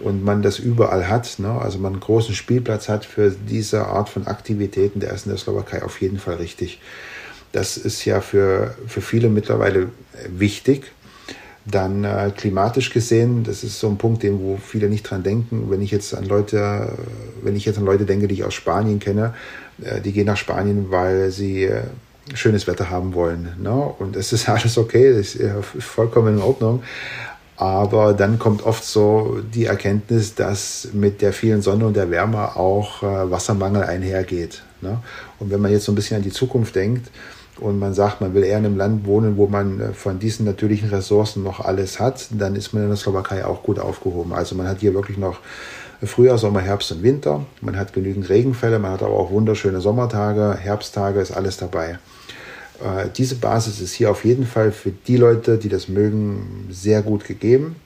und 0.00 0.24
man 0.24 0.40
das 0.40 0.58
überall 0.58 1.08
hat, 1.08 1.38
ne? 1.38 1.50
also 1.60 1.78
man 1.78 1.92
einen 1.92 2.00
großen 2.00 2.34
Spielplatz 2.34 2.88
hat 2.88 3.04
für 3.04 3.30
diese 3.30 3.86
Art 3.86 4.08
von 4.08 4.26
Aktivitäten, 4.26 5.00
der 5.00 5.12
ist 5.12 5.26
in 5.26 5.32
der 5.32 5.38
Slowakei 5.38 5.82
auf 5.82 6.00
jeden 6.00 6.18
Fall 6.18 6.36
richtig. 6.36 6.80
Das 7.52 7.76
ist 7.76 8.04
ja 8.06 8.20
für, 8.22 8.74
für 8.86 9.02
viele 9.02 9.28
mittlerweile 9.28 9.88
wichtig. 10.28 10.92
Dann 11.70 12.04
äh, 12.04 12.32
klimatisch 12.36 12.90
gesehen, 12.90 13.44
das 13.44 13.62
ist 13.64 13.78
so 13.78 13.88
ein 13.88 13.98
Punkt, 13.98 14.22
den 14.22 14.40
wo 14.40 14.56
viele 14.56 14.88
nicht 14.88 15.02
dran 15.02 15.22
denken. 15.22 15.70
Wenn 15.70 15.82
ich 15.82 15.90
jetzt 15.90 16.14
an 16.14 16.24
Leute, 16.24 16.92
wenn 17.42 17.56
ich 17.56 17.64
jetzt 17.64 17.78
an 17.78 17.84
Leute 17.84 18.04
denke, 18.06 18.28
die 18.28 18.34
ich 18.34 18.44
aus 18.44 18.54
Spanien 18.54 18.98
kenne, 18.98 19.34
äh, 19.82 20.00
die 20.00 20.12
gehen 20.12 20.26
nach 20.26 20.36
Spanien, 20.36 20.90
weil 20.90 21.30
sie 21.30 21.64
äh, 21.64 21.82
schönes 22.34 22.66
Wetter 22.66 22.90
haben 22.90 23.14
wollen. 23.14 23.48
Ne? 23.62 23.72
Und 23.72 24.16
es 24.16 24.32
ist 24.32 24.48
alles 24.48 24.78
okay, 24.78 25.14
das 25.16 25.34
ist 25.34 25.84
vollkommen 25.84 26.36
in 26.36 26.42
Ordnung. 26.42 26.82
Aber 27.56 28.14
dann 28.14 28.38
kommt 28.38 28.64
oft 28.64 28.82
so 28.82 29.40
die 29.54 29.66
Erkenntnis, 29.66 30.34
dass 30.34 30.88
mit 30.94 31.20
der 31.20 31.34
vielen 31.34 31.60
Sonne 31.60 31.84
und 31.84 31.94
der 31.94 32.10
Wärme 32.10 32.56
auch 32.56 33.02
äh, 33.02 33.30
Wassermangel 33.30 33.82
einhergeht. 33.82 34.62
Ne? 34.80 34.98
Und 35.38 35.50
wenn 35.50 35.60
man 35.60 35.70
jetzt 35.70 35.84
so 35.84 35.92
ein 35.92 35.94
bisschen 35.94 36.16
an 36.16 36.22
die 36.22 36.30
Zukunft 36.30 36.74
denkt, 36.74 37.10
und 37.60 37.78
man 37.78 37.94
sagt, 37.94 38.20
man 38.20 38.34
will 38.34 38.42
eher 38.42 38.58
in 38.58 38.66
einem 38.66 38.76
Land 38.76 39.06
wohnen, 39.06 39.36
wo 39.36 39.46
man 39.46 39.80
äh, 39.80 39.92
von 39.92 40.18
diesen 40.18 40.46
natürlichen 40.46 40.88
Ressourcen 40.88 41.42
noch 41.42 41.60
alles 41.60 42.00
hat, 42.00 42.28
dann 42.30 42.56
ist 42.56 42.72
man 42.72 42.82
in 42.82 42.88
der 42.88 42.96
Slowakei 42.96 43.44
auch 43.44 43.62
gut 43.62 43.78
aufgehoben. 43.78 44.32
Also 44.32 44.54
man 44.54 44.66
hat 44.66 44.80
hier 44.80 44.94
wirklich 44.94 45.18
noch 45.18 45.40
Frühjahr, 46.02 46.38
Sommer, 46.38 46.60
Herbst 46.60 46.90
und 46.92 47.02
Winter. 47.02 47.44
Man 47.60 47.76
hat 47.76 47.92
genügend 47.92 48.28
Regenfälle, 48.28 48.78
man 48.78 48.92
hat 48.92 49.02
aber 49.02 49.14
auch 49.14 49.30
wunderschöne 49.30 49.80
Sommertage, 49.80 50.58
Herbsttage, 50.58 51.20
ist 51.20 51.32
alles 51.32 51.58
dabei. 51.58 51.98
Äh, 52.80 53.08
diese 53.16 53.34
Basis 53.34 53.80
ist 53.80 53.92
hier 53.92 54.10
auf 54.10 54.24
jeden 54.24 54.46
Fall 54.46 54.72
für 54.72 54.90
die 54.90 55.16
Leute, 55.16 55.58
die 55.58 55.68
das 55.68 55.88
mögen, 55.88 56.68
sehr 56.70 57.02
gut 57.02 57.24
gegeben. 57.24 57.76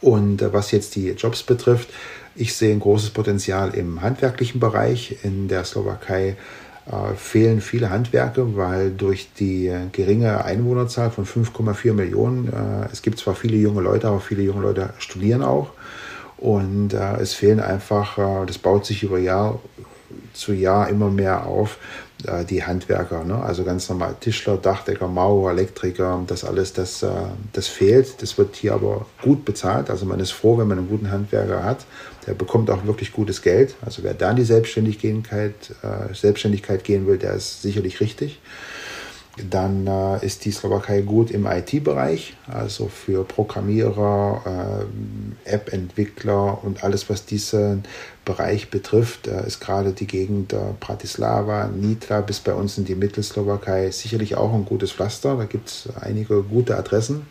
Und 0.00 0.42
äh, 0.42 0.52
was 0.52 0.70
jetzt 0.70 0.94
die 0.94 1.10
Jobs 1.10 1.42
betrifft, 1.42 1.88
ich 2.34 2.54
sehe 2.54 2.72
ein 2.72 2.80
großes 2.80 3.10
Potenzial 3.10 3.74
im 3.74 4.00
handwerklichen 4.00 4.60
Bereich 4.60 5.18
in 5.22 5.48
der 5.48 5.64
Slowakei 5.64 6.36
äh, 6.86 7.14
fehlen 7.14 7.60
viele 7.60 7.90
Handwerke, 7.90 8.56
weil 8.56 8.90
durch 8.90 9.32
die 9.38 9.72
geringe 9.92 10.44
Einwohnerzahl 10.44 11.10
von 11.10 11.24
5,4 11.24 11.92
Millionen, 11.92 12.48
äh, 12.48 12.88
es 12.92 13.02
gibt 13.02 13.18
zwar 13.18 13.34
viele 13.34 13.56
junge 13.56 13.82
Leute, 13.82 14.08
aber 14.08 14.20
viele 14.20 14.42
junge 14.42 14.62
Leute 14.62 14.90
studieren 14.98 15.42
auch. 15.42 15.70
Und 16.38 16.92
äh, 16.92 17.18
es 17.20 17.34
fehlen 17.34 17.60
einfach, 17.60 18.18
äh, 18.18 18.46
das 18.46 18.58
baut 18.58 18.84
sich 18.84 19.04
über 19.04 19.18
Jahr 19.18 19.60
zu 20.32 20.52
Jahr 20.52 20.88
immer 20.88 21.08
mehr 21.08 21.46
auf, 21.46 21.78
äh, 22.26 22.44
die 22.44 22.64
Handwerker. 22.64 23.22
Ne? 23.22 23.40
Also 23.40 23.62
ganz 23.62 23.88
normal 23.88 24.16
Tischler, 24.18 24.56
Dachdecker, 24.56 25.06
Maurer, 25.06 25.52
Elektriker, 25.52 26.20
das 26.26 26.44
alles, 26.44 26.72
das, 26.72 27.04
äh, 27.04 27.10
das 27.52 27.68
fehlt. 27.68 28.22
Das 28.22 28.38
wird 28.38 28.56
hier 28.56 28.74
aber 28.74 29.06
gut 29.22 29.44
bezahlt. 29.44 29.88
Also 29.88 30.04
man 30.04 30.18
ist 30.18 30.32
froh, 30.32 30.58
wenn 30.58 30.66
man 30.66 30.78
einen 30.78 30.88
guten 30.88 31.10
Handwerker 31.10 31.62
hat 31.62 31.84
der 32.26 32.34
bekommt 32.34 32.70
auch 32.70 32.86
wirklich 32.86 33.12
gutes 33.12 33.42
Geld. 33.42 33.74
Also 33.84 34.02
wer 34.02 34.14
da 34.14 34.30
in 34.30 34.36
die 34.36 34.44
Selbstständigkeit, 34.44 35.54
äh, 35.82 36.14
Selbstständigkeit 36.14 36.84
gehen 36.84 37.06
will, 37.06 37.18
der 37.18 37.34
ist 37.34 37.62
sicherlich 37.62 38.00
richtig. 38.00 38.40
Dann 39.48 39.86
äh, 39.86 40.24
ist 40.24 40.44
die 40.44 40.50
Slowakei 40.50 41.00
gut 41.00 41.30
im 41.30 41.46
IT-Bereich, 41.46 42.36
also 42.46 42.88
für 42.88 43.24
Programmierer, 43.24 44.86
äh, 45.46 45.50
App-Entwickler 45.50 46.62
und 46.62 46.84
alles, 46.84 47.08
was 47.08 47.24
diesen 47.24 47.84
Bereich 48.26 48.70
betrifft, 48.70 49.28
äh, 49.28 49.46
ist 49.46 49.60
gerade 49.60 49.92
die 49.92 50.06
Gegend 50.06 50.54
Bratislava, 50.80 51.68
Nitra 51.68 52.20
bis 52.20 52.40
bei 52.40 52.52
uns 52.52 52.76
in 52.76 52.84
die 52.84 52.94
Mittelslowakei 52.94 53.90
sicherlich 53.90 54.36
auch 54.36 54.52
ein 54.52 54.66
gutes 54.66 54.92
Pflaster. 54.92 55.36
Da 55.36 55.44
gibt 55.44 55.68
es 55.68 55.88
einige 55.98 56.42
gute 56.42 56.76
Adressen. 56.76 57.26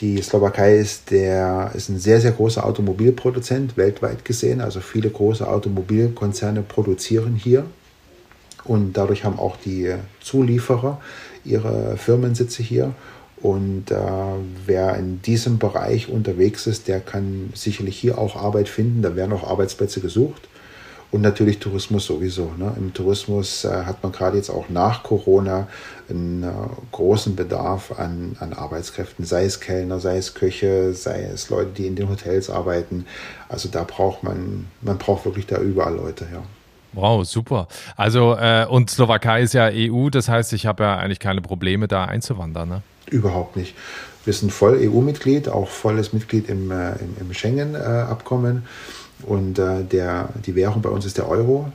Die 0.00 0.22
Slowakei 0.22 0.76
ist, 0.76 1.10
der, 1.10 1.72
ist 1.74 1.90
ein 1.90 1.98
sehr, 1.98 2.20
sehr 2.20 2.32
großer 2.32 2.64
Automobilproduzent, 2.64 3.76
weltweit 3.76 4.24
gesehen. 4.24 4.60
Also 4.62 4.80
viele 4.80 5.10
große 5.10 5.46
Automobilkonzerne 5.46 6.62
produzieren 6.62 7.34
hier. 7.34 7.64
Und 8.64 8.94
dadurch 8.94 9.24
haben 9.24 9.38
auch 9.38 9.56
die 9.56 9.94
Zulieferer 10.20 11.00
ihre 11.44 11.96
Firmensitze 11.98 12.62
hier. 12.62 12.94
Und 13.42 13.90
äh, 13.90 13.96
wer 14.66 14.96
in 14.96 15.22
diesem 15.22 15.58
Bereich 15.58 16.08
unterwegs 16.08 16.66
ist, 16.66 16.88
der 16.88 17.00
kann 17.00 17.50
sicherlich 17.54 17.98
hier 17.98 18.18
auch 18.18 18.36
Arbeit 18.36 18.68
finden. 18.68 19.02
Da 19.02 19.16
werden 19.16 19.32
auch 19.32 19.48
Arbeitsplätze 19.48 20.00
gesucht. 20.00 20.48
Und 21.12 21.22
natürlich 21.22 21.58
Tourismus 21.58 22.06
sowieso. 22.06 22.52
Ne? 22.56 22.72
Im 22.76 22.94
Tourismus 22.94 23.64
äh, 23.64 23.84
hat 23.84 24.02
man 24.02 24.12
gerade 24.12 24.36
jetzt 24.36 24.48
auch 24.48 24.68
nach 24.68 25.02
Corona 25.02 25.66
einen 26.08 26.44
äh, 26.44 26.48
großen 26.92 27.34
Bedarf 27.34 27.98
an, 27.98 28.36
an 28.38 28.52
Arbeitskräften, 28.52 29.24
sei 29.24 29.44
es 29.44 29.58
Kellner, 29.58 29.98
sei 29.98 30.18
es 30.18 30.34
Köche, 30.34 30.94
sei 30.94 31.24
es 31.24 31.50
Leute, 31.50 31.70
die 31.76 31.86
in 31.88 31.96
den 31.96 32.08
Hotels 32.08 32.48
arbeiten. 32.48 33.06
Also 33.48 33.68
da 33.68 33.82
braucht 33.82 34.22
man, 34.22 34.68
man 34.82 34.98
braucht 34.98 35.24
wirklich 35.24 35.46
da 35.46 35.58
überall 35.58 35.96
Leute, 35.96 36.28
ja. 36.32 36.42
Wow, 36.92 37.24
super. 37.24 37.68
Also 37.96 38.36
äh, 38.36 38.66
und 38.68 38.90
Slowakei 38.90 39.42
ist 39.42 39.54
ja 39.54 39.70
EU, 39.72 40.10
das 40.10 40.28
heißt, 40.28 40.52
ich 40.52 40.66
habe 40.66 40.84
ja 40.84 40.96
eigentlich 40.96 41.20
keine 41.20 41.40
Probleme, 41.40 41.86
da 41.86 42.04
einzuwandern. 42.04 42.68
Ne? 42.68 42.82
Überhaupt 43.10 43.56
nicht. 43.56 43.74
Wir 44.24 44.32
sind 44.32 44.52
voll 44.52 44.78
EU-Mitglied, 44.80 45.48
auch 45.48 45.68
volles 45.68 46.12
Mitglied 46.12 46.48
im, 46.48 46.70
äh, 46.70 46.92
im, 46.92 47.16
im 47.20 47.34
Schengen-Abkommen. 47.34 48.58
Äh, 48.58 48.99
und 49.24 49.58
äh, 49.58 49.84
der, 49.84 50.30
die 50.46 50.54
Währung 50.54 50.82
bei 50.82 50.90
uns 50.90 51.04
ist 51.04 51.18
der 51.18 51.28
Euro. 51.28 51.70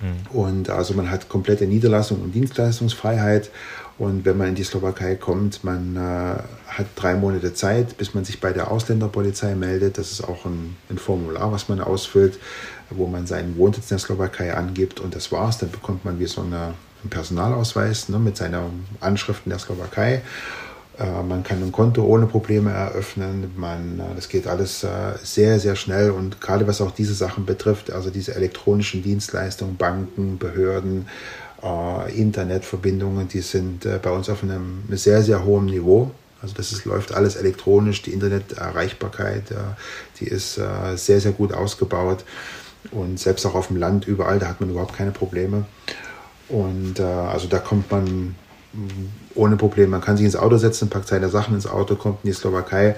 Mhm. 0.00 0.36
Und 0.36 0.70
also 0.70 0.94
man 0.94 1.10
hat 1.10 1.28
komplette 1.28 1.66
Niederlassung 1.66 2.20
und 2.20 2.32
Dienstleistungsfreiheit. 2.32 3.50
Und 3.96 4.24
wenn 4.24 4.36
man 4.36 4.48
in 4.48 4.54
die 4.56 4.64
Slowakei 4.64 5.14
kommt, 5.14 5.62
man 5.62 5.96
äh, 5.96 6.00
hat 6.66 6.86
drei 6.96 7.14
Monate 7.14 7.54
Zeit, 7.54 7.96
bis 7.96 8.12
man 8.12 8.24
sich 8.24 8.40
bei 8.40 8.52
der 8.52 8.70
Ausländerpolizei 8.70 9.54
meldet. 9.54 9.98
Das 9.98 10.10
ist 10.10 10.24
auch 10.24 10.44
ein, 10.44 10.76
ein, 10.90 10.98
Formular, 10.98 11.52
was 11.52 11.68
man 11.68 11.80
ausfüllt, 11.80 12.38
wo 12.90 13.06
man 13.06 13.26
seinen 13.26 13.56
Wohnsitz 13.56 13.84
in 13.84 13.96
der 13.96 13.98
Slowakei 13.98 14.52
angibt. 14.54 14.98
Und 14.98 15.14
das 15.14 15.30
war's. 15.30 15.58
Dann 15.58 15.70
bekommt 15.70 16.04
man 16.04 16.18
wie 16.18 16.26
so 16.26 16.40
eine, 16.40 16.74
einen 17.02 17.10
Personalausweis 17.10 18.08
ne, 18.08 18.18
mit 18.18 18.36
seiner 18.36 18.64
Anschrift 19.00 19.42
in 19.46 19.50
der 19.50 19.60
Slowakei. 19.60 20.22
Äh, 20.98 21.22
man 21.22 21.42
kann 21.42 21.62
ein 21.62 21.72
Konto 21.72 22.04
ohne 22.04 22.26
Probleme 22.26 22.70
eröffnen. 22.70 23.52
Man, 23.56 23.98
äh, 23.98 24.14
das 24.14 24.28
geht 24.28 24.46
alles 24.46 24.84
äh, 24.84 24.88
sehr, 25.22 25.58
sehr 25.58 25.76
schnell. 25.76 26.10
Und 26.10 26.40
gerade 26.40 26.66
was 26.66 26.80
auch 26.80 26.92
diese 26.92 27.14
Sachen 27.14 27.46
betrifft, 27.46 27.90
also 27.92 28.10
diese 28.10 28.34
elektronischen 28.34 29.02
Dienstleistungen, 29.02 29.76
Banken, 29.76 30.38
Behörden, 30.38 31.08
Internetverbindungen, 32.14 33.26
die 33.28 33.40
sind 33.40 33.88
bei 34.02 34.10
uns 34.10 34.28
auf 34.28 34.42
einem 34.42 34.82
sehr, 34.90 35.22
sehr 35.22 35.46
hohen 35.46 35.64
Niveau. 35.64 36.10
Also 36.42 36.54
das 36.54 36.72
ist, 36.72 36.84
läuft 36.84 37.14
alles 37.14 37.36
elektronisch, 37.36 38.02
die 38.02 38.12
Interneterreichbarkeit, 38.12 39.44
die 40.20 40.26
ist 40.26 40.60
sehr, 40.96 41.20
sehr 41.20 41.32
gut 41.32 41.54
ausgebaut. 41.54 42.26
Und 42.90 43.18
selbst 43.18 43.46
auch 43.46 43.54
auf 43.54 43.68
dem 43.68 43.78
Land, 43.78 44.06
überall, 44.06 44.38
da 44.38 44.48
hat 44.48 44.60
man 44.60 44.68
überhaupt 44.68 44.94
keine 44.94 45.12
Probleme. 45.12 45.64
Und 46.50 47.00
also 47.00 47.48
da 47.48 47.60
kommt 47.60 47.90
man 47.90 48.34
ohne 49.34 49.56
Probleme. 49.56 49.88
Man 49.88 50.00
kann 50.00 50.16
sich 50.16 50.26
ins 50.26 50.36
Auto 50.36 50.56
setzen, 50.56 50.90
packt 50.90 51.08
seine 51.08 51.28
Sachen 51.28 51.54
ins 51.54 51.66
Auto, 51.66 51.96
kommt 51.96 52.18
in 52.22 52.30
die 52.30 52.34
Slowakei, 52.34 52.96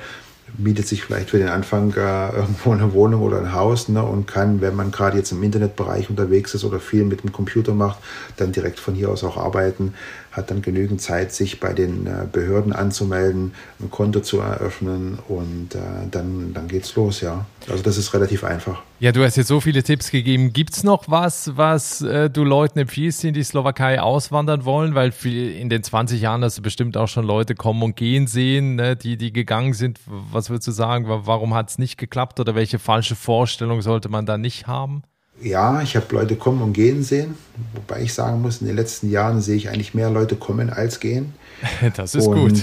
mietet 0.58 0.86
sich 0.86 1.02
vielleicht 1.02 1.30
für 1.30 1.38
den 1.38 1.48
Anfang 1.48 1.92
äh, 1.94 2.36
irgendwo 2.36 2.72
eine 2.72 2.92
Wohnung 2.92 3.22
oder 3.22 3.38
ein 3.38 3.52
Haus 3.52 3.88
ne, 3.88 4.02
und 4.02 4.26
kann, 4.26 4.60
wenn 4.60 4.76
man 4.76 4.90
gerade 4.90 5.16
jetzt 5.16 5.32
im 5.32 5.42
Internetbereich 5.42 6.08
unterwegs 6.08 6.54
ist 6.54 6.64
oder 6.64 6.78
viel 6.78 7.04
mit 7.04 7.22
dem 7.22 7.32
Computer 7.32 7.74
macht, 7.74 7.98
dann 8.36 8.52
direkt 8.52 8.78
von 8.78 8.94
hier 8.94 9.10
aus 9.10 9.24
auch 9.24 9.36
arbeiten, 9.36 9.94
hat 10.36 10.50
dann 10.50 10.60
genügend 10.60 11.00
Zeit, 11.00 11.32
sich 11.32 11.60
bei 11.60 11.72
den 11.72 12.06
äh, 12.06 12.26
Behörden 12.30 12.72
anzumelden, 12.72 13.52
ein 13.80 13.90
Konto 13.90 14.20
zu 14.20 14.40
eröffnen 14.40 15.18
und 15.28 15.74
äh, 15.74 15.78
dann, 16.10 16.52
dann 16.52 16.68
geht's 16.68 16.94
los, 16.94 17.22
ja. 17.22 17.46
Also 17.70 17.82
das 17.82 17.96
ist 17.96 18.12
relativ 18.12 18.44
einfach. 18.44 18.82
Ja, 19.00 19.12
du 19.12 19.24
hast 19.24 19.36
jetzt 19.36 19.48
so 19.48 19.60
viele 19.60 19.82
Tipps 19.82 20.10
gegeben. 20.10 20.52
Gibt 20.52 20.74
es 20.74 20.84
noch 20.84 21.04
was, 21.08 21.56
was 21.56 22.02
äh, 22.02 22.30
du 22.30 22.44
Leuten 22.44 22.78
empfiehlst, 22.78 23.22
die 23.22 23.28
in 23.28 23.34
die 23.34 23.42
Slowakei 23.42 24.00
auswandern 24.00 24.64
wollen? 24.64 24.94
Weil 24.94 25.12
in 25.24 25.68
den 25.68 25.82
20 25.82 26.20
Jahren 26.20 26.44
hast 26.44 26.58
du 26.58 26.62
bestimmt 26.62 26.96
auch 26.96 27.08
schon 27.08 27.26
Leute 27.26 27.54
kommen 27.54 27.82
und 27.82 27.96
gehen 27.96 28.26
sehen, 28.26 28.76
ne, 28.76 28.94
die, 28.94 29.16
die 29.16 29.32
gegangen 29.32 29.72
sind. 29.72 30.00
Was 30.06 30.50
würdest 30.50 30.68
du 30.68 30.72
sagen? 30.72 31.06
Warum 31.08 31.54
hat 31.54 31.70
es 31.70 31.78
nicht 31.78 31.96
geklappt 31.96 32.40
oder 32.40 32.54
welche 32.54 32.78
falsche 32.78 33.16
Vorstellung 33.16 33.82
sollte 33.82 34.08
man 34.08 34.26
da 34.26 34.38
nicht 34.38 34.66
haben? 34.66 35.02
Ja, 35.42 35.82
ich 35.82 35.96
habe 35.96 36.06
Leute 36.14 36.36
kommen 36.36 36.62
und 36.62 36.72
gehen 36.72 37.02
sehen, 37.02 37.34
wobei 37.74 38.02
ich 38.02 38.14
sagen 38.14 38.40
muss, 38.40 38.60
in 38.60 38.66
den 38.66 38.76
letzten 38.76 39.10
Jahren 39.10 39.40
sehe 39.40 39.56
ich 39.56 39.68
eigentlich 39.68 39.94
mehr 39.94 40.10
Leute 40.10 40.36
kommen 40.36 40.70
als 40.70 41.00
gehen. 41.00 41.34
Das 41.96 42.14
ist 42.14 42.26
und, 42.26 42.36
gut. 42.36 42.62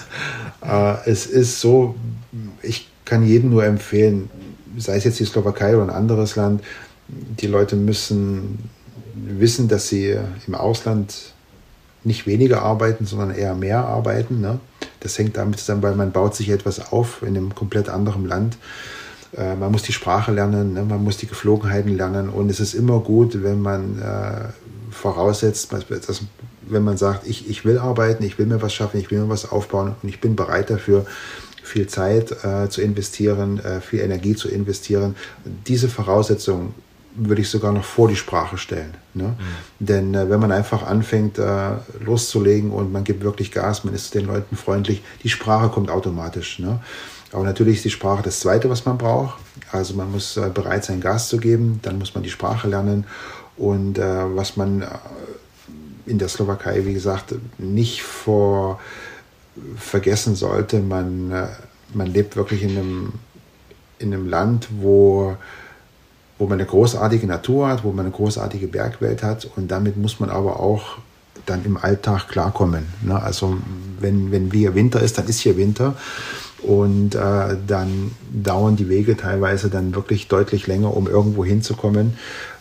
äh, 0.62 0.94
es 1.06 1.26
ist 1.26 1.60
so, 1.60 1.94
ich 2.62 2.88
kann 3.04 3.26
jedem 3.26 3.50
nur 3.50 3.64
empfehlen, 3.64 4.30
sei 4.76 4.96
es 4.96 5.04
jetzt 5.04 5.20
die 5.20 5.24
Slowakei 5.24 5.74
oder 5.74 5.84
ein 5.84 5.90
anderes 5.90 6.36
Land, 6.36 6.62
die 7.08 7.46
Leute 7.46 7.76
müssen 7.76 8.70
wissen, 9.14 9.68
dass 9.68 9.88
sie 9.88 10.16
im 10.46 10.54
Ausland 10.54 11.14
nicht 12.02 12.26
weniger 12.26 12.62
arbeiten, 12.62 13.06
sondern 13.06 13.30
eher 13.30 13.54
mehr 13.54 13.84
arbeiten. 13.84 14.40
Ne? 14.40 14.58
Das 15.00 15.18
hängt 15.18 15.36
damit 15.36 15.58
zusammen, 15.58 15.82
weil 15.82 15.94
man 15.94 16.12
baut 16.12 16.34
sich 16.34 16.50
etwas 16.50 16.92
auf 16.92 17.22
in 17.22 17.28
einem 17.28 17.54
komplett 17.54 17.88
anderen 17.88 18.26
Land. 18.26 18.56
Äh, 19.36 19.56
man 19.56 19.72
muss 19.72 19.82
die 19.82 19.92
Sprache 19.92 20.32
lernen, 20.32 20.74
ne? 20.74 20.84
man 20.84 21.02
muss 21.02 21.16
die 21.16 21.26
Geflogenheiten 21.26 21.96
lernen 21.96 22.28
und 22.28 22.50
es 22.50 22.60
ist 22.60 22.74
immer 22.74 23.00
gut, 23.00 23.42
wenn 23.42 23.60
man 23.60 24.00
äh, 24.00 24.48
voraussetzt, 24.90 25.72
dass, 25.72 26.22
wenn 26.62 26.84
man 26.84 26.96
sagt, 26.96 27.26
ich, 27.26 27.48
ich 27.48 27.64
will 27.64 27.78
arbeiten, 27.78 28.24
ich 28.24 28.38
will 28.38 28.46
mir 28.46 28.62
was 28.62 28.72
schaffen, 28.72 29.00
ich 29.00 29.10
will 29.10 29.20
mir 29.20 29.28
was 29.28 29.50
aufbauen 29.50 29.94
und 30.02 30.08
ich 30.08 30.20
bin 30.20 30.36
bereit 30.36 30.70
dafür, 30.70 31.06
viel 31.62 31.86
Zeit 31.86 32.44
äh, 32.44 32.68
zu 32.68 32.82
investieren, 32.82 33.58
äh, 33.58 33.80
viel 33.80 34.00
Energie 34.00 34.36
zu 34.36 34.48
investieren. 34.48 35.16
Diese 35.66 35.88
Voraussetzungen 35.88 36.74
würde 37.16 37.42
ich 37.42 37.48
sogar 37.48 37.72
noch 37.72 37.84
vor 37.84 38.08
die 38.08 38.16
Sprache 38.16 38.58
stellen. 38.58 38.94
Ne? 39.14 39.24
Mhm. 39.28 39.36
Denn 39.78 40.14
äh, 40.14 40.28
wenn 40.28 40.40
man 40.40 40.52
einfach 40.52 40.84
anfängt 40.84 41.38
äh, 41.38 41.70
loszulegen 42.00 42.70
und 42.70 42.92
man 42.92 43.04
gibt 43.04 43.22
wirklich 43.22 43.50
Gas, 43.50 43.84
man 43.84 43.94
ist 43.94 44.14
den 44.14 44.26
Leuten 44.26 44.56
freundlich, 44.56 45.02
die 45.22 45.28
Sprache 45.28 45.68
kommt 45.68 45.90
automatisch. 45.90 46.58
Ne? 46.58 46.80
Aber 47.34 47.44
natürlich 47.44 47.76
ist 47.76 47.84
die 47.84 47.90
Sprache 47.90 48.22
das 48.22 48.40
Zweite, 48.40 48.70
was 48.70 48.84
man 48.84 48.96
braucht. 48.96 49.38
Also 49.72 49.94
man 49.94 50.10
muss 50.10 50.36
äh, 50.36 50.50
bereit 50.52 50.84
sein, 50.84 51.00
Gas 51.00 51.28
zu 51.28 51.38
geben, 51.38 51.80
dann 51.82 51.98
muss 51.98 52.14
man 52.14 52.22
die 52.22 52.30
Sprache 52.30 52.68
lernen. 52.68 53.06
Und 53.56 53.98
äh, 53.98 54.36
was 54.36 54.56
man 54.56 54.82
äh, 54.82 54.86
in 56.06 56.18
der 56.18 56.28
Slowakei, 56.28 56.84
wie 56.86 56.94
gesagt, 56.94 57.34
nicht 57.58 58.02
vor 58.02 58.80
vergessen 59.76 60.34
sollte, 60.34 60.80
man, 60.80 61.30
äh, 61.30 61.46
man 61.92 62.06
lebt 62.06 62.36
wirklich 62.36 62.62
in 62.62 62.70
einem, 62.70 63.12
in 63.98 64.12
einem 64.12 64.28
Land, 64.28 64.68
wo, 64.78 65.36
wo 66.38 66.46
man 66.46 66.58
eine 66.58 66.66
großartige 66.66 67.26
Natur 67.26 67.68
hat, 67.68 67.84
wo 67.84 67.92
man 67.92 68.06
eine 68.06 68.14
großartige 68.14 68.68
Bergwelt 68.68 69.22
hat. 69.22 69.48
Und 69.56 69.70
damit 69.70 69.96
muss 69.96 70.20
man 70.20 70.30
aber 70.30 70.60
auch 70.60 70.98
dann 71.46 71.64
im 71.64 71.76
Alltag 71.76 72.28
klarkommen. 72.28 72.86
Ne? 73.02 73.20
Also 73.20 73.56
wenn, 74.00 74.30
wenn 74.30 74.50
hier 74.50 74.74
Winter 74.74 75.00
ist, 75.00 75.18
dann 75.18 75.26
ist 75.26 75.40
hier 75.40 75.56
Winter. 75.56 75.96
Und 76.66 77.14
äh, 77.14 77.56
dann 77.66 78.12
dauern 78.32 78.76
die 78.76 78.88
Wege 78.88 79.16
teilweise 79.16 79.68
dann 79.68 79.94
wirklich 79.94 80.28
deutlich 80.28 80.66
länger, 80.66 80.96
um 80.96 81.06
irgendwo 81.06 81.44
hinzukommen. 81.44 82.14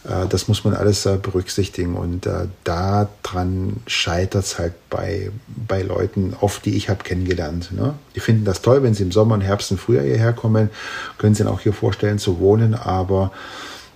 Äh, 0.04 0.28
das 0.28 0.48
muss 0.48 0.64
man 0.64 0.74
alles 0.74 1.06
äh, 1.06 1.18
berücksichtigen. 1.22 1.96
Und 1.96 2.26
äh, 2.26 2.48
daran 2.64 3.78
scheitert 3.88 4.44
es 4.44 4.60
halt 4.60 4.74
bei, 4.90 5.32
bei 5.48 5.82
Leuten 5.82 6.36
oft, 6.40 6.66
die 6.66 6.76
ich 6.76 6.90
habe 6.90 7.04
kennengelernt. 7.04 7.72
Ne? 7.72 7.94
Die 8.16 8.20
finden 8.20 8.46
das 8.46 8.62
toll, 8.62 8.84
wenn 8.84 8.94
sie 8.94 9.04
im 9.04 9.12
Sommer 9.12 9.36
und 9.36 9.42
Herbst 9.42 9.72
und 9.72 9.80
Frühjahr 9.80 10.06
hierher 10.06 10.34
kommen, 10.34 10.70
können 11.18 11.36
sie 11.36 11.44
dann 11.44 11.54
auch 11.54 11.62
hier 11.62 11.74
vorstellen 11.74 12.20
zu 12.20 12.40
wohnen, 12.40 12.74
aber 12.74 13.32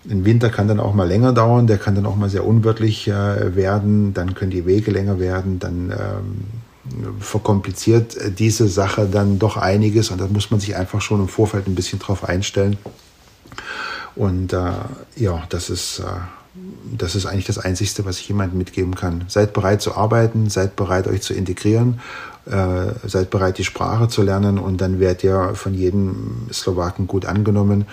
ein 0.09 0.25
Winter 0.25 0.49
kann 0.49 0.67
dann 0.67 0.79
auch 0.79 0.93
mal 0.93 1.07
länger 1.07 1.33
dauern, 1.33 1.67
der 1.67 1.77
kann 1.77 1.95
dann 1.95 2.05
auch 2.05 2.15
mal 2.15 2.29
sehr 2.29 2.45
unwirtlich 2.45 3.07
äh, 3.07 3.55
werden, 3.55 4.13
dann 4.13 4.35
können 4.35 4.51
die 4.51 4.65
Wege 4.65 4.91
länger 4.91 5.19
werden, 5.19 5.59
dann 5.59 5.91
ähm, 5.91 6.45
verkompliziert 7.19 8.17
diese 8.39 8.67
Sache 8.67 9.07
dann 9.11 9.39
doch 9.39 9.57
einiges 9.57 10.09
und 10.11 10.19
da 10.19 10.27
muss 10.27 10.51
man 10.51 10.59
sich 10.59 10.75
einfach 10.75 11.01
schon 11.01 11.21
im 11.21 11.27
Vorfeld 11.27 11.67
ein 11.67 11.75
bisschen 11.75 11.99
drauf 11.99 12.23
einstellen. 12.23 12.77
Und 14.15 14.53
äh, 14.53 14.71
ja, 15.15 15.43
das 15.49 15.69
ist, 15.69 15.99
äh, 15.99 16.03
das 16.97 17.15
ist 17.15 17.25
eigentlich 17.25 17.45
das 17.45 17.59
Einzige, 17.59 18.05
was 18.05 18.19
ich 18.19 18.27
jemandem 18.27 18.57
mitgeben 18.57 18.95
kann. 18.95 19.25
Seid 19.27 19.53
bereit 19.53 19.81
zu 19.81 19.95
arbeiten, 19.95 20.49
seid 20.49 20.75
bereit, 20.75 21.07
euch 21.07 21.21
zu 21.21 21.33
integrieren, 21.33 21.99
äh, 22.45 22.93
seid 23.05 23.29
bereit, 23.29 23.59
die 23.59 23.63
Sprache 23.63 24.07
zu 24.07 24.23
lernen 24.23 24.57
und 24.57 24.81
dann 24.81 24.99
werdet 24.99 25.23
ihr 25.23 25.51
von 25.53 25.73
jedem 25.73 26.47
Slowaken 26.51 27.07
gut 27.07 27.25
angenommen. 27.25 27.85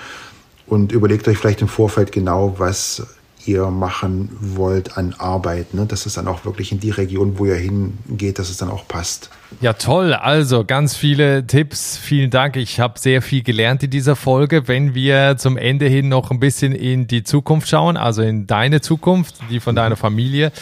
Und 0.67 0.93
überlegt 0.93 1.29
euch 1.29 1.37
vielleicht 1.37 1.61
im 1.61 1.69
Vorfeld 1.69 2.11
genau, 2.11 2.55
was 2.59 3.03
ihr 3.47 3.67
machen 3.71 4.31
wollt 4.41 4.97
an 4.97 5.15
Arbeit, 5.19 5.75
ne? 5.75 5.87
dass 5.87 6.07
es 6.07 6.15
dann 6.15 6.29
auch 6.29 6.45
wirklich 6.45 6.73
in 6.73 6.81
die 6.81 6.91
Region, 6.91 7.39
wo 7.39 7.47
ihr 7.47 7.55
hingeht, 7.55 8.39
dass 8.39 8.51
es 8.51 8.57
dann 8.57 8.71
auch 8.71 8.87
passt. 8.89 9.31
Ja, 9.61 9.73
toll. 9.75 10.15
Also 10.15 10.65
ganz 10.65 10.97
viele 10.97 11.47
Tipps. 11.47 11.97
Vielen 11.97 12.31
Dank. 12.31 12.57
Ich 12.57 12.81
habe 12.81 12.99
sehr 12.99 13.23
viel 13.23 13.43
gelernt 13.43 13.83
in 13.83 13.91
dieser 13.91 14.17
Folge. 14.17 14.69
Wenn 14.69 14.95
wir 14.95 15.37
zum 15.37 15.57
Ende 15.57 15.87
hin 15.87 16.09
noch 16.09 16.31
ein 16.31 16.41
bisschen 16.41 16.73
in 16.73 17.07
die 17.07 17.23
Zukunft 17.23 17.69
schauen, 17.69 17.97
also 17.97 18.23
in 18.23 18.47
deine 18.47 18.81
Zukunft, 18.81 19.37
die 19.51 19.61
von 19.61 19.77
deiner 19.77 19.97
Familie, 19.97 20.53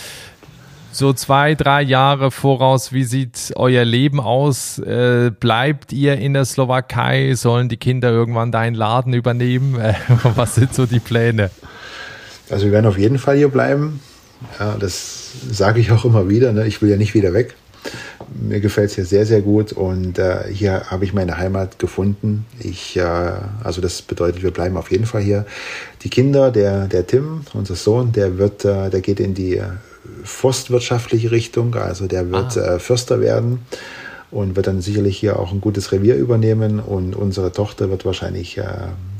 so 0.94 1.14
zwei, 1.14 1.54
drei 1.54 1.80
Jahre 1.80 2.30
voraus, 2.30 2.92
wie 2.92 3.04
sieht 3.04 3.54
euer 3.56 3.84
Leben 3.84 4.20
aus? 4.20 4.78
Äh, 4.78 5.32
bleibt 5.38 5.92
ihr 5.92 6.18
in 6.18 6.34
der 6.34 6.44
Slowakei? 6.44 7.34
Sollen 7.34 7.70
die 7.70 7.78
Kinder 7.78 8.10
irgendwann 8.10 8.52
deinen 8.52 8.74
Laden 8.74 9.14
übernehmen? 9.14 9.78
was 10.36 10.54
sind 10.54 10.74
so 10.74 10.84
die 10.84 11.00
Pläne? 11.00 11.50
Also 12.50 12.66
wir 12.66 12.72
werden 12.72 12.86
auf 12.86 12.98
jeden 12.98 13.18
Fall 13.18 13.36
hier 13.36 13.48
bleiben. 13.48 14.00
Ja, 14.58 14.76
das 14.78 15.30
sage 15.50 15.80
ich 15.80 15.90
auch 15.90 16.04
immer 16.04 16.28
wieder. 16.28 16.52
Ne? 16.52 16.66
Ich 16.66 16.82
will 16.82 16.90
ja 16.90 16.96
nicht 16.96 17.14
wieder 17.14 17.32
weg. 17.32 17.54
Mir 18.34 18.60
gefällt 18.60 18.90
es 18.90 18.94
hier 18.94 19.04
sehr, 19.04 19.26
sehr 19.26 19.40
gut 19.40 19.72
und 19.72 20.18
äh, 20.18 20.44
hier 20.52 20.84
habe 20.90 21.04
ich 21.04 21.12
meine 21.12 21.38
Heimat 21.38 21.78
gefunden. 21.78 22.46
Ich, 22.60 22.96
äh, 22.96 23.02
also 23.02 23.80
das 23.80 24.02
bedeutet, 24.02 24.42
wir 24.42 24.52
bleiben 24.52 24.76
auf 24.76 24.90
jeden 24.90 25.06
Fall 25.06 25.22
hier. 25.22 25.44
Die 26.02 26.08
Kinder, 26.08 26.50
der, 26.50 26.86
der 26.86 27.06
Tim, 27.06 27.42
unser 27.52 27.74
Sohn, 27.74 28.12
der 28.12 28.38
wird, 28.38 28.64
äh, 28.64 28.90
der 28.90 29.00
geht 29.00 29.18
in 29.18 29.34
die 29.34 29.60
forstwirtschaftliche 30.24 31.30
Richtung, 31.30 31.74
also 31.74 32.06
der 32.06 32.30
wird 32.30 32.56
ah. 32.56 32.76
äh, 32.76 32.78
Förster 32.78 33.20
werden 33.20 33.60
und 34.30 34.56
wird 34.56 34.66
dann 34.66 34.80
sicherlich 34.80 35.18
hier 35.18 35.38
auch 35.38 35.52
ein 35.52 35.60
gutes 35.60 35.92
Revier 35.92 36.16
übernehmen 36.16 36.80
und 36.80 37.14
unsere 37.14 37.52
Tochter 37.52 37.90
wird 37.90 38.04
wahrscheinlich 38.04 38.58
äh, 38.58 38.64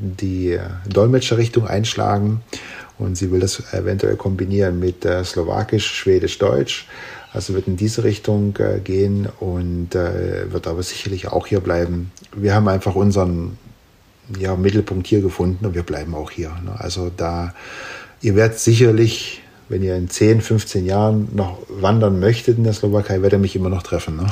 die 0.00 0.58
Dolmetscherrichtung 0.88 1.66
einschlagen 1.66 2.40
und 2.98 3.16
sie 3.16 3.30
will 3.30 3.40
das 3.40 3.72
eventuell 3.72 4.16
kombinieren 4.16 4.78
mit 4.78 5.04
äh, 5.04 5.24
Slowakisch, 5.24 5.86
Schwedisch, 5.86 6.38
Deutsch. 6.38 6.86
Also 7.32 7.54
wird 7.54 7.66
in 7.66 7.76
diese 7.76 8.04
Richtung 8.04 8.56
äh, 8.58 8.78
gehen 8.80 9.28
und 9.40 9.94
äh, 9.94 10.52
wird 10.52 10.66
aber 10.66 10.82
sicherlich 10.82 11.28
auch 11.28 11.46
hier 11.46 11.60
bleiben. 11.60 12.12
Wir 12.36 12.54
haben 12.54 12.68
einfach 12.68 12.94
unseren 12.94 13.58
ja, 14.38 14.54
Mittelpunkt 14.56 15.06
hier 15.06 15.20
gefunden 15.20 15.64
und 15.64 15.74
wir 15.74 15.82
bleiben 15.82 16.14
auch 16.14 16.30
hier. 16.30 16.50
Ne? 16.64 16.74
Also 16.78 17.10
da, 17.14 17.54
ihr 18.20 18.36
werdet 18.36 18.58
sicherlich 18.58 19.41
wenn 19.68 19.82
ihr 19.82 19.96
in 19.96 20.10
10, 20.10 20.40
15 20.40 20.84
Jahren 20.84 21.28
noch 21.34 21.58
wandern 21.68 22.20
möchtet 22.20 22.58
in 22.58 22.64
der 22.64 22.72
Slowakei, 22.72 23.22
werdet 23.22 23.34
ihr 23.34 23.38
mich 23.38 23.56
immer 23.56 23.68
noch 23.68 23.82
treffen. 23.82 24.16
Ne? 24.16 24.26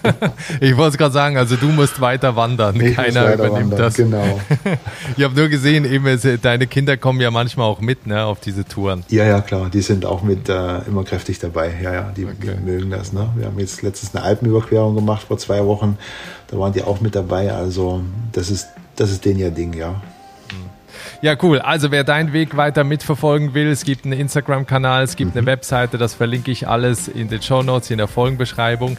ich 0.60 0.76
wollte 0.76 0.92
es 0.92 0.98
gerade 0.98 1.12
sagen, 1.12 1.36
also 1.36 1.56
du 1.56 1.66
musst 1.66 2.00
weiter 2.00 2.36
wandern. 2.36 2.80
Ich 2.80 2.94
Keiner 2.94 3.24
weiter 3.24 3.34
übernimmt 3.34 3.72
wandern, 3.72 3.78
das. 3.78 3.94
Genau. 3.94 4.40
ich 5.16 5.24
habe 5.24 5.34
nur 5.34 5.48
gesehen, 5.48 5.84
eben, 5.84 6.06
deine 6.40 6.66
Kinder 6.66 6.96
kommen 6.96 7.20
ja 7.20 7.30
manchmal 7.30 7.66
auch 7.66 7.80
mit 7.80 8.06
ne, 8.06 8.24
auf 8.24 8.40
diese 8.40 8.64
Touren. 8.64 9.04
Ja, 9.08 9.24
ja, 9.24 9.40
klar. 9.40 9.70
Die 9.72 9.80
sind 9.80 10.04
auch 10.04 10.22
mit 10.22 10.48
äh, 10.48 10.78
immer 10.86 11.04
kräftig 11.04 11.38
dabei. 11.38 11.72
Ja, 11.82 11.92
ja, 11.92 12.12
die, 12.16 12.24
okay. 12.24 12.34
die 12.40 12.64
mögen 12.64 12.90
das. 12.90 13.12
Ne? 13.12 13.28
Wir 13.36 13.46
haben 13.46 13.58
jetzt 13.58 13.82
letztens 13.82 14.14
eine 14.14 14.24
Alpenüberquerung 14.24 14.94
gemacht 14.94 15.26
vor 15.26 15.38
zwei 15.38 15.64
Wochen. 15.64 15.98
Da 16.48 16.58
waren 16.58 16.72
die 16.72 16.82
auch 16.82 17.00
mit 17.00 17.14
dabei. 17.14 17.52
Also 17.52 18.02
das 18.32 18.50
ist, 18.50 18.68
das 18.94 19.10
ist 19.10 19.24
denen 19.24 19.40
ja 19.40 19.50
Ding, 19.50 19.74
ja. 19.74 20.00
Ja, 21.22 21.34
cool. 21.42 21.60
Also 21.60 21.90
wer 21.90 22.04
deinen 22.04 22.32
Weg 22.32 22.56
weiter 22.56 22.84
mitverfolgen 22.84 23.54
will, 23.54 23.68
es 23.68 23.84
gibt 23.84 24.04
einen 24.04 24.12
Instagram-Kanal, 24.18 25.02
es 25.04 25.16
gibt 25.16 25.34
mhm. 25.34 25.38
eine 25.38 25.46
Webseite, 25.46 25.98
das 25.98 26.14
verlinke 26.14 26.50
ich 26.50 26.68
alles 26.68 27.08
in 27.08 27.28
den 27.28 27.42
Show 27.42 27.62
Notes, 27.62 27.90
in 27.90 27.98
der 27.98 28.08
Folgenbeschreibung 28.08 28.96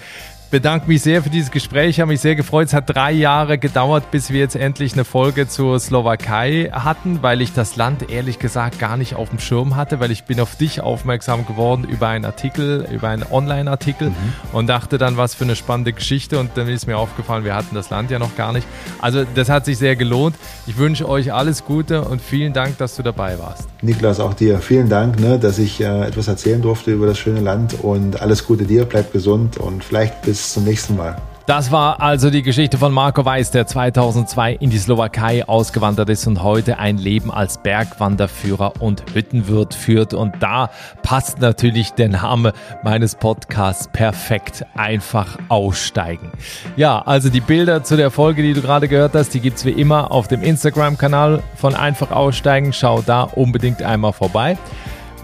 bedanke 0.50 0.88
mich 0.88 1.02
sehr 1.02 1.24
für 1.24 1.30
dieses 1.30 1.52
Gespräch. 1.52 1.90
Ich 1.90 2.00
habe 2.00 2.12
mich 2.12 2.22
sehr 2.22 2.36
gefreut. 2.36 2.68
Es 2.68 2.74
hat 2.74 2.84
drei 2.88 3.12
Jahre 3.12 3.58
gedauert, 3.58 4.12
bis 4.12 4.32
wir 4.32 4.40
jetzt 4.40 4.56
endlich 4.56 4.94
eine 4.94 5.04
Folge 5.04 5.48
zur 5.48 5.80
Slowakei 5.80 6.70
hatten, 6.72 7.20
weil 7.22 7.42
ich 7.42 7.54
das 7.54 7.76
Land 7.76 8.10
ehrlich 8.10 8.40
gesagt 8.40 8.80
gar 8.80 8.98
nicht 8.98 9.16
auf 9.16 9.30
dem 9.30 9.40
Schirm 9.40 9.76
hatte, 9.76 10.00
weil 10.00 10.12
ich 10.12 10.24
bin 10.24 10.40
auf 10.40 10.56
dich 10.56 10.82
aufmerksam 10.82 11.46
geworden 11.46 11.84
über 11.84 12.08
einen 12.08 12.26
Artikel, 12.26 12.88
über 12.92 13.10
einen 13.10 13.26
Online-Artikel 13.30 14.10
mhm. 14.10 14.16
und 14.54 14.68
dachte 14.68 14.98
dann, 14.98 15.18
was 15.18 15.34
für 15.34 15.44
eine 15.44 15.56
spannende 15.56 15.94
Geschichte. 15.94 16.40
Und 16.40 16.52
dann 16.56 16.68
ist 16.68 16.88
mir 16.88 16.98
aufgefallen, 16.98 17.44
wir 17.44 17.56
hatten 17.56 17.76
das 17.76 17.90
Land 17.90 18.12
ja 18.12 18.20
noch 18.20 18.36
gar 18.36 18.54
nicht. 18.54 18.68
Also 19.00 19.26
das 19.36 19.50
hat 19.50 19.66
sich 19.66 19.78
sehr 19.78 19.96
gelohnt. 19.96 20.36
Ich 20.66 20.78
wünsche 20.78 21.08
euch 21.10 21.34
alles 21.34 21.66
Gute 21.66 22.02
und 22.04 22.22
vielen 22.22 22.54
Dank, 22.54 22.78
dass 22.78 22.96
du 22.96 23.04
dabei 23.04 23.40
warst. 23.40 23.68
Niklas, 23.82 24.20
auch 24.20 24.34
dir 24.34 24.60
vielen 24.60 24.90
Dank, 24.90 25.20
ne, 25.20 25.38
dass 25.40 25.60
ich 25.60 25.82
äh, 25.82 26.08
etwas 26.08 26.28
erzählen 26.28 26.62
durfte 26.62 26.92
über 26.92 27.06
das 27.06 27.18
schöne 27.18 27.42
Land 27.42 27.76
und 27.82 28.22
alles 28.22 28.46
Gute 28.46 28.66
dir, 28.66 28.86
bleib 28.86 29.12
gesund 29.12 29.58
und 29.58 29.84
vielleicht 29.84 30.22
bis 30.24 30.37
bis 30.38 30.54
zum 30.54 30.66
nächsten 30.66 30.96
Mal. 30.96 31.16
Das 31.48 31.72
war 31.72 32.02
also 32.02 32.30
die 32.30 32.44
Geschichte 32.44 32.78
von 32.78 32.94
Marco 32.94 33.24
Weiß, 33.24 33.52
der 33.52 33.66
2002 33.66 34.54
in 34.56 34.70
die 34.70 34.78
Slowakei 34.78 35.48
ausgewandert 35.48 36.10
ist 36.10 36.28
und 36.28 36.44
heute 36.44 36.78
ein 36.78 36.98
Leben 36.98 37.32
als 37.32 37.58
Bergwanderführer 37.58 38.74
und 38.82 39.04
Hüttenwirt 39.14 39.74
führt. 39.74 40.14
Und 40.14 40.36
da 40.42 40.70
passt 41.04 41.40
natürlich 41.40 41.92
der 41.92 42.10
Name 42.10 42.52
meines 42.84 43.16
Podcasts 43.16 43.88
perfekt. 43.88 44.66
Einfach 44.76 45.38
aussteigen. 45.48 46.32
Ja, 46.76 47.02
also 47.02 47.30
die 47.30 47.42
Bilder 47.42 47.82
zu 47.84 47.96
der 47.96 48.12
Folge, 48.12 48.44
die 48.44 48.54
du 48.54 48.62
gerade 48.62 48.90
gehört 48.90 49.16
hast, 49.16 49.34
die 49.34 49.40
gibt 49.40 49.58
es 49.58 49.66
wie 49.66 49.72
immer 49.72 50.12
auf 50.12 50.28
dem 50.28 50.44
Instagram-Kanal 50.44 51.42
von 51.56 51.76
Einfach 51.76 52.12
aussteigen. 52.12 52.74
Schau 52.74 53.02
da 53.02 53.24
unbedingt 53.24 53.82
einmal 53.82 54.12
vorbei. 54.12 54.58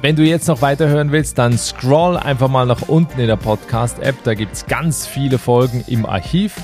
Wenn 0.03 0.17
du 0.17 0.23
jetzt 0.23 0.49
noch 0.49 0.61
weiterhören 0.61 1.13
willst, 1.13 1.37
dann 1.37 1.57
scroll 1.57 2.17
einfach 2.17 2.49
mal 2.49 2.65
nach 2.65 2.89
unten 2.89 3.21
in 3.21 3.27
der 3.27 3.37
Podcast-App. 3.37 4.17
Da 4.25 4.33
gibt 4.33 4.51
es 4.51 4.65
ganz 4.65 5.07
viele 5.07 5.37
Folgen 5.37 5.81
im 5.87 6.05
Archiv. 6.05 6.57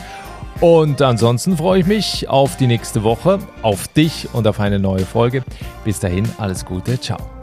Und 0.60 1.02
ansonsten 1.02 1.56
freue 1.56 1.80
ich 1.80 1.86
mich 1.86 2.28
auf 2.28 2.58
die 2.58 2.68
nächste 2.68 3.02
Woche, 3.02 3.40
auf 3.62 3.88
dich 3.88 4.28
und 4.34 4.46
auf 4.46 4.60
eine 4.60 4.78
neue 4.78 5.06
Folge. 5.06 5.46
Bis 5.86 6.02
dahin, 6.02 6.28
alles 6.38 6.66
Gute, 6.66 7.00
ciao. 7.00 7.39